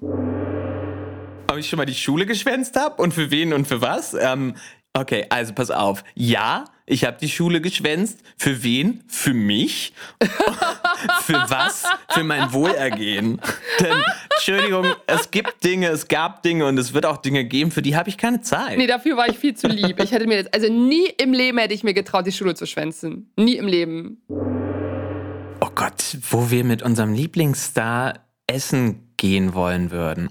Ob 1.51 1.59
ich 1.59 1.69
schon 1.69 1.77
mal 1.77 1.85
die 1.85 1.95
Schule 1.95 2.25
geschwänzt 2.25 2.77
habe 2.77 3.03
und 3.03 3.13
für 3.13 3.31
wen 3.31 3.53
und 3.53 3.67
für 3.67 3.83
was? 3.83 4.15
Ähm, 4.15 4.55
okay, 4.95 5.27
also 5.29 5.53
pass 5.53 5.71
auf. 5.71 6.03
Ja, 6.15 6.65
ich 6.87 7.05
habe 7.05 7.17
die 7.21 7.29
Schule 7.29 7.61
geschwänzt. 7.61 8.21
Für 8.37 8.63
wen? 8.63 9.05
Für 9.09 9.35
mich? 9.35 9.93
Für 11.25 11.45
was? 11.49 11.85
Für 12.11 12.25
mein 12.25 12.53
Wohlergehen. 12.53 13.41
Denn, 13.81 14.05
Entschuldigung, 14.37 14.87
es 15.07 15.31
gibt 15.31 15.65
Dinge, 15.65 15.89
es 15.89 16.09
gab 16.09 16.43
Dinge 16.43 16.67
und 16.67 16.79
es 16.79 16.95
wird 16.95 17.07
auch 17.07 17.19
Dinge 17.19 17.45
geben, 17.45 17.71
für 17.71 17.83
die 17.83 17.97
habe 17.97 18.09
ich 18.09 18.19
keine 18.19 18.41
Zeit. 18.41 18.79
Nee, 18.79 18.87
dafür 18.87 19.17
war 19.17 19.29
ich 19.29 19.39
viel 19.39 19.55
zu 19.55 19.69
lieb. 19.69 20.01
Ich 20.03 20.13
hätte 20.13 20.27
mir 20.27 20.37
jetzt, 20.37 20.55
also 20.55 20.73
nie 20.73 21.07
im 21.19 21.33
Leben 21.33 21.59
hätte 21.59 21.75
ich 21.75 21.85
mir 21.85 21.95
getraut, 21.95 22.27
die 22.27 22.33
Schule 22.33 22.55
zu 22.55 22.67
schwänzen. 22.67 23.31
Nie 23.37 23.57
im 23.57 23.67
Leben. 23.67 24.23
Oh 24.29 25.71
Gott, 25.75 26.17
wo 26.31 26.51
wir 26.51 26.65
mit 26.65 26.83
unserem 26.83 27.13
Lieblingsstar 27.13 28.15
essen 28.47 29.13
gehen 29.17 29.55
wollen 29.55 29.91
würden. 29.91 30.31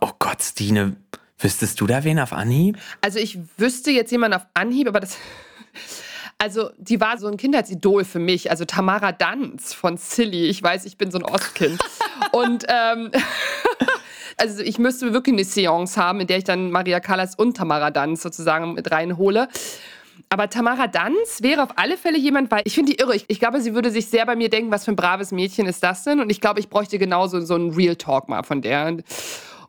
Oh 0.00 0.10
Gott, 0.18 0.42
Stine, 0.42 0.96
wüsstest 1.38 1.80
du 1.80 1.86
da 1.86 2.04
wen 2.04 2.20
auf 2.20 2.32
Anhieb? 2.32 2.78
Also 3.00 3.18
ich 3.18 3.38
wüsste 3.56 3.90
jetzt 3.90 4.12
jemanden 4.12 4.36
auf 4.36 4.46
Anhieb, 4.54 4.88
aber 4.88 5.00
das 5.00 5.16
also, 6.40 6.70
die 6.78 7.00
war 7.00 7.18
so 7.18 7.26
ein 7.26 7.36
Kindheitsidol 7.36 8.04
für 8.04 8.20
mich. 8.20 8.50
Also 8.50 8.64
Tamara 8.64 9.10
Danz 9.10 9.74
von 9.74 9.96
Silly. 9.96 10.46
Ich 10.46 10.62
weiß, 10.62 10.84
ich 10.84 10.96
bin 10.96 11.10
so 11.10 11.18
ein 11.18 11.24
Ostkind. 11.24 11.80
und 12.32 12.64
ähm, 12.68 13.10
also 14.36 14.62
ich 14.62 14.78
müsste 14.78 15.12
wirklich 15.12 15.32
eine 15.32 15.44
Seance 15.44 16.00
haben, 16.00 16.20
in 16.20 16.28
der 16.28 16.38
ich 16.38 16.44
dann 16.44 16.70
Maria 16.70 17.00
Callas 17.00 17.34
und 17.34 17.56
Tamara 17.56 17.90
Danz 17.90 18.22
sozusagen 18.22 18.74
mit 18.74 18.88
reinhole. 18.92 19.48
Aber 20.30 20.48
Tamara 20.48 20.86
Danz 20.86 21.42
wäre 21.42 21.62
auf 21.62 21.70
alle 21.76 21.96
Fälle 21.96 22.18
jemand, 22.18 22.50
weil 22.52 22.62
ich 22.64 22.74
finde 22.74 22.92
die 22.92 23.00
irre. 23.00 23.16
Ich, 23.16 23.24
ich, 23.28 23.40
glaube, 23.40 23.60
sie 23.60 23.74
würde 23.74 23.90
sich 23.90 24.06
sehr 24.06 24.24
bei 24.24 24.36
mir 24.36 24.48
denken, 24.48 24.70
was 24.70 24.84
für 24.84 24.92
ein 24.92 24.96
braves 24.96 25.32
Mädchen 25.32 25.66
ist 25.66 25.82
das 25.82 26.04
denn? 26.04 26.20
Und 26.20 26.30
ich 26.30 26.40
glaube, 26.40 26.60
ich 26.60 26.68
bräuchte 26.68 26.98
genauso 26.98 27.40
so 27.40 27.54
einen 27.54 27.72
Real 27.72 27.96
Talk 27.96 28.28
mal 28.28 28.44
von 28.44 28.62
der. 28.62 28.98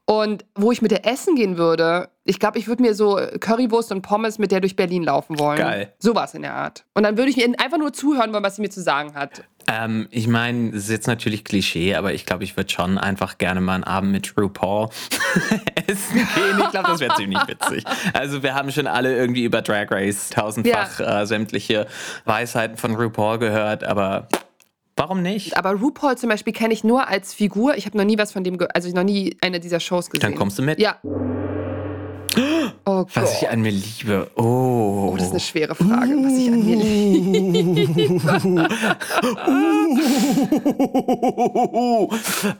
Und 0.10 0.44
wo 0.56 0.72
ich 0.72 0.82
mit 0.82 0.90
der 0.90 1.06
essen 1.06 1.36
gehen 1.36 1.60
würde, 1.60 2.10
ich 2.24 2.40
glaube, 2.40 2.58
ich 2.58 2.68
würde 2.68 2.82
mir 2.82 2.96
so 2.96 3.20
Currywurst 3.40 3.92
und 3.92 4.02
Pommes 4.02 4.40
mit 4.40 4.52
der 4.52 4.60
durch 4.60 4.76
Berlin 4.76 5.04
laufen 5.04 5.38
wollen. 5.38 5.60
Geil. 5.60 5.94
Sowas 6.00 6.34
in 6.34 6.42
der 6.42 6.56
Art. 6.56 6.84
Und 6.96 7.04
dann 7.04 7.16
würde 7.16 7.30
ich 7.30 7.38
ihr 7.38 7.46
einfach 7.60 7.78
nur 7.78 7.94
zuhören 7.94 8.34
wollen, 8.34 8.44
was 8.44 8.56
sie 8.56 8.64
mir 8.64 8.72
zu 8.72 8.82
sagen 8.82 9.14
hat. 9.14 9.44
Ähm, 9.68 10.08
ich 10.10 10.28
meine, 10.28 10.72
das 10.72 10.86
ist 10.86 10.90
jetzt 10.90 11.06
natürlich 11.06 11.44
Klischee, 11.44 11.94
aber 11.94 12.12
ich 12.12 12.26
glaube, 12.26 12.44
ich 12.44 12.58
würde 12.58 12.72
schon 12.72 12.98
einfach 12.98 13.38
gerne 13.38 13.62
mal 13.62 13.76
einen 13.76 13.84
Abend 13.84 14.12
mit 14.12 14.36
RuPaul 14.36 14.90
essen 15.88 16.16
gehen. 16.16 16.60
Ich 16.60 16.72
glaube, 16.72 16.88
das 16.88 17.00
wäre 17.02 17.14
ziemlich 17.14 17.48
witzig. 17.48 17.84
Also 18.14 18.42
wir 18.42 18.56
haben 18.56 18.72
schon 18.72 18.88
alle 18.88 19.16
irgendwie 19.16 19.44
über 19.44 19.62
Drag 19.62 19.92
Race 19.92 20.32
tausendfach 20.32 21.02
ja. 21.02 21.22
äh, 21.22 21.28
sämtliche 21.28 21.86
Weisheiten 22.26 22.78
von 22.78 22.96
RuPaul 22.96 23.38
gehört, 23.38 23.84
aber 23.84 24.28
Warum 25.00 25.22
nicht? 25.22 25.56
Aber 25.56 25.72
RuPaul 25.72 26.18
zum 26.18 26.28
Beispiel 26.28 26.52
kenne 26.52 26.74
ich 26.74 26.84
nur 26.84 27.08
als 27.08 27.34
Figur. 27.34 27.78
Ich 27.78 27.86
habe 27.86 27.98
noch 27.98 28.04
nie 28.04 28.18
was 28.18 28.34
von 28.34 28.44
dem, 28.44 28.58
also 28.74 28.90
noch 28.94 29.04
nie 29.04 29.38
eine 29.42 29.62
dieser 29.62 29.80
Shows 29.80 30.10
gesehen. 30.10 30.30
Dann 30.30 30.36
kommst 30.38 30.60
du 30.60 30.62
mit. 30.62 30.78
Ja. 30.78 30.98
Oh 32.86 33.06
was 33.14 33.42
ich 33.42 33.50
an 33.50 33.62
mir 33.62 33.72
liebe. 33.72 34.30
Oh. 34.36 35.12
oh. 35.12 35.16
das 35.16 35.28
ist 35.28 35.32
eine 35.32 35.40
schwere 35.40 35.74
Frage, 35.74 36.12
was 36.18 36.38
ich 36.38 36.50
an 36.52 36.66
mir 36.66 36.76
liebe. 36.76 38.10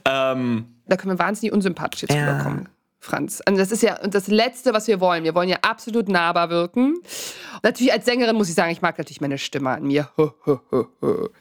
ähm, 0.08 0.64
da 0.86 0.96
können 0.96 1.12
wir 1.12 1.18
wahnsinnig 1.18 1.52
unsympathisch 1.52 2.02
jetzt 2.02 2.14
ja. 2.14 2.32
rüberkommen. 2.32 2.68
Franz. 3.02 3.40
Also 3.46 3.58
das 3.58 3.72
ist 3.72 3.82
ja 3.82 3.96
das 4.06 4.26
Letzte, 4.26 4.74
was 4.74 4.86
wir 4.86 5.00
wollen. 5.00 5.24
Wir 5.24 5.34
wollen 5.34 5.48
ja 5.48 5.56
absolut 5.62 6.10
nahbar 6.10 6.50
wirken. 6.50 7.00
Natürlich 7.62 7.94
als 7.94 8.04
Sängerin 8.04 8.36
muss 8.36 8.50
ich 8.50 8.54
sagen, 8.54 8.70
ich 8.70 8.82
mag 8.82 8.98
natürlich 8.98 9.22
meine 9.22 9.38
Stimme 9.38 9.70
an 9.70 9.84
mir. 9.84 10.10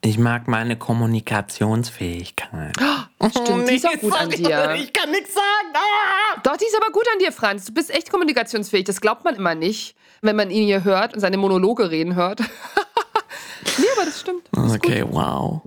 Ich 0.01 0.17
mag 0.17 0.47
meine 0.47 0.77
Kommunikationsfähigkeit. 0.77 2.77
Oh, 3.19 3.27
stimmt, 3.29 3.69
die 3.69 3.75
ist 3.75 3.85
auch 3.85 3.99
gut 3.99 4.13
an 4.13 4.29
dir. 4.29 4.73
Ich 4.79 4.93
kann 4.93 5.11
nichts 5.11 5.33
sagen. 5.33 5.73
Ah! 5.73 6.39
Doch, 6.43 6.55
die 6.55 6.63
ist 6.65 6.75
aber 6.75 6.91
gut 6.93 7.05
an 7.13 7.19
dir, 7.19 7.33
Franz. 7.33 7.65
Du 7.65 7.73
bist 7.73 7.93
echt 7.93 8.09
kommunikationsfähig. 8.09 8.85
Das 8.85 9.01
glaubt 9.01 9.25
man 9.25 9.35
immer 9.35 9.55
nicht, 9.55 9.95
wenn 10.21 10.37
man 10.37 10.51
ihn 10.51 10.63
hier 10.63 10.85
hört 10.85 11.13
und 11.13 11.19
seine 11.19 11.35
Monologe 11.37 11.91
reden 11.91 12.15
hört. 12.15 12.39
nee, 13.77 13.85
aber 13.97 14.05
das 14.05 14.21
stimmt. 14.21 14.43
Das 14.53 14.73
okay, 14.73 15.03
wow. 15.05 15.61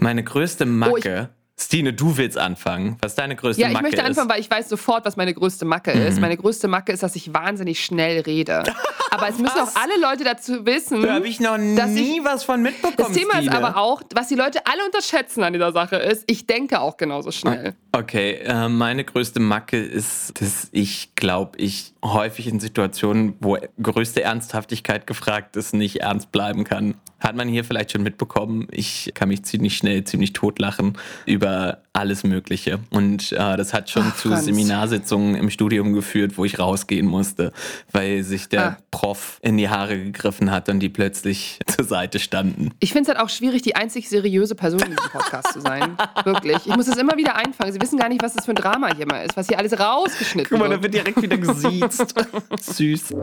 Meine 0.00 0.22
größte 0.22 0.66
Macke. 0.66 1.30
Oh, 1.30 1.32
Stine, 1.58 1.94
du 1.94 2.18
willst 2.18 2.36
anfangen. 2.36 2.98
Was 3.00 3.12
ist 3.12 3.18
deine 3.18 3.34
größte 3.34 3.62
Macke 3.62 3.68
ist? 3.68 3.72
Ja, 3.72 3.78
ich 3.78 3.82
möchte 3.82 4.04
anfangen, 4.04 4.28
weil 4.28 4.40
ich 4.40 4.50
weiß 4.50 4.68
sofort, 4.68 5.06
was 5.06 5.16
meine 5.16 5.32
größte 5.32 5.64
Macke 5.64 5.94
mhm. 5.94 6.02
ist. 6.02 6.20
Meine 6.20 6.36
größte 6.36 6.68
Macke 6.68 6.92
ist, 6.92 7.02
dass 7.02 7.16
ich 7.16 7.32
wahnsinnig 7.32 7.82
schnell 7.82 8.20
rede. 8.20 8.62
Aber 9.10 9.28
es 9.28 9.38
müssen 9.38 9.58
auch 9.58 9.74
alle 9.74 9.98
Leute 9.98 10.24
dazu 10.24 10.66
wissen. 10.66 11.00
Da 11.00 11.14
habe 11.14 11.26
ich 11.26 11.40
noch 11.40 11.56
nie 11.56 12.18
ich, 12.18 12.24
was 12.24 12.44
von 12.44 12.60
mitbekommen. 12.60 12.96
Das 12.98 13.12
Thema 13.12 13.36
Stine. 13.36 13.50
ist 13.50 13.56
aber 13.56 13.78
auch, 13.78 14.02
was 14.14 14.28
die 14.28 14.34
Leute 14.34 14.66
alle 14.66 14.84
unterschätzen 14.84 15.42
an 15.42 15.54
dieser 15.54 15.72
Sache 15.72 15.96
ist, 15.96 16.24
ich 16.26 16.46
denke 16.46 16.80
auch 16.80 16.98
genauso 16.98 17.30
schnell. 17.30 17.74
Okay, 17.98 18.40
äh, 18.44 18.68
meine 18.68 19.04
größte 19.04 19.40
Macke 19.40 19.78
ist, 19.78 20.38
dass 20.42 20.68
ich 20.70 21.14
glaube, 21.14 21.56
ich 21.56 21.94
häufig 22.04 22.46
in 22.46 22.60
Situationen, 22.60 23.36
wo 23.40 23.56
größte 23.80 24.22
Ernsthaftigkeit 24.22 25.06
gefragt 25.06 25.56
ist, 25.56 25.72
nicht 25.72 26.02
ernst 26.02 26.30
bleiben 26.30 26.64
kann. 26.64 26.96
Hat 27.20 27.36
man 27.36 27.48
hier 27.48 27.64
vielleicht 27.64 27.92
schon 27.92 28.02
mitbekommen, 28.02 28.68
ich 28.70 29.12
kann 29.14 29.30
mich 29.30 29.44
ziemlich 29.44 29.78
schnell, 29.78 30.04
ziemlich 30.04 30.34
totlachen 30.34 30.98
über 31.24 31.78
alles 31.96 32.24
Mögliche. 32.24 32.78
Und 32.90 33.32
äh, 33.32 33.56
das 33.56 33.72
hat 33.72 33.90
schon 33.90 34.04
Ach, 34.08 34.16
zu 34.16 34.28
Franz. 34.28 34.44
Seminarsitzungen 34.44 35.34
im 35.34 35.50
Studium 35.50 35.92
geführt, 35.92 36.36
wo 36.36 36.44
ich 36.44 36.58
rausgehen 36.58 37.06
musste, 37.06 37.52
weil 37.92 38.22
sich 38.22 38.48
der 38.48 38.64
ah. 38.64 38.76
Prof 38.90 39.38
in 39.42 39.56
die 39.56 39.68
Haare 39.68 39.98
gegriffen 39.98 40.50
hat 40.50 40.68
und 40.68 40.80
die 40.80 40.88
plötzlich 40.88 41.58
zur 41.66 41.84
Seite 41.84 42.18
standen. 42.18 42.70
Ich 42.80 42.92
finde 42.92 43.10
es 43.10 43.16
halt 43.16 43.24
auch 43.24 43.30
schwierig, 43.30 43.62
die 43.62 43.76
einzig 43.76 44.08
seriöse 44.08 44.54
Person 44.54 44.80
in 44.80 44.90
diesem 44.90 45.10
Podcast 45.10 45.52
zu 45.52 45.60
sein. 45.60 45.96
Wirklich. 46.24 46.58
Ich 46.66 46.76
muss 46.76 46.88
es 46.88 46.96
immer 46.96 47.16
wieder 47.16 47.36
einfangen. 47.36 47.72
Sie 47.72 47.80
wissen 47.80 47.98
gar 47.98 48.08
nicht, 48.08 48.22
was 48.22 48.34
das 48.34 48.44
für 48.44 48.52
ein 48.52 48.56
Drama 48.56 48.94
hier 48.94 49.06
mal 49.06 49.24
ist, 49.24 49.36
was 49.36 49.48
hier 49.48 49.58
alles 49.58 49.78
rausgeschnitten 49.78 50.50
wird. 50.50 50.60
Guck 50.60 50.68
mal, 50.68 50.70
wird. 50.70 50.78
da 50.78 50.82
wird 50.82 50.94
direkt 50.94 51.22
wieder 51.22 51.38
gesiezt. 51.38 52.14
Süß. 52.60 53.14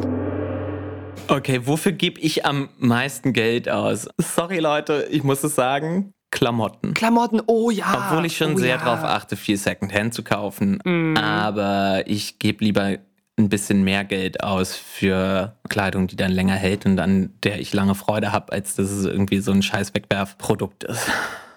Okay, 1.27 1.61
wofür 1.65 1.93
gebe 1.93 2.19
ich 2.19 2.45
am 2.45 2.69
meisten 2.77 3.33
Geld 3.33 3.69
aus? 3.69 4.09
Sorry, 4.17 4.59
Leute, 4.59 5.07
ich 5.09 5.23
muss 5.23 5.43
es 5.43 5.55
sagen. 5.55 6.13
Klamotten. 6.33 6.95
Klamotten, 6.95 7.41
oh 7.45 7.69
ja. 7.69 8.09
Obwohl 8.09 8.25
ich 8.25 8.35
schon 8.35 8.55
oh 8.55 8.57
sehr 8.57 8.77
ja. 8.77 8.77
darauf 8.77 9.03
achte, 9.03 9.35
viel 9.37 9.55
Secondhand 9.55 10.15
zu 10.15 10.23
kaufen. 10.23 10.79
Mm. 10.83 11.15
Aber 11.15 12.01
ich 12.07 12.39
gebe 12.39 12.65
lieber 12.65 12.97
ein 13.37 13.49
bisschen 13.49 13.83
mehr 13.83 14.03
Geld 14.03 14.43
aus 14.43 14.75
für 14.75 15.55
Kleidung, 15.69 16.07
die 16.07 16.15
dann 16.15 16.31
länger 16.31 16.55
hält 16.55 16.87
und 16.87 16.99
an 16.99 17.35
der 17.43 17.59
ich 17.59 17.71
lange 17.71 17.93
Freude 17.93 18.31
habe, 18.31 18.51
als 18.51 18.75
dass 18.75 18.89
es 18.89 19.05
irgendwie 19.05 19.41
so 19.41 19.51
ein 19.51 19.61
scheiß 19.61 19.93
Wegwerfprodukt 19.93 20.85
ist. 20.85 21.07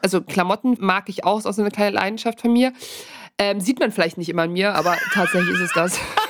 Also 0.03 0.21
Klamotten 0.21 0.77
mag 0.79 1.09
ich 1.09 1.25
auch, 1.25 1.39
ist 1.39 1.47
auch 1.47 1.55
so 1.55 1.63
eine 1.63 1.71
kleine 1.71 1.97
Leidenschaft 1.97 2.43
von 2.43 2.53
mir. 2.53 2.75
Ähm, 3.39 3.61
sieht 3.61 3.81
man 3.81 3.93
vielleicht 3.93 4.19
nicht 4.19 4.29
immer 4.29 4.43
an 4.43 4.53
mir, 4.53 4.75
aber 4.75 4.95
tatsächlich 5.15 5.55
ist 5.55 5.61
es 5.61 5.73
das. 5.73 5.99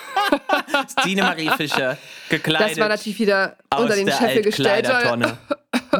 Stine 1.00 1.22
Marie 1.22 1.50
Fischer, 1.56 1.98
gekleidet. 2.28 2.72
Das 2.72 2.78
war 2.78 2.88
natürlich 2.88 3.18
wieder 3.18 3.56
unter 3.76 3.94
den 3.94 4.10
Scheffel 4.10 4.42
gestellt. 4.42 4.88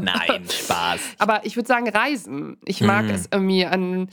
Nein, 0.00 0.44
Spaß. 0.50 1.00
Aber 1.18 1.40
ich 1.44 1.56
würde 1.56 1.66
sagen, 1.66 1.88
Reisen. 1.88 2.58
Ich 2.64 2.80
mag 2.80 3.06
mm. 3.06 3.10
es 3.10 3.28
irgendwie 3.30 3.64
an 3.64 4.08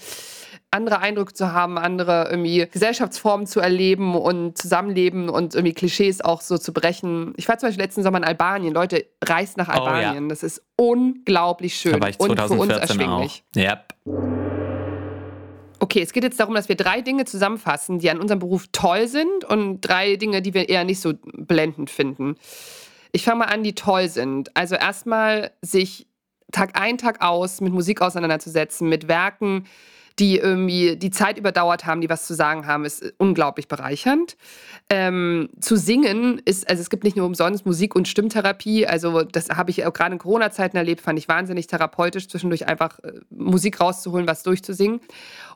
andere 0.74 1.00
Eindrücke 1.00 1.34
zu 1.34 1.54
haben, 1.54 1.78
andere 1.78 2.28
irgendwie 2.30 2.68
Gesellschaftsformen 2.72 3.46
zu 3.46 3.60
erleben 3.60 4.16
und 4.16 4.58
Zusammenleben 4.58 5.30
und 5.30 5.54
irgendwie 5.54 5.74
Klischees 5.74 6.22
auch 6.22 6.42
so 6.42 6.58
zu 6.58 6.74
brechen. 6.74 7.34
Ich 7.38 7.48
war 7.48 7.58
zum 7.60 7.70
Beispiel 7.70 7.84
letzten 7.84 8.04
Sommer 8.04 8.18
in 8.18 8.24
Albanien. 8.24 8.74
Leute, 8.74 9.06
reist 9.24 9.58
nach 9.58 9.70
Albanien. 9.70 10.24
Oh, 10.24 10.28
ja. 10.28 10.30
Das 10.30 10.44
ist 10.44 10.64
unglaublich 10.76 11.76
schön 11.76 11.94
da 11.94 12.02
war 12.02 12.10
ich 12.10 12.20
und 12.20 12.40
für 12.40 12.54
uns 12.54 12.74
erschwinglich. 12.74 13.44
Auch. 13.56 13.62
Yep. 13.62 14.43
Okay, 15.94 16.02
es 16.02 16.12
geht 16.12 16.24
jetzt 16.24 16.40
darum, 16.40 16.56
dass 16.56 16.70
wir 16.70 16.76
drei 16.76 17.02
Dinge 17.02 17.24
zusammenfassen, 17.26 18.00
die 18.00 18.10
an 18.10 18.20
unserem 18.20 18.40
Beruf 18.40 18.66
toll 18.72 19.08
sind 19.08 19.46
und 19.46 19.82
drei 19.82 20.16
Dinge, 20.16 20.42
die 20.42 20.56
wir 20.56 20.68
eher 20.68 20.86
nicht 20.86 21.00
so 21.00 21.14
blendend 21.22 21.92
finden. 21.92 22.34
Ich 23.12 23.24
fange 23.24 23.38
mal 23.38 23.46
an, 23.46 23.62
die 23.62 23.76
toll 23.76 24.10
sind. 24.10 24.58
Also 24.58 24.74
erstmal 24.74 25.52
sich 25.62 26.08
Tag 26.52 26.82
ein, 26.82 26.98
Tag 26.98 27.22
aus 27.22 27.62
mit 27.62 27.74
Musik 27.74 28.02
auseinanderzusetzen, 28.02 28.90
mit 28.90 29.08
Werken, 29.08 29.66
die 30.20 30.38
irgendwie 30.38 30.96
die 30.96 31.12
Zeit 31.12 31.38
überdauert 31.38 31.86
haben, 31.86 32.02
die 32.02 32.10
was 32.10 32.26
zu 32.26 32.34
sagen 32.34 32.66
haben, 32.66 32.86
ist 32.86 33.14
unglaublich 33.18 33.68
bereichernd. 33.68 34.36
Ähm, 34.90 35.50
zu 35.60 35.76
singen 35.76 36.42
ist, 36.46 36.70
also 36.70 36.82
es 36.82 36.90
gibt 36.90 37.04
nicht 37.04 37.18
nur 37.18 37.26
umsonst 37.26 37.66
Musik- 37.66 37.96
und 37.96 38.08
Stimmtherapie, 38.08 38.86
also 38.86 39.24
das 39.24 39.50
habe 39.50 39.72
ich 39.72 39.86
auch 39.86 39.94
gerade 39.94 40.14
in 40.14 40.20
Corona-Zeiten 40.20 40.78
erlebt, 40.78 41.02
fand 41.02 41.18
ich 41.18 41.28
wahnsinnig 41.28 41.68
therapeutisch, 41.68 42.28
zwischendurch 42.28 42.68
einfach 42.68 43.00
äh, 43.00 43.14
Musik 43.30 43.80
rauszuholen, 43.80 44.28
was 44.28 44.44
durchzusingen. 44.44 45.00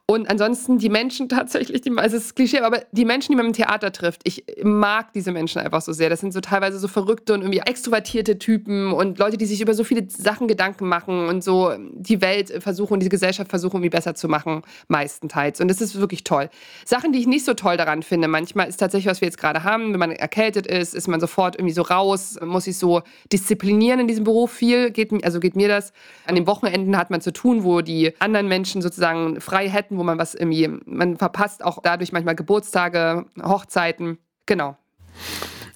Und 0.09 0.29
ansonsten 0.29 0.77
die 0.77 0.87
Menschen 0.87 1.27
tatsächlich, 1.29 1.81
die, 1.81 1.91
also 1.97 2.15
es 2.15 2.27
ist 2.27 2.35
Klischee, 2.35 2.59
aber 2.59 2.83
die 2.93 3.03
Menschen, 3.03 3.33
die 3.33 3.35
man 3.35 3.47
im 3.47 3.53
Theater 3.53 3.91
trifft, 3.91 4.21
ich 4.23 4.45
mag 4.63 5.11
diese 5.11 5.33
Menschen 5.33 5.59
einfach 5.59 5.81
so 5.81 5.91
sehr. 5.91 6.09
Das 6.09 6.21
sind 6.21 6.31
so 6.31 6.39
teilweise 6.39 6.79
so 6.79 6.87
verrückte 6.87 7.33
und 7.33 7.41
irgendwie 7.41 7.59
extrovertierte 7.59 8.39
Typen 8.39 8.93
und 8.93 9.19
Leute, 9.19 9.35
die 9.35 9.45
sich 9.45 9.59
über 9.59 9.73
so 9.73 9.83
viele 9.83 10.09
Sachen 10.09 10.47
Gedanken 10.47 10.87
machen 10.87 11.27
und 11.27 11.43
so 11.43 11.73
die 11.91 12.21
Welt 12.21 12.63
versuchen, 12.63 13.01
diese 13.01 13.09
Gesellschaft 13.09 13.49
versuchen, 13.49 13.75
irgendwie 13.75 13.89
besser 13.89 14.15
zu 14.15 14.29
machen, 14.29 14.61
meistenteils. 14.87 15.59
Und 15.59 15.67
das 15.67 15.81
ist 15.81 15.99
wirklich 15.99 16.23
toll. 16.23 16.49
Sachen, 16.85 17.11
die 17.11 17.19
ich 17.19 17.27
nicht 17.27 17.43
so 17.43 17.53
toll 17.53 17.75
daran 17.75 18.01
finde, 18.01 18.29
manchmal 18.29 18.69
ist 18.69 18.77
tatsächlich, 18.77 19.11
was 19.11 19.19
wir 19.19 19.27
jetzt 19.27 19.37
gerade 19.37 19.65
haben, 19.65 19.91
wenn 19.91 19.99
man 19.99 20.11
erkältet 20.11 20.67
ist, 20.67 20.95
ist 20.95 21.09
man 21.09 21.19
sofort 21.19 21.55
irgendwie 21.57 21.73
so 21.73 21.81
raus, 21.81 22.39
muss 22.41 22.63
sich 22.63 22.77
so 22.77 23.01
disziplinieren 23.33 23.99
in 23.99 24.07
diesem 24.07 24.23
Beruf 24.23 24.53
viel, 24.53 24.89
geht, 24.91 25.11
also 25.25 25.41
geht 25.41 25.57
mir 25.57 25.67
das. 25.67 25.91
An 26.25 26.35
den 26.35 26.47
Wochenenden 26.47 26.97
hat 26.97 27.09
man 27.09 27.19
zu 27.19 27.33
tun, 27.33 27.65
wo 27.65 27.81
die 27.81 28.13
anderen 28.19 28.47
Menschen 28.47 28.81
sozusagen 28.81 29.41
frei 29.41 29.67
hätten, 29.67 29.96
wo 29.97 30.03
man 30.03 30.17
was 30.17 30.35
irgendwie, 30.35 30.69
man 30.85 31.17
verpasst 31.17 31.63
auch 31.63 31.79
dadurch 31.81 32.11
manchmal 32.11 32.35
Geburtstage, 32.35 33.25
Hochzeiten. 33.41 34.17
Genau. 34.45 34.77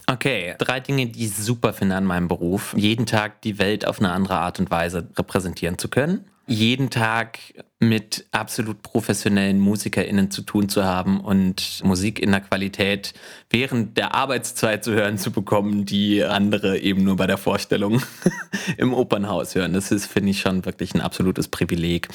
Okay, 0.07 0.55
drei 0.57 0.79
Dinge, 0.79 1.07
die 1.07 1.25
ich 1.25 1.35
super 1.35 1.73
finde 1.73 1.95
an 1.95 2.05
meinem 2.05 2.27
Beruf. 2.27 2.73
Jeden 2.75 3.05
Tag 3.05 3.41
die 3.41 3.59
Welt 3.59 3.87
auf 3.87 3.99
eine 3.99 4.11
andere 4.11 4.37
Art 4.39 4.59
und 4.59 4.69
Weise 4.69 5.09
repräsentieren 5.17 5.77
zu 5.77 5.87
können 5.87 6.25
jeden 6.51 6.89
Tag 6.89 7.39
mit 7.79 8.27
absolut 8.31 8.81
professionellen 8.81 9.59
MusikerInnen 9.59 10.29
zu 10.29 10.41
tun 10.41 10.67
zu 10.67 10.83
haben 10.83 11.21
und 11.21 11.81
Musik 11.83 12.19
in 12.19 12.31
der 12.31 12.41
Qualität 12.41 13.13
während 13.49 13.97
der 13.97 14.13
Arbeitszeit 14.13 14.83
zu 14.83 14.91
hören 14.91 15.17
zu 15.17 15.31
bekommen, 15.31 15.85
die 15.85 16.23
andere 16.23 16.77
eben 16.77 17.05
nur 17.05 17.15
bei 17.15 17.25
der 17.25 17.37
Vorstellung 17.37 18.03
im 18.77 18.93
Opernhaus 18.93 19.55
hören. 19.55 19.73
Das 19.73 19.91
ist, 19.91 20.07
finde 20.07 20.31
ich, 20.31 20.41
schon 20.41 20.65
wirklich 20.65 20.93
ein 20.93 21.01
absolutes 21.01 21.47
Privileg. 21.47 22.09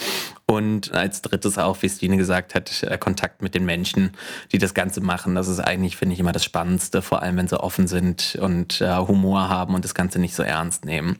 Und 0.45 0.93
als 0.93 1.23
drittes 1.23 1.57
auch, 1.57 1.81
wie 1.81 1.89
Stine 1.89 2.19
gesagt 2.19 2.55
hat, 2.55 2.83
äh, 2.83 2.99
Kontakt 2.99 3.41
mit 3.41 3.55
den 3.55 3.65
Menschen, 3.65 4.13
die 4.53 4.59
das 4.59 4.75
Ganze 4.75 5.01
machen. 5.01 5.35
Das 5.35 5.49
ist 5.49 5.61
eigentlich, 5.61 5.97
finde 5.97 6.13
ich, 6.13 6.21
immer 6.21 6.33
das 6.33 6.45
Spannendste, 6.45 7.01
vor 7.01 7.23
allem 7.23 7.39
wenn 7.39 7.49
sie 7.49 7.59
offen 7.59 7.89
sind 7.89 8.37
und 8.41 8.83
äh, 8.83 8.97
Humor 8.97 9.49
haben 9.49 9.75
und 9.75 9.85
das 9.85 9.95
Ganze 9.95 10.19
nicht 10.19 10.35
so 10.35 10.43
ernst 10.43 10.85
nehmen. 10.85 11.19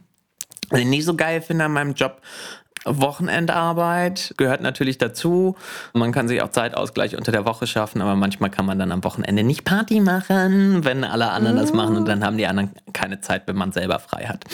Was 0.69 0.81
ich 0.81 0.87
nicht 0.87 1.05
so 1.05 1.15
geil 1.15 1.43
finde 1.43 1.65
an 1.65 1.73
meinem 1.73 1.95
Job, 1.95 2.21
Wochenendarbeit 2.85 4.35
gehört 4.37 4.61
natürlich 4.61 4.99
dazu. 4.99 5.57
Man 5.93 6.13
kann 6.13 6.29
sich 6.29 6.43
auch 6.43 6.51
Zeitausgleich 6.51 7.17
unter 7.17 7.33
der 7.33 7.45
Woche 7.45 7.67
schaffen, 7.67 8.01
aber 8.01 8.15
manchmal 8.17 8.51
kann 8.51 8.67
man 8.67 8.79
dann 8.79 8.93
am 8.93 9.03
Wochenende 9.05 9.43
nicht 9.43 9.65
Party 9.65 10.01
machen, 10.01 10.85
wenn 10.85 11.05
alle 11.05 11.31
anderen 11.31 11.57
das 11.57 11.73
machen 11.73 11.97
und 11.97 12.07
dann 12.07 12.25
haben 12.25 12.37
die 12.39 12.47
anderen 12.47 12.71
keine 12.93 13.21
Zeit, 13.21 13.43
wenn 13.47 13.57
man 13.57 13.73
selber 13.73 13.99
frei 13.99 14.27
hat. 14.27 14.45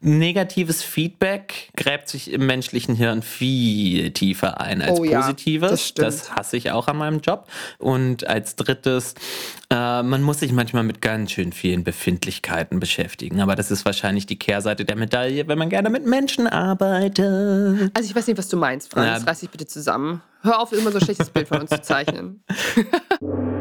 Negatives 0.00 0.82
Feedback 0.82 1.70
gräbt 1.76 2.08
sich 2.08 2.32
im 2.32 2.46
menschlichen 2.46 2.94
Hirn 2.94 3.22
viel 3.22 4.10
tiefer 4.12 4.60
ein 4.60 4.80
als 4.82 4.98
Oh 4.98 5.04
ja, 5.04 5.20
positives. 5.20 5.70
das 5.70 5.88
stimmt. 5.88 6.06
das 6.08 6.32
hasse 6.32 6.56
ich 6.56 6.70
auch 6.70 6.88
an 6.88 6.96
meinem 6.96 7.20
Job. 7.20 7.48
Und 7.78 8.26
als 8.26 8.56
drittes, 8.56 9.14
äh, 9.70 10.02
man 10.02 10.22
muss 10.22 10.40
sich 10.40 10.52
manchmal 10.52 10.82
mit 10.84 11.00
ganz 11.00 11.32
schön 11.32 11.52
vielen 11.52 11.84
Befindlichkeiten 11.84 12.80
beschäftigen. 12.80 13.40
Aber 13.40 13.56
das 13.56 13.70
ist 13.70 13.84
wahrscheinlich 13.84 14.26
die 14.26 14.38
Kehrseite 14.38 14.84
der 14.84 14.96
Medaille, 14.96 15.46
wenn 15.48 15.58
man 15.58 15.68
gerne 15.68 15.90
mit 15.90 16.06
Menschen 16.06 16.46
arbeitet. 16.46 17.73
Also 17.94 18.08
ich 18.08 18.14
weiß 18.14 18.26
nicht, 18.26 18.38
was 18.38 18.48
du 18.48 18.56
meinst, 18.56 18.90
Franz. 18.90 19.22
Ja. 19.22 19.28
Reiß 19.28 19.40
dich 19.40 19.50
bitte 19.50 19.66
zusammen. 19.66 20.22
Hör 20.42 20.60
auf, 20.60 20.72
immer 20.72 20.90
so 20.90 20.98
ein 20.98 21.04
schlechtes 21.04 21.30
Bild 21.30 21.48
von 21.48 21.60
uns 21.60 21.70
zu 21.70 21.80
zeichnen. 21.80 22.42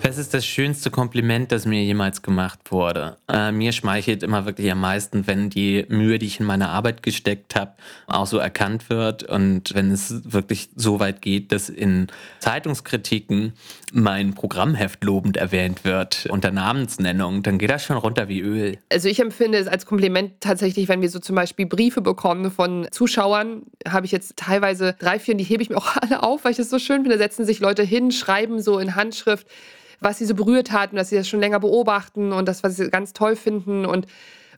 Was 0.00 0.16
ist 0.16 0.32
das 0.32 0.46
schönste 0.46 0.90
Kompliment, 0.90 1.50
das 1.50 1.66
mir 1.66 1.82
jemals 1.82 2.22
gemacht 2.22 2.70
wurde? 2.70 3.16
Äh, 3.28 3.50
mir 3.50 3.72
schmeichelt 3.72 4.22
immer 4.22 4.46
wirklich 4.46 4.70
am 4.70 4.80
meisten, 4.80 5.26
wenn 5.26 5.50
die 5.50 5.84
Mühe, 5.88 6.20
die 6.20 6.26
ich 6.26 6.38
in 6.38 6.46
meine 6.46 6.68
Arbeit 6.68 7.02
gesteckt 7.02 7.56
habe, 7.56 7.72
auch 8.06 8.26
so 8.26 8.38
erkannt 8.38 8.90
wird 8.90 9.24
und 9.24 9.74
wenn 9.74 9.90
es 9.90 10.32
wirklich 10.32 10.70
so 10.76 11.00
weit 11.00 11.20
geht, 11.20 11.50
dass 11.50 11.68
in 11.68 12.06
Zeitungskritiken 12.38 13.54
mein 13.92 14.34
Programmheft 14.34 15.02
lobend 15.02 15.36
erwähnt 15.36 15.84
wird 15.84 16.26
unter 16.30 16.52
Namensnennung, 16.52 17.42
dann 17.42 17.58
geht 17.58 17.70
das 17.70 17.84
schon 17.84 17.96
runter 17.96 18.28
wie 18.28 18.40
Öl. 18.40 18.78
Also 18.92 19.08
ich 19.08 19.18
empfinde 19.18 19.58
es 19.58 19.66
als 19.66 19.84
Kompliment 19.84 20.34
tatsächlich, 20.40 20.88
wenn 20.88 21.02
wir 21.02 21.10
so 21.10 21.18
zum 21.18 21.34
Beispiel 21.34 21.66
Briefe 21.66 22.02
bekommen 22.02 22.50
von 22.52 22.86
Zuschauern, 22.92 23.62
habe 23.86 24.06
ich 24.06 24.12
jetzt 24.12 24.36
teilweise 24.36 24.94
drei, 24.98 25.18
vier, 25.18 25.34
und 25.34 25.38
die 25.38 25.44
hebe 25.44 25.62
ich 25.62 25.70
mir 25.70 25.76
auch 25.76 25.96
alle 26.00 26.22
auf, 26.22 26.44
weil 26.44 26.52
ich 26.52 26.56
das 26.56 26.70
so 26.70 26.78
schön 26.78 27.02
finde. 27.02 27.18
Setzen 27.18 27.44
sich 27.44 27.58
Leute 27.58 27.82
hin, 27.82 28.12
schreiben 28.12 28.62
so 28.62 28.78
in 28.78 28.94
Handschrift, 28.94 29.46
was 30.00 30.18
sie 30.18 30.24
so 30.24 30.34
berührt 30.34 30.72
hat 30.72 30.92
und 30.92 30.96
dass 30.96 31.10
sie 31.10 31.16
das 31.16 31.28
schon 31.28 31.40
länger 31.40 31.60
beobachten 31.60 32.32
und 32.32 32.46
das, 32.46 32.62
was 32.62 32.76
sie 32.76 32.90
ganz 32.90 33.12
toll 33.12 33.36
finden. 33.36 33.84
Und 33.84 34.06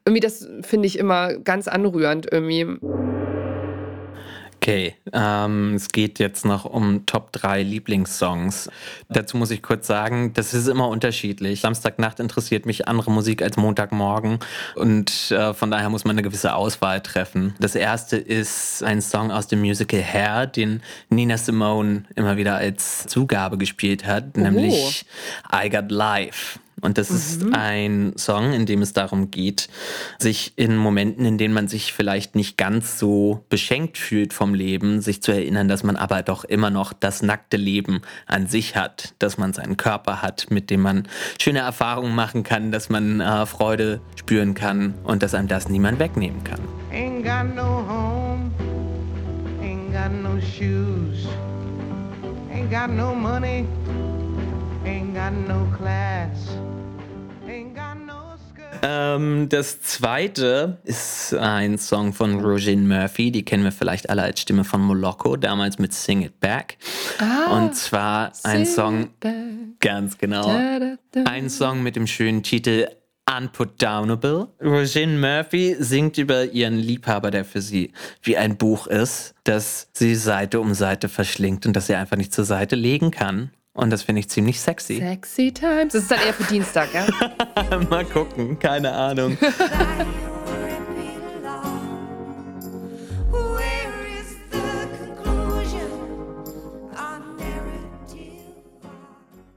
irgendwie 0.04 0.20
das 0.20 0.48
finde 0.62 0.86
ich 0.86 0.98
immer 0.98 1.34
ganz 1.34 1.68
anrührend 1.68 2.30
irgendwie. 2.30 2.66
Okay, 4.62 4.94
ähm, 5.14 5.72
es 5.76 5.88
geht 5.88 6.18
jetzt 6.18 6.44
noch 6.44 6.66
um 6.66 7.06
Top 7.06 7.32
3 7.32 7.62
Lieblingssongs. 7.62 8.68
Dazu 9.08 9.38
muss 9.38 9.50
ich 9.50 9.62
kurz 9.62 9.86
sagen, 9.86 10.34
das 10.34 10.52
ist 10.52 10.68
immer 10.68 10.88
unterschiedlich. 10.88 11.62
Samstagnacht 11.62 12.20
interessiert 12.20 12.66
mich 12.66 12.86
andere 12.86 13.10
Musik 13.10 13.40
als 13.40 13.56
Montagmorgen 13.56 14.38
und 14.74 15.30
äh, 15.30 15.54
von 15.54 15.70
daher 15.70 15.88
muss 15.88 16.04
man 16.04 16.16
eine 16.16 16.22
gewisse 16.22 16.54
Auswahl 16.54 17.00
treffen. 17.00 17.54
Das 17.58 17.74
erste 17.74 18.18
ist 18.18 18.82
ein 18.82 19.00
Song 19.00 19.30
aus 19.30 19.46
dem 19.46 19.60
Musical 19.60 20.02
Hair, 20.02 20.46
den 20.46 20.82
Nina 21.08 21.38
Simone 21.38 22.04
immer 22.14 22.36
wieder 22.36 22.56
als 22.56 23.06
Zugabe 23.06 23.56
gespielt 23.56 24.06
hat, 24.06 24.36
nämlich 24.36 25.06
I 25.50 25.70
Got 25.70 25.90
Life. 25.90 26.58
Und 26.80 26.98
das 26.98 27.10
ist 27.10 27.44
ein 27.52 28.12
Song, 28.16 28.52
in 28.52 28.66
dem 28.66 28.82
es 28.82 28.92
darum 28.92 29.30
geht, 29.30 29.68
sich 30.18 30.52
in 30.56 30.76
Momenten, 30.76 31.24
in 31.24 31.38
denen 31.38 31.54
man 31.54 31.68
sich 31.68 31.92
vielleicht 31.92 32.34
nicht 32.34 32.56
ganz 32.56 32.98
so 32.98 33.44
beschenkt 33.48 33.98
fühlt 33.98 34.32
vom 34.32 34.54
Leben, 34.54 35.00
sich 35.00 35.22
zu 35.22 35.32
erinnern, 35.32 35.68
dass 35.68 35.82
man 35.82 35.96
aber 35.96 36.22
doch 36.22 36.44
immer 36.44 36.70
noch 36.70 36.92
das 36.92 37.22
nackte 37.22 37.56
Leben 37.56 38.02
an 38.26 38.46
sich 38.46 38.76
hat, 38.76 39.14
dass 39.18 39.38
man 39.38 39.52
seinen 39.52 39.76
Körper 39.76 40.22
hat, 40.22 40.50
mit 40.50 40.70
dem 40.70 40.80
man 40.80 41.08
schöne 41.40 41.60
Erfahrungen 41.60 42.14
machen 42.14 42.42
kann, 42.42 42.72
dass 42.72 42.88
man 42.88 43.20
äh, 43.20 43.46
Freude 43.46 44.00
spüren 44.16 44.54
kann 44.54 44.94
und 45.04 45.22
dass 45.22 45.34
einem 45.34 45.48
das 45.48 45.68
niemand 45.68 45.98
wegnehmen 45.98 46.42
kann. 46.44 46.60
Ain't 46.92 47.24
got 47.24 47.54
no 47.54 47.84
home, 47.86 48.50
ain't 49.62 49.92
got 49.92 50.12
no 50.12 50.40
shoes, 50.40 51.26
ain't 52.52 52.70
got 52.70 52.90
no 52.90 53.14
money, 53.14 53.64
Ähm, 58.82 59.48
das 59.48 59.82
zweite 59.82 60.78
ist 60.84 61.34
ein 61.34 61.76
Song 61.78 62.12
von 62.12 62.40
Roisin 62.40 62.88
Murphy, 62.88 63.30
die 63.30 63.44
kennen 63.44 63.64
wir 63.64 63.72
vielleicht 63.72 64.08
alle 64.08 64.22
als 64.22 64.40
Stimme 64.40 64.64
von 64.64 64.80
Moloko, 64.80 65.36
damals 65.36 65.78
mit 65.78 65.92
Sing 65.92 66.22
It 66.22 66.40
Back. 66.40 66.78
und 67.52 67.74
zwar 67.74 68.32
ein 68.44 68.64
Song, 68.64 69.10
ganz 69.80 70.16
genau, 70.16 70.48
ein 71.24 71.50
Song 71.50 71.82
mit 71.82 71.96
dem 71.96 72.06
schönen 72.06 72.42
Titel 72.42 72.88
Unputdownable. 73.30 74.48
Roisin 74.62 75.20
Murphy 75.20 75.76
singt 75.78 76.18
über 76.18 76.46
ihren 76.46 76.76
Liebhaber, 76.76 77.30
der 77.30 77.44
für 77.44 77.60
sie 77.60 77.92
wie 78.22 78.36
ein 78.36 78.56
Buch 78.56 78.86
ist, 78.86 79.34
das 79.44 79.88
sie 79.92 80.14
Seite 80.14 80.58
um 80.58 80.74
Seite 80.74 81.08
verschlingt 81.08 81.66
und 81.66 81.74
das 81.74 81.86
sie 81.86 81.94
einfach 81.94 82.16
nicht 82.16 82.32
zur 82.32 82.44
Seite 82.44 82.76
legen 82.76 83.10
kann. 83.10 83.50
Und 83.80 83.88
das 83.88 84.02
finde 84.02 84.20
ich 84.20 84.28
ziemlich 84.28 84.60
sexy. 84.60 84.96
Sexy 84.98 85.52
Times. 85.52 85.94
Das 85.94 86.02
ist 86.02 86.10
dann 86.10 86.20
eher 86.20 86.34
für 86.34 86.44
Dienstag, 86.44 86.90
ja? 86.92 87.06
Mal 87.88 88.04
gucken, 88.04 88.58
keine 88.58 88.92
Ahnung. 88.92 89.38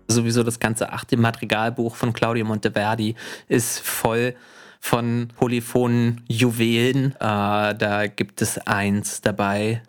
Sowieso 0.08 0.44
das 0.44 0.58
ganze 0.58 0.94
achte 0.94 1.18
Madrigalbuch 1.18 1.98
von 1.98 2.14
Claudio 2.14 2.46
Monteverdi 2.46 3.16
ist 3.50 3.82
voll 3.82 4.36
von 4.80 5.28
polyphonen 5.36 6.24
Juwelen. 6.30 7.12
Äh, 7.16 7.76
da 7.76 8.08
gibt 8.08 8.42
es 8.42 8.58
eins 8.60 9.20
dabei, 9.20 9.82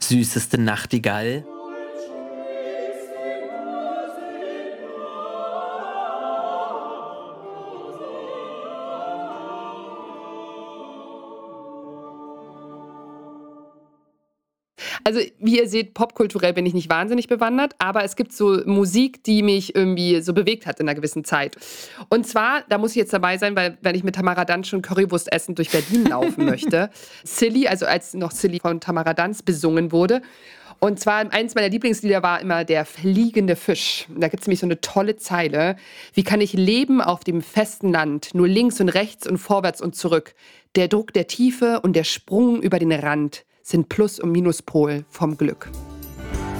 süßeste 0.00 0.58
Nachtigall. 0.58 1.46
Also, 15.08 15.20
wie 15.38 15.56
ihr 15.56 15.66
seht, 15.66 15.94
popkulturell 15.94 16.52
bin 16.52 16.66
ich 16.66 16.74
nicht 16.74 16.90
wahnsinnig 16.90 17.28
bewandert, 17.28 17.74
aber 17.78 18.04
es 18.04 18.14
gibt 18.14 18.34
so 18.34 18.60
Musik, 18.66 19.24
die 19.24 19.42
mich 19.42 19.74
irgendwie 19.74 20.20
so 20.20 20.34
bewegt 20.34 20.66
hat 20.66 20.80
in 20.80 20.86
einer 20.86 20.94
gewissen 20.94 21.24
Zeit. 21.24 21.56
Und 22.10 22.26
zwar, 22.26 22.62
da 22.68 22.76
muss 22.76 22.90
ich 22.90 22.96
jetzt 22.96 23.14
dabei 23.14 23.38
sein, 23.38 23.56
weil 23.56 23.78
wenn 23.80 23.94
ich 23.94 24.04
mit 24.04 24.16
Tamara 24.16 24.44
Danz 24.44 24.68
schon 24.68 24.82
Currywurst 24.82 25.32
essen 25.32 25.54
durch 25.54 25.70
Berlin 25.70 26.04
laufen 26.04 26.44
möchte. 26.44 26.90
Silly, 27.24 27.66
also 27.66 27.86
als 27.86 28.12
noch 28.12 28.32
Silly 28.32 28.60
von 28.60 28.80
Tamara 28.80 29.14
Danz 29.14 29.42
besungen 29.42 29.92
wurde. 29.92 30.20
Und 30.78 31.00
zwar 31.00 31.32
eins 31.32 31.54
meiner 31.54 31.70
Lieblingslieder 31.70 32.22
war 32.22 32.42
immer 32.42 32.66
der 32.66 32.84
fliegende 32.84 33.56
Fisch. 33.56 34.06
Da 34.14 34.28
gibt 34.28 34.42
es 34.42 34.46
nämlich 34.46 34.60
so 34.60 34.66
eine 34.66 34.82
tolle 34.82 35.16
Zeile. 35.16 35.76
Wie 36.12 36.22
kann 36.22 36.42
ich 36.42 36.52
leben 36.52 37.00
auf 37.00 37.24
dem 37.24 37.40
festen 37.40 37.90
Land, 37.92 38.34
nur 38.34 38.46
links 38.46 38.78
und 38.78 38.90
rechts 38.90 39.26
und 39.26 39.38
vorwärts 39.38 39.80
und 39.80 39.96
zurück? 39.96 40.34
Der 40.76 40.86
Druck 40.86 41.14
der 41.14 41.28
Tiefe 41.28 41.80
und 41.80 41.96
der 41.96 42.04
Sprung 42.04 42.60
über 42.60 42.78
den 42.78 42.92
Rand 42.92 43.46
sind 43.68 43.90
Plus- 43.90 44.18
und 44.18 44.32
Minuspol 44.32 45.04
vom 45.10 45.36
Glück. 45.36 45.70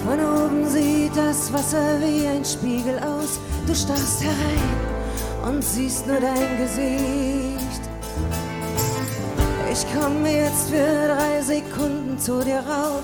Von 0.05 0.19
oben 0.19 0.69
sieht 0.69 1.15
das 1.15 1.51
Wasser 1.51 1.99
wie 1.99 2.27
ein 2.27 2.45
Spiegel 2.45 2.99
aus. 2.99 3.39
Du 3.65 3.73
starrst 3.73 4.23
herein 4.23 5.51
und 5.55 5.63
siehst 5.63 6.05
nur 6.05 6.19
dein 6.19 6.57
Gesicht. 6.59 7.81
Ich 9.71 9.85
komme 9.91 10.31
jetzt 10.31 10.69
für 10.69 11.07
drei 11.07 11.41
Sekunden 11.41 12.19
zu 12.19 12.43
dir 12.43 12.59
rauf. 12.59 13.03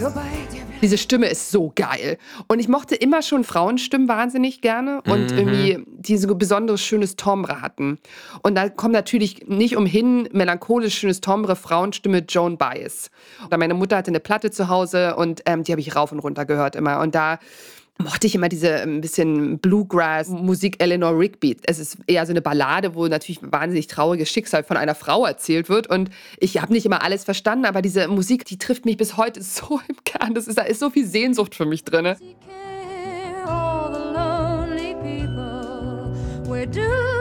Nur 0.00 0.10
bei 0.10 0.30
dir 0.52 0.71
Diese 0.82 0.98
Stimme 0.98 1.26
ist 1.26 1.50
so 1.50 1.72
geil. 1.74 2.18
Und 2.48 2.58
ich 2.58 2.68
mochte 2.68 2.96
immer 2.96 3.22
schon 3.22 3.44
Frauenstimmen 3.44 4.08
wahnsinnig 4.08 4.60
gerne 4.60 5.00
und 5.08 5.30
irgendwie 5.30 5.84
die 5.86 6.16
so 6.18 6.28
ein 6.28 6.38
besonderes 6.38 6.82
schönes 6.82 7.16
Timbre 7.16 7.60
hatten. 7.60 7.98
Und 8.42 8.56
da 8.56 8.68
kommt 8.68 8.92
natürlich 8.92 9.46
nicht 9.46 9.76
umhin, 9.76 10.28
melancholisch 10.32 10.98
schönes 10.98 11.20
Timbre, 11.20 11.54
Frauenstimme 11.54 12.24
Joan 12.28 12.58
Baez. 12.58 13.10
Und 13.48 13.56
meine 13.56 13.74
Mutter 13.74 13.96
hatte 13.96 14.10
eine 14.10 14.20
Platte 14.20 14.50
zu 14.50 14.68
Hause 14.68 15.14
und 15.16 15.42
ähm, 15.46 15.62
die 15.62 15.72
habe 15.72 15.80
ich 15.80 15.94
rauf 15.94 16.10
und 16.10 16.18
runter 16.18 16.44
gehört 16.44 16.74
immer. 16.74 17.00
Und 17.00 17.14
da 17.14 17.38
mochte 17.98 18.26
ich 18.26 18.34
immer 18.34 18.48
diese 18.48 18.82
ein 18.82 19.00
bisschen 19.00 19.58
Bluegrass-Musik 19.58 20.82
Eleanor 20.82 21.18
Rigby. 21.18 21.56
Es 21.64 21.78
ist 21.78 21.98
eher 22.06 22.26
so 22.26 22.32
eine 22.32 22.42
Ballade, 22.42 22.94
wo 22.94 23.06
natürlich 23.06 23.40
wahnsinnig 23.42 23.86
trauriges 23.86 24.28
Schicksal 24.30 24.64
von 24.64 24.76
einer 24.76 24.94
Frau 24.94 25.24
erzählt 25.24 25.68
wird. 25.68 25.86
Und 25.86 26.10
ich 26.38 26.60
habe 26.60 26.72
nicht 26.72 26.86
immer 26.86 27.02
alles 27.02 27.24
verstanden, 27.24 27.64
aber 27.64 27.82
diese 27.82 28.08
Musik, 28.08 28.44
die 28.44 28.58
trifft 28.58 28.84
mich 28.84 28.96
bis 28.96 29.16
heute 29.16 29.42
so 29.42 29.80
im 29.88 29.96
Kern. 30.04 30.34
Das 30.34 30.48
ist, 30.48 30.58
da 30.58 30.62
ist 30.62 30.80
so 30.80 30.90
viel 30.90 31.06
Sehnsucht 31.06 31.54
für 31.54 31.66
mich 31.66 31.84
drin. 31.84 32.16
care. 36.72 37.11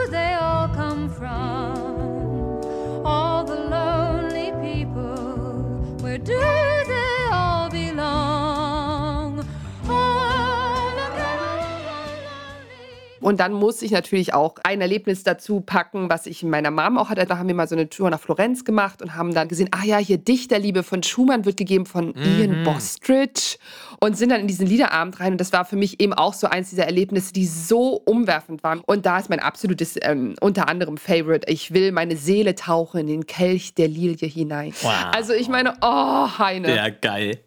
Und 13.22 13.40
dann 13.40 13.54
muss 13.54 13.82
ich 13.82 13.92
natürlich 13.92 14.34
auch 14.34 14.56
ein 14.64 14.82
Erlebnis 14.82 15.24
dazu 15.24 15.62
packen, 15.62 16.10
was 16.10 16.26
ich 16.26 16.44
in 16.44 16.50
meiner 16.50 16.72
Mom 16.72 16.98
auch 16.98 17.10
hatte. 17.10 17.26
Da 17.26 17.38
haben 17.38 17.48
wir 17.48 17.56
mal 17.56 17.68
so 17.68 17.76
eine 17.76 17.90
Tour 17.90 18.10
nach 18.10 18.20
Florenz 18.20 18.66
gemacht 18.66 19.02
und 19.02 19.16
haben 19.16 19.34
dann 19.34 19.48
gesehen, 19.48 19.70
ah 19.72 19.86
ja, 19.86 19.98
hier 19.98 20.18
Dichterliebe 20.18 20.84
von 20.84 21.04
Schumann 21.04 21.46
wird 21.46 21.58
gegeben 21.58 21.86
von 21.86 22.14
Ian 22.16 22.64
Bostridge 22.64 23.58
und 24.00 24.18
sind 24.18 24.30
dann 24.30 24.42
in 24.42 24.48
diesen 24.48 24.68
Liederabend 24.68 25.20
rein. 25.20 25.34
Und 25.34 25.42
das 25.42 25.54
war 25.54 25.66
für 25.66 25.76
mich 25.76 26.00
eben 26.02 26.14
auch 26.14 26.34
so 26.34 26.48
eins 26.48 26.72
dieser 26.72 26.86
Erlebnisse, 26.86 27.34
die 27.34 27.46
so 27.46 28.02
umwerfend 28.06 28.64
waren. 28.64 28.82
Und 28.82 29.06
da 29.06 29.20
ist 29.20 29.30
mein 29.30 29.40
absolutes, 29.40 29.98
ähm, 30.02 30.36
unter 30.42 30.68
anderem 30.68 30.98
Favorite, 30.98 31.50
ich 31.52 31.74
will 31.74 31.92
meine 31.92 32.18
Seele 32.18 32.56
tauchen 32.56 33.02
in 33.02 33.08
den 33.08 33.26
Kelch 33.28 33.76
der 33.76 33.88
Lilie 33.88 34.28
hinein. 34.28 34.74
Wow. 34.82 34.92
Also 35.14 35.34
ich 35.34 35.48
meine, 35.48 35.76
oh, 35.82 36.28
Heine. 36.38 36.76
Ja, 36.76 36.90
geil. 36.90 37.40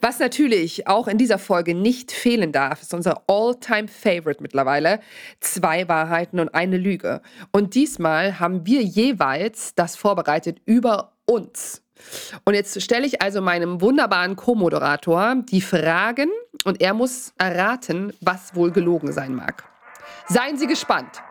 Was 0.00 0.18
natürlich 0.18 0.86
auch 0.86 1.08
in 1.08 1.18
dieser 1.18 1.38
Folge 1.38 1.74
nicht 1.74 2.12
fehlen 2.12 2.52
darf, 2.52 2.82
ist 2.82 2.94
unser 2.94 3.22
All-Time-Favorite 3.26 4.42
mittlerweile. 4.42 5.00
Zwei 5.40 5.88
Wahrheiten 5.88 6.40
und 6.40 6.54
eine 6.54 6.76
Lüge. 6.76 7.20
Und 7.52 7.74
diesmal 7.74 8.38
haben 8.38 8.66
wir 8.66 8.82
jeweils 8.82 9.74
das 9.74 9.96
vorbereitet 9.96 10.58
über 10.66 11.12
uns. 11.26 11.82
Und 12.44 12.54
jetzt 12.54 12.80
stelle 12.80 13.06
ich 13.06 13.20
also 13.22 13.40
meinem 13.40 13.80
wunderbaren 13.80 14.36
Co-Moderator 14.36 15.36
die 15.50 15.60
Fragen 15.60 16.30
und 16.64 16.80
er 16.80 16.94
muss 16.94 17.32
erraten, 17.38 18.12
was 18.20 18.54
wohl 18.54 18.70
gelogen 18.70 19.12
sein 19.12 19.34
mag. 19.34 19.64
Seien 20.28 20.56
Sie 20.58 20.66
gespannt. 20.66 21.22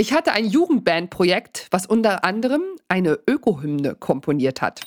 Ich 0.00 0.12
hatte 0.12 0.30
ein 0.30 0.46
Jugendbandprojekt, 0.46 1.66
was 1.72 1.84
unter 1.84 2.24
anderem 2.24 2.62
eine 2.86 3.18
Ökohymne 3.26 3.96
komponiert 3.96 4.62
hat. 4.62 4.82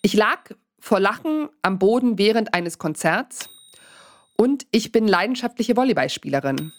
Ich 0.00 0.14
lag 0.14 0.38
vor 0.80 1.00
Lachen 1.00 1.50
am 1.60 1.78
Boden 1.78 2.16
während 2.16 2.54
eines 2.54 2.78
Konzerts 2.78 3.50
und 4.38 4.66
ich 4.70 4.90
bin 4.90 5.06
leidenschaftliche 5.06 5.76
Volleyballspielerin. 5.76 6.72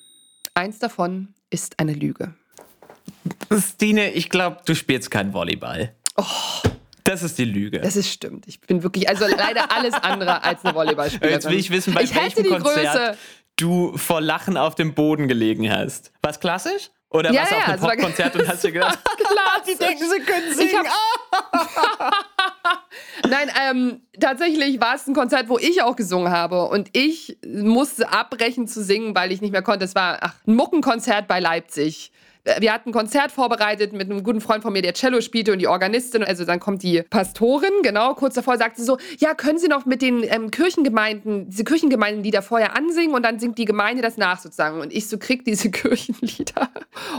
Eins 0.55 0.79
davon 0.79 1.35
ist 1.51 1.79
eine 1.79 1.93
Lüge. 1.93 2.33
Stine, 3.55 4.13
ich 4.13 4.31
glaube, 4.31 4.57
du 4.65 4.73
spielst 4.73 5.11
kein 5.11 5.31
Volleyball. 5.31 5.93
Das 7.03 7.21
ist 7.21 7.37
die 7.37 7.45
Lüge. 7.45 7.81
Das 7.81 7.95
ist 7.95 8.11
stimmt. 8.11 8.47
Ich 8.47 8.61
bin 8.61 8.81
wirklich, 8.81 9.07
also 9.07 9.27
leider 9.27 9.71
alles 9.71 9.93
andere 9.93 10.43
als 10.43 10.65
eine 10.65 10.73
Volleyballspielerin. 10.73 11.33
Jetzt 11.35 11.47
will 11.47 11.59
ich 11.59 11.69
wissen, 11.69 11.93
bei 11.93 12.01
ich 12.01 12.15
hätte 12.15 12.37
welchem 12.37 12.43
die 12.45 12.49
Konzert 12.49 12.95
Größe. 12.95 13.17
du 13.57 13.95
vor 13.95 14.21
Lachen 14.21 14.57
auf 14.57 14.73
dem 14.73 14.95
Boden 14.95 15.27
gelegen 15.27 15.71
hast. 15.71 16.11
Was 16.23 16.39
klassisch? 16.39 16.89
Oder 17.11 17.31
Ja, 17.31 17.41
was 17.41 17.49
ja, 17.49 17.57
auf 17.57 17.67
einem 17.67 17.79
Popkonzert 17.79 18.35
und 18.35 18.47
hast 18.47 18.63
dir 18.63 18.71
gedacht, 18.71 18.99
Klar, 19.03 19.63
die 19.67 19.75
denken, 19.75 20.03
sie 20.09 20.19
können 20.19 20.53
singen. 20.53 20.85
Nein, 23.27 23.51
ähm, 23.69 24.01
tatsächlich 24.19 24.79
war 24.79 24.95
es 24.95 25.07
ein 25.07 25.15
Konzert, 25.15 25.49
wo 25.49 25.57
ich 25.57 25.81
auch 25.81 25.95
gesungen 25.95 26.31
habe. 26.31 26.67
Und 26.67 26.89
ich 26.93 27.37
musste 27.45 28.11
abbrechen 28.11 28.67
zu 28.67 28.83
singen, 28.83 29.15
weil 29.15 29.31
ich 29.31 29.41
nicht 29.41 29.51
mehr 29.51 29.63
konnte. 29.63 29.85
Es 29.85 29.95
war 29.95 30.19
ach, 30.21 30.35
ein 30.45 30.55
Muckenkonzert 30.55 31.27
bei 31.27 31.39
Leipzig. 31.39 32.11
Äh, 32.49 32.61
Wir 32.61 32.73
hatten 32.73 32.89
ein 32.89 32.93
Konzert 32.93 33.31
vorbereitet 33.31 33.93
mit 33.93 34.09
einem 34.09 34.23
guten 34.23 34.41
Freund 34.41 34.63
von 34.63 34.73
mir, 34.73 34.81
der 34.81 34.93
Cello 34.93 35.21
spielte 35.21 35.53
und 35.53 35.59
die 35.59 35.67
Organistin. 35.67 36.23
Also 36.23 36.45
dann 36.45 36.59
kommt 36.59 36.83
die 36.83 37.03
Pastorin, 37.03 37.71
genau, 37.83 38.13
kurz 38.15 38.35
davor 38.35 38.57
sagt 38.57 38.77
sie 38.77 38.83
so, 38.83 38.97
ja, 39.19 39.33
können 39.33 39.59
Sie 39.59 39.67
noch 39.67 39.85
mit 39.85 40.01
den 40.01 40.23
ähm, 40.23 40.51
Kirchengemeinden, 40.51 41.49
diese 41.49 41.63
Kirchengemeindenlieder 41.63 42.41
vorher 42.41 42.75
ansingen 42.75 43.13
und 43.13 43.23
dann 43.23 43.39
singt 43.39 43.57
die 43.57 43.65
Gemeinde 43.65 44.01
das 44.01 44.17
nach 44.17 44.39
sozusagen. 44.39 44.79
Und 44.79 44.93
ich 44.93 45.07
so 45.07 45.17
krieg 45.17 45.45
diese 45.45 45.71
Kirchenlieder. 45.71 46.69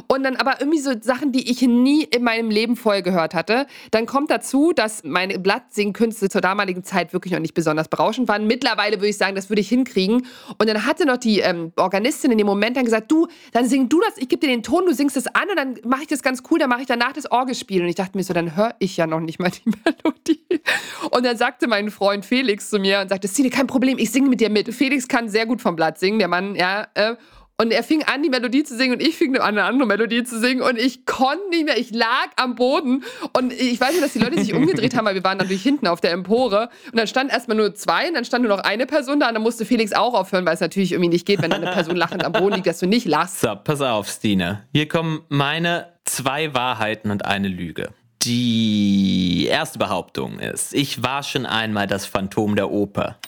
Und 0.09 0.25
dann 0.25 0.37
aber 0.37 0.61
irgendwie 0.61 0.81
so 0.81 0.93
Sachen, 1.01 1.33
die 1.33 1.51
ich 1.51 1.63
nie 1.63 2.05
in 2.05 2.23
meinem 2.23 2.51
Leben 2.51 2.77
vorher 2.77 3.03
gehört 3.03 3.35
hatte. 3.35 3.67
Dann 3.91 4.07
kommt 4.07 4.31
dazu, 4.31 4.73
dass 4.73 5.05
meine 5.05 5.39
Blattsingkünste 5.39 6.29
zur 6.29 6.41
damaligen 6.41 6.85
Zeit 6.85 7.13
wirklich 7.13 7.33
noch 7.33 7.41
nicht 7.41 7.55
besonders 7.55 7.89
berauschend 7.89 8.29
waren. 8.29 8.47
Mittlerweile 8.47 8.97
würde 8.97 9.09
ich 9.09 9.17
sagen, 9.17 9.35
das 9.35 9.51
würde 9.51 9.61
ich 9.61 9.69
hinkriegen. 9.69 10.27
Und 10.59 10.69
dann 10.69 10.87
hatte 10.87 11.07
noch 11.07 11.19
die 11.19 11.41
ähm, 11.41 11.73
Organistin 11.77 12.33
in 12.33 12.39
dem 12.39 12.47
Moment 12.47 12.77
dann 12.77 12.85
gesagt, 12.85 13.11
du, 13.11 13.27
dann 13.53 13.67
sing 13.67 13.89
du 13.89 14.01
das, 14.01 14.17
ich 14.17 14.29
gebe 14.29 14.41
dir 14.41 14.53
den 14.53 14.63
Ton, 14.63 14.87
du 14.87 14.95
singst 14.95 15.17
es 15.21 15.35
an 15.35 15.49
und 15.49 15.57
dann 15.57 15.79
mache 15.85 16.03
ich 16.03 16.09
das 16.09 16.23
ganz 16.23 16.43
cool, 16.51 16.59
dann 16.59 16.69
mache 16.69 16.83
ich 16.83 16.87
danach 16.87 17.13
das 17.13 17.31
Orgelspiel. 17.31 17.83
Und 17.83 17.89
ich 17.89 17.95
dachte 17.95 18.17
mir 18.17 18.25
so, 18.25 18.35
dann 18.35 18.57
höre 18.57 18.75
ich 18.79 18.97
ja 18.97 19.07
noch 19.07 19.21
nicht 19.21 19.39
mal 19.39 19.51
die 19.51 19.71
Melodie. 19.85 20.63
Und 21.11 21.25
dann 21.25 21.37
sagte 21.37 21.69
mein 21.69 21.91
Freund 21.91 22.25
Felix 22.25 22.71
zu 22.71 22.79
mir 22.79 23.01
und 23.01 23.09
sagte, 23.09 23.29
Stine, 23.29 23.51
kein 23.51 23.67
Problem, 23.67 23.99
ich 23.99 24.11
singe 24.11 24.29
mit 24.29 24.41
dir 24.41 24.51
mit. 24.51 24.75
Felix 24.75 25.09
kann 25.09 25.29
sehr 25.29 25.47
gut 25.47 25.61
vom 25.61 25.77
Blatt 25.77 25.99
singen, 25.99 26.19
der 26.19 26.29
Mann, 26.29 26.55
ja. 26.55 26.87
Äh, 26.95 27.17
und 27.61 27.73
er 27.73 27.83
fing 27.83 28.03
an, 28.05 28.23
die 28.23 28.31
Melodie 28.31 28.65
zu 28.65 28.75
singen 28.75 28.95
und 28.95 29.03
ich 29.03 29.17
fing 29.17 29.37
an, 29.37 29.59
eine 29.59 29.65
andere 29.65 29.87
Melodie 29.87 30.25
zu 30.25 30.41
singen 30.41 30.63
und 30.63 30.79
ich 30.79 31.05
konnte 31.05 31.47
nicht 31.51 31.67
mehr. 31.67 31.77
Ich 31.77 31.91
lag 31.91 32.29
am 32.37 32.55
Boden 32.55 33.05
und 33.35 33.53
ich 33.53 33.79
weiß 33.79 33.91
nicht, 33.91 34.03
dass 34.03 34.15
die 34.15 34.19
Leute 34.19 34.41
sich 34.41 34.55
umgedreht 34.55 34.97
haben, 34.97 35.05
weil 35.05 35.15
wir 35.15 35.25
waren 35.25 35.37
natürlich 35.37 35.63
hinten 35.63 35.87
auf 35.87 36.01
der 36.01 36.13
Empore. 36.13 36.71
Und 36.87 36.99
dann 36.99 37.07
stand 37.07 37.31
erstmal 37.31 37.59
nur 37.59 37.75
zwei 37.75 38.09
und 38.09 38.15
dann 38.15 38.25
stand 38.25 38.47
nur 38.47 38.57
noch 38.57 38.65
eine 38.65 38.87
Person 38.87 39.21
da 39.21 39.29
und 39.29 39.35
dann 39.35 39.43
musste 39.43 39.67
Felix 39.67 39.93
auch 39.93 40.15
aufhören, 40.15 40.47
weil 40.47 40.55
es 40.55 40.61
natürlich 40.61 40.93
irgendwie 40.93 41.11
nicht 41.11 41.27
geht, 41.27 41.43
wenn 41.43 41.53
eine 41.53 41.71
Person 41.71 41.97
lachend 41.97 42.25
am 42.25 42.33
Boden 42.33 42.55
liegt, 42.55 42.67
dass 42.67 42.79
du 42.79 42.87
nicht 42.87 43.07
lachst. 43.07 43.41
So, 43.41 43.55
pass 43.63 43.83
auf, 43.83 44.09
Stine. 44.09 44.67
Hier 44.73 44.89
kommen 44.89 45.21
meine 45.29 45.93
zwei 46.07 46.55
Wahrheiten 46.55 47.11
und 47.11 47.27
eine 47.27 47.49
Lüge. 47.49 47.91
Die 48.23 49.49
erste 49.51 49.79
Behauptung 49.79 50.39
ist, 50.39 50.73
ich 50.73 51.03
war 51.03 51.23
schon 51.23 51.45
einmal 51.45 51.87
das 51.87 52.07
Phantom 52.07 52.57
der 52.57 52.71
Oper. 52.71 53.19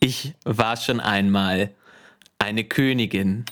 Ich 0.00 0.34
war 0.44 0.76
schon 0.76 0.98
einmal 0.98 1.70
eine 2.44 2.64
Königin. 2.64 3.44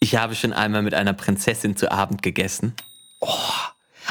Ich 0.00 0.14
habe 0.16 0.34
schon 0.34 0.52
einmal 0.52 0.82
mit 0.82 0.94
einer 0.94 1.12
Prinzessin 1.12 1.76
zu 1.76 1.90
Abend 1.90 2.22
gegessen. 2.22 2.74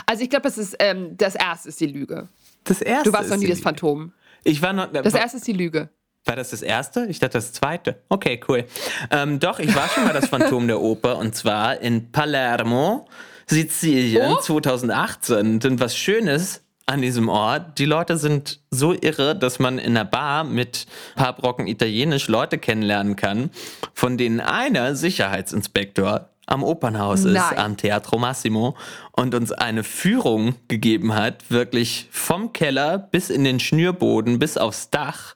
Also 0.05 0.23
ich 0.23 0.29
glaube, 0.29 0.43
das 0.43 0.57
ist 0.57 0.75
ähm, 0.79 1.15
das 1.17 1.35
erste 1.35 1.69
ist 1.69 1.79
die 1.79 1.87
Lüge. 1.87 2.27
Das 2.65 2.81
erste. 2.81 3.09
Du 3.09 3.17
warst 3.17 3.29
noch 3.29 3.37
nie 3.37 3.47
das. 3.47 3.61
Phantom. 3.61 4.11
Ich 4.43 4.61
war 4.61 4.73
noch. 4.73 4.91
Das 4.91 5.13
erste 5.13 5.37
ist 5.37 5.47
die 5.47 5.53
Lüge. 5.53 5.89
War 6.25 6.35
das 6.35 6.49
das 6.49 6.61
erste? 6.61 7.05
Ich 7.07 7.19
dachte 7.19 7.37
das 7.37 7.53
zweite. 7.53 8.01
Okay, 8.09 8.39
cool. 8.49 8.65
Ähm, 9.11 9.39
doch, 9.39 9.59
ich 9.59 9.73
war 9.73 9.87
schon 9.87 10.03
mal 10.03 10.13
das 10.13 10.27
Phantom 10.27 10.67
der 10.67 10.81
Oper 10.81 11.17
und 11.19 11.35
zwar 11.35 11.79
in 11.79 12.11
Palermo, 12.11 13.07
Sizilien 13.47 14.33
Oh. 14.33 14.41
2018. 14.41 15.61
Und 15.63 15.79
was 15.79 15.95
Schönes 15.95 16.63
an 16.87 17.01
diesem 17.01 17.27
Ort, 17.29 17.77
die 17.79 17.85
Leute 17.85 18.17
sind 18.17 18.61
so 18.71 18.93
irre, 18.93 19.35
dass 19.35 19.59
man 19.59 19.77
in 19.77 19.97
einer 19.97 20.05
Bar 20.05 20.45
mit 20.45 20.87
ein 21.15 21.23
paar 21.23 21.35
Brocken 21.35 21.67
Italienisch 21.67 22.29
Leute 22.29 22.57
kennenlernen 22.57 23.15
kann, 23.15 23.51
von 23.93 24.17
denen 24.17 24.39
einer 24.39 24.95
Sicherheitsinspektor 24.95 26.29
am 26.45 26.63
Opernhaus 26.63 27.25
ist, 27.25 27.33
Nein. 27.33 27.57
am 27.57 27.77
Teatro 27.77 28.17
Massimo 28.17 28.77
und 29.11 29.35
uns 29.35 29.51
eine 29.51 29.83
Führung 29.83 30.55
gegeben 30.69 31.13
hat, 31.13 31.51
wirklich 31.51 32.07
vom 32.09 32.53
Keller 32.53 32.97
bis 32.97 33.29
in 33.29 33.43
den 33.43 33.59
Schnürboden, 33.59 34.39
bis 34.39 34.57
aufs 34.57 34.89
Dach 34.89 35.35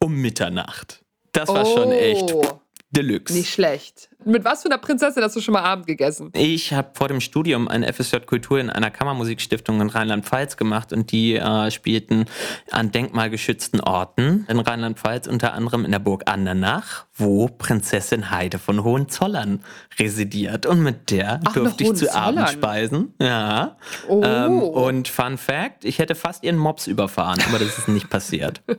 um 0.00 0.16
Mitternacht. 0.16 1.02
Das 1.30 1.48
war 1.48 1.64
schon 1.64 1.92
echt 1.92 2.32
Oh. 2.32 2.59
Deluxe. 2.92 3.34
Nicht 3.34 3.52
schlecht. 3.52 4.10
Mit 4.24 4.44
was 4.44 4.62
für 4.62 4.68
einer 4.68 4.78
Prinzessin 4.78 5.22
hast 5.22 5.36
du 5.36 5.40
schon 5.40 5.54
mal 5.54 5.62
Abend 5.62 5.86
gegessen? 5.86 6.30
Ich 6.34 6.72
habe 6.72 6.90
vor 6.94 7.08
dem 7.08 7.20
Studium 7.20 7.68
ein 7.68 7.84
FSJ 7.84 8.18
Kultur 8.26 8.58
in 8.58 8.68
einer 8.68 8.90
Kammermusikstiftung 8.90 9.80
in 9.80 9.88
Rheinland-Pfalz 9.88 10.56
gemacht 10.56 10.92
und 10.92 11.12
die 11.12 11.36
äh, 11.36 11.70
spielten 11.70 12.26
an 12.70 12.90
denkmalgeschützten 12.90 13.80
Orten 13.80 14.44
in 14.48 14.58
Rheinland-Pfalz, 14.58 15.28
unter 15.28 15.54
anderem 15.54 15.84
in 15.84 15.92
der 15.92 16.00
Burg 16.00 16.24
Andernach, 16.26 17.06
wo 17.14 17.46
Prinzessin 17.46 18.30
Heide 18.30 18.58
von 18.58 18.82
Hohenzollern 18.82 19.64
residiert. 19.98 20.66
Und 20.66 20.82
mit 20.82 21.10
der 21.10 21.40
Ach, 21.46 21.52
durfte 21.52 21.84
ich 21.84 21.94
zu 21.94 22.12
Abend 22.12 22.48
speisen. 22.50 23.14
Ja. 23.20 23.76
Oh. 24.08 24.20
Ähm, 24.24 24.62
und 24.62 25.08
Fun 25.08 25.38
Fact, 25.38 25.84
ich 25.84 26.00
hätte 26.00 26.16
fast 26.16 26.42
ihren 26.42 26.58
Mops 26.58 26.88
überfahren, 26.88 27.40
aber 27.48 27.60
das 27.60 27.78
ist 27.78 27.88
nicht 27.88 28.10
passiert. 28.10 28.62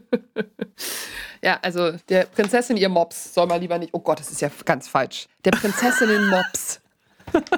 Ja, 1.44 1.58
also 1.62 1.92
der 2.10 2.26
Prinzessin 2.26 2.78
ihr 2.78 2.90
Mops 2.90 3.34
soll 3.34 3.48
mal 3.48 3.60
lieber 3.60 3.78
nicht. 3.80 3.94
Oh 3.94 4.00
Gott, 4.00 4.20
das 4.20 4.32
ist 4.32 4.42
ja 4.42 4.50
ganz 4.66 4.88
falsch. 4.88 5.28
Der 5.44 5.52
Prinzessin 5.52 6.08
den 6.08 6.28
Mops. 6.28 6.80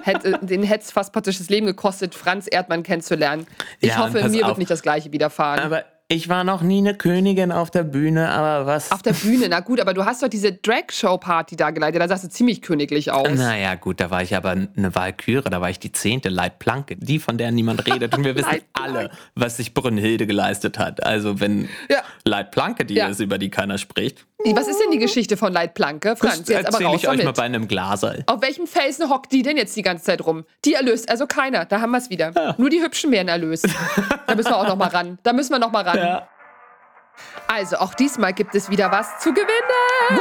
Hätte, 0.03 0.37
den 0.41 0.61
hätte 0.63 0.83
es 0.83 0.91
fast 0.91 1.11
praktisch 1.13 1.39
das 1.39 1.49
Leben 1.49 1.65
gekostet, 1.65 2.13
Franz 2.13 2.47
Erdmann 2.49 2.83
kennenzulernen. 2.83 3.47
Ich 3.79 3.89
Ja, 3.89 3.97
hoffe, 3.97 4.29
mir 4.29 4.43
auf. 4.43 4.49
wird 4.49 4.57
nicht 4.59 4.69
das 4.69 4.83
Gleiche 4.83 5.11
widerfahren. 5.11 5.59
Aber 5.61 5.83
ich 6.09 6.29
war 6.29 6.43
noch 6.43 6.61
nie 6.61 6.77
eine 6.79 6.93
Königin 6.95 7.51
auf 7.51 7.71
der 7.71 7.83
Bühne, 7.83 8.29
aber 8.29 8.65
was 8.67 8.91
Auf 8.91 9.01
der 9.01 9.13
Bühne, 9.13 9.47
na 9.49 9.61
gut, 9.61 9.79
aber 9.79 9.93
du 9.93 10.05
hast 10.05 10.21
doch 10.21 10.27
diese 10.27 10.51
Drag-Show-Party 10.53 11.55
da 11.55 11.71
geleitet, 11.71 12.01
da 12.01 12.07
sahst 12.07 12.23
du 12.25 12.29
ziemlich 12.29 12.61
königlich 12.61 13.09
aus. 13.11 13.27
Naja, 13.37 13.75
gut, 13.75 13.99
da 13.99 14.11
war 14.11 14.21
ich 14.21 14.35
aber 14.35 14.51
eine 14.51 14.93
Walküre, 14.95 15.49
da 15.49 15.59
war 15.61 15.69
ich 15.69 15.79
die 15.79 15.91
zehnte 15.91 16.29
Leitplanke, 16.29 16.97
die, 16.97 17.17
von 17.19 17.37
der 17.37 17.51
niemand 17.51 17.85
redet. 17.87 18.15
Und 18.15 18.25
wir 18.25 18.35
wissen 18.35 18.61
alle, 18.73 19.09
was 19.33 19.57
sich 19.57 19.73
Brünnhilde 19.73 20.27
geleistet 20.27 20.77
hat. 20.77 21.03
Also, 21.03 21.39
wenn 21.39 21.69
Ja. 21.89 22.03
Leitplanke 22.25 22.85
die 22.85 22.95
Ja. 22.95 23.07
ist, 23.07 23.19
über 23.19 23.37
die 23.39 23.49
keiner 23.49 23.77
spricht, 23.77 24.25
Was 24.51 24.67
ist 24.67 24.79
denn 24.79 24.91
die 24.91 24.99
Geschichte 24.99 25.37
von 25.37 25.53
Leitplanke? 25.53 26.15
Franz, 26.15 26.39
das 26.39 26.49
jetzt 26.49 26.67
aber 26.67 26.83
raus 26.85 27.01
ich 27.01 27.07
euch 27.07 27.23
mal 27.23 27.31
bei 27.31 27.43
einem 27.43 27.67
Glaserl. 27.67 28.23
Auf 28.27 28.41
welchem 28.41 28.67
Felsen 28.67 29.09
hockt 29.09 29.31
die 29.31 29.41
denn 29.41 29.57
jetzt 29.57 29.75
die 29.75 29.81
ganze 29.81 30.03
Zeit 30.03 30.25
rum? 30.25 30.43
Die 30.65 30.73
erlöst 30.73 31.09
also 31.09 31.27
keiner. 31.27 31.65
Da 31.65 31.79
haben 31.79 31.91
wir 31.91 31.97
es 31.97 32.09
wieder. 32.09 32.55
Nur 32.57 32.69
die 32.69 32.81
Hübschen 32.81 33.11
werden 33.11 33.29
erlöst. 33.29 33.67
da 34.27 34.35
müssen 34.35 34.49
wir 34.49 34.57
auch 34.57 34.67
noch 34.67 34.75
mal 34.75 34.89
ran. 34.89 35.17
Da 35.23 35.33
müssen 35.33 35.51
wir 35.51 35.59
noch 35.59 35.71
mal 35.71 35.83
ran. 35.83 35.97
Ja. 35.97 36.27
Also 37.47 37.77
auch 37.77 37.93
diesmal 37.93 38.33
gibt 38.33 38.55
es 38.55 38.69
wieder 38.69 38.91
was 38.91 39.19
zu 39.19 39.33
gewinnen. 39.33 40.19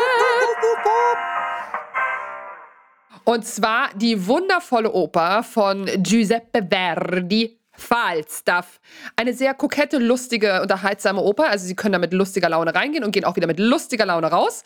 Und 3.25 3.47
zwar 3.47 3.91
die 3.95 4.27
wundervolle 4.27 4.93
Oper 4.93 5.43
von 5.43 5.87
Giuseppe 6.03 6.67
Verdi. 6.69 7.59
Falstaff. 7.83 8.81
Eine 9.17 9.35
sehr 9.35 9.55
kokette, 9.55 9.99
lustige, 9.99 10.63
unterhaltsame 10.63 11.21
Oper. 11.21 11.49
Also 11.49 11.67
Sie 11.67 11.75
können 11.75 11.93
da 11.93 11.99
mit 11.99 12.13
lustiger 12.13 12.49
Laune 12.49 12.75
reingehen 12.75 13.05
und 13.05 13.13
gehen 13.13 13.25
auch 13.25 13.37
wieder 13.37 13.47
mit 13.47 13.59
lustiger 13.59 14.07
Laune 14.07 14.29
raus. 14.29 14.63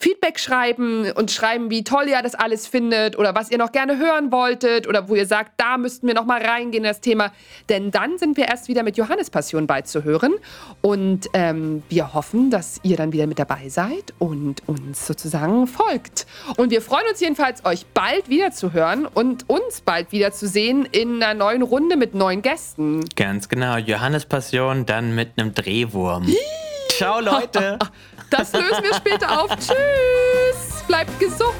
Feedback 0.00 0.38
schreiben 0.40 1.12
und 1.12 1.30
schreiben, 1.30 1.70
wie 1.70 1.84
toll 1.84 2.06
ihr 2.08 2.22
das 2.22 2.34
alles 2.34 2.66
findet 2.66 3.18
oder 3.18 3.34
was 3.34 3.50
ihr 3.50 3.58
noch 3.58 3.70
gerne 3.70 3.98
hören 3.98 4.32
wolltet 4.32 4.88
oder 4.88 5.10
wo 5.10 5.14
ihr 5.14 5.26
sagt, 5.26 5.52
da 5.58 5.76
müssten 5.76 6.06
wir 6.06 6.14
noch 6.14 6.24
mal 6.24 6.40
reingehen 6.40 6.84
in 6.84 6.88
das 6.88 7.02
Thema. 7.02 7.32
Denn 7.68 7.90
dann 7.90 8.16
sind 8.16 8.38
wir 8.38 8.48
erst 8.48 8.68
wieder 8.68 8.82
mit 8.82 8.96
Johannes 8.96 9.28
Passion 9.28 9.66
beizuhören 9.66 10.32
und 10.80 11.28
ähm, 11.34 11.82
wir 11.90 12.14
hoffen, 12.14 12.50
dass 12.50 12.80
ihr 12.82 12.96
dann 12.96 13.12
wieder 13.12 13.26
mit 13.26 13.38
dabei 13.38 13.68
seid 13.68 14.14
und 14.18 14.66
uns 14.66 15.06
sozusagen 15.06 15.66
folgt. 15.66 16.26
Und 16.56 16.70
wir 16.70 16.80
freuen 16.80 17.06
uns 17.10 17.20
jedenfalls, 17.20 17.66
euch 17.66 17.84
bald 17.92 18.30
wieder 18.30 18.52
zu 18.52 18.72
hören 18.72 19.04
und 19.06 19.50
uns 19.50 19.82
bald 19.82 20.12
wieder 20.12 20.32
zu 20.32 20.48
sehen 20.48 20.88
in 20.90 21.22
einer 21.22 21.34
neuen 21.34 21.60
Runde 21.60 21.98
mit 21.98 22.14
neuen 22.14 22.40
Gästen. 22.40 23.04
Ganz 23.16 23.50
genau. 23.50 23.76
Johannes 23.76 24.24
Passion, 24.24 24.86
dann 24.86 25.14
mit 25.14 25.32
einem 25.36 25.52
Drehwurm. 25.54 26.26
Ciao, 26.88 27.20
Leute. 27.20 27.78
Das 28.30 28.52
lösen 28.52 28.82
wir 28.82 28.94
später 28.94 29.42
auf. 29.42 29.50
Tschüss. 29.56 30.84
Bleibt 30.86 31.18
gesund. 31.18 31.52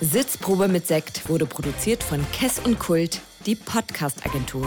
Sitzprobe 0.00 0.66
mit 0.66 0.86
Sekt 0.86 1.28
wurde 1.28 1.46
produziert 1.46 2.02
von 2.02 2.24
Kess 2.32 2.58
und 2.58 2.78
Kult, 2.78 3.20
die 3.46 3.54
Podcast-Agentur. 3.54 4.66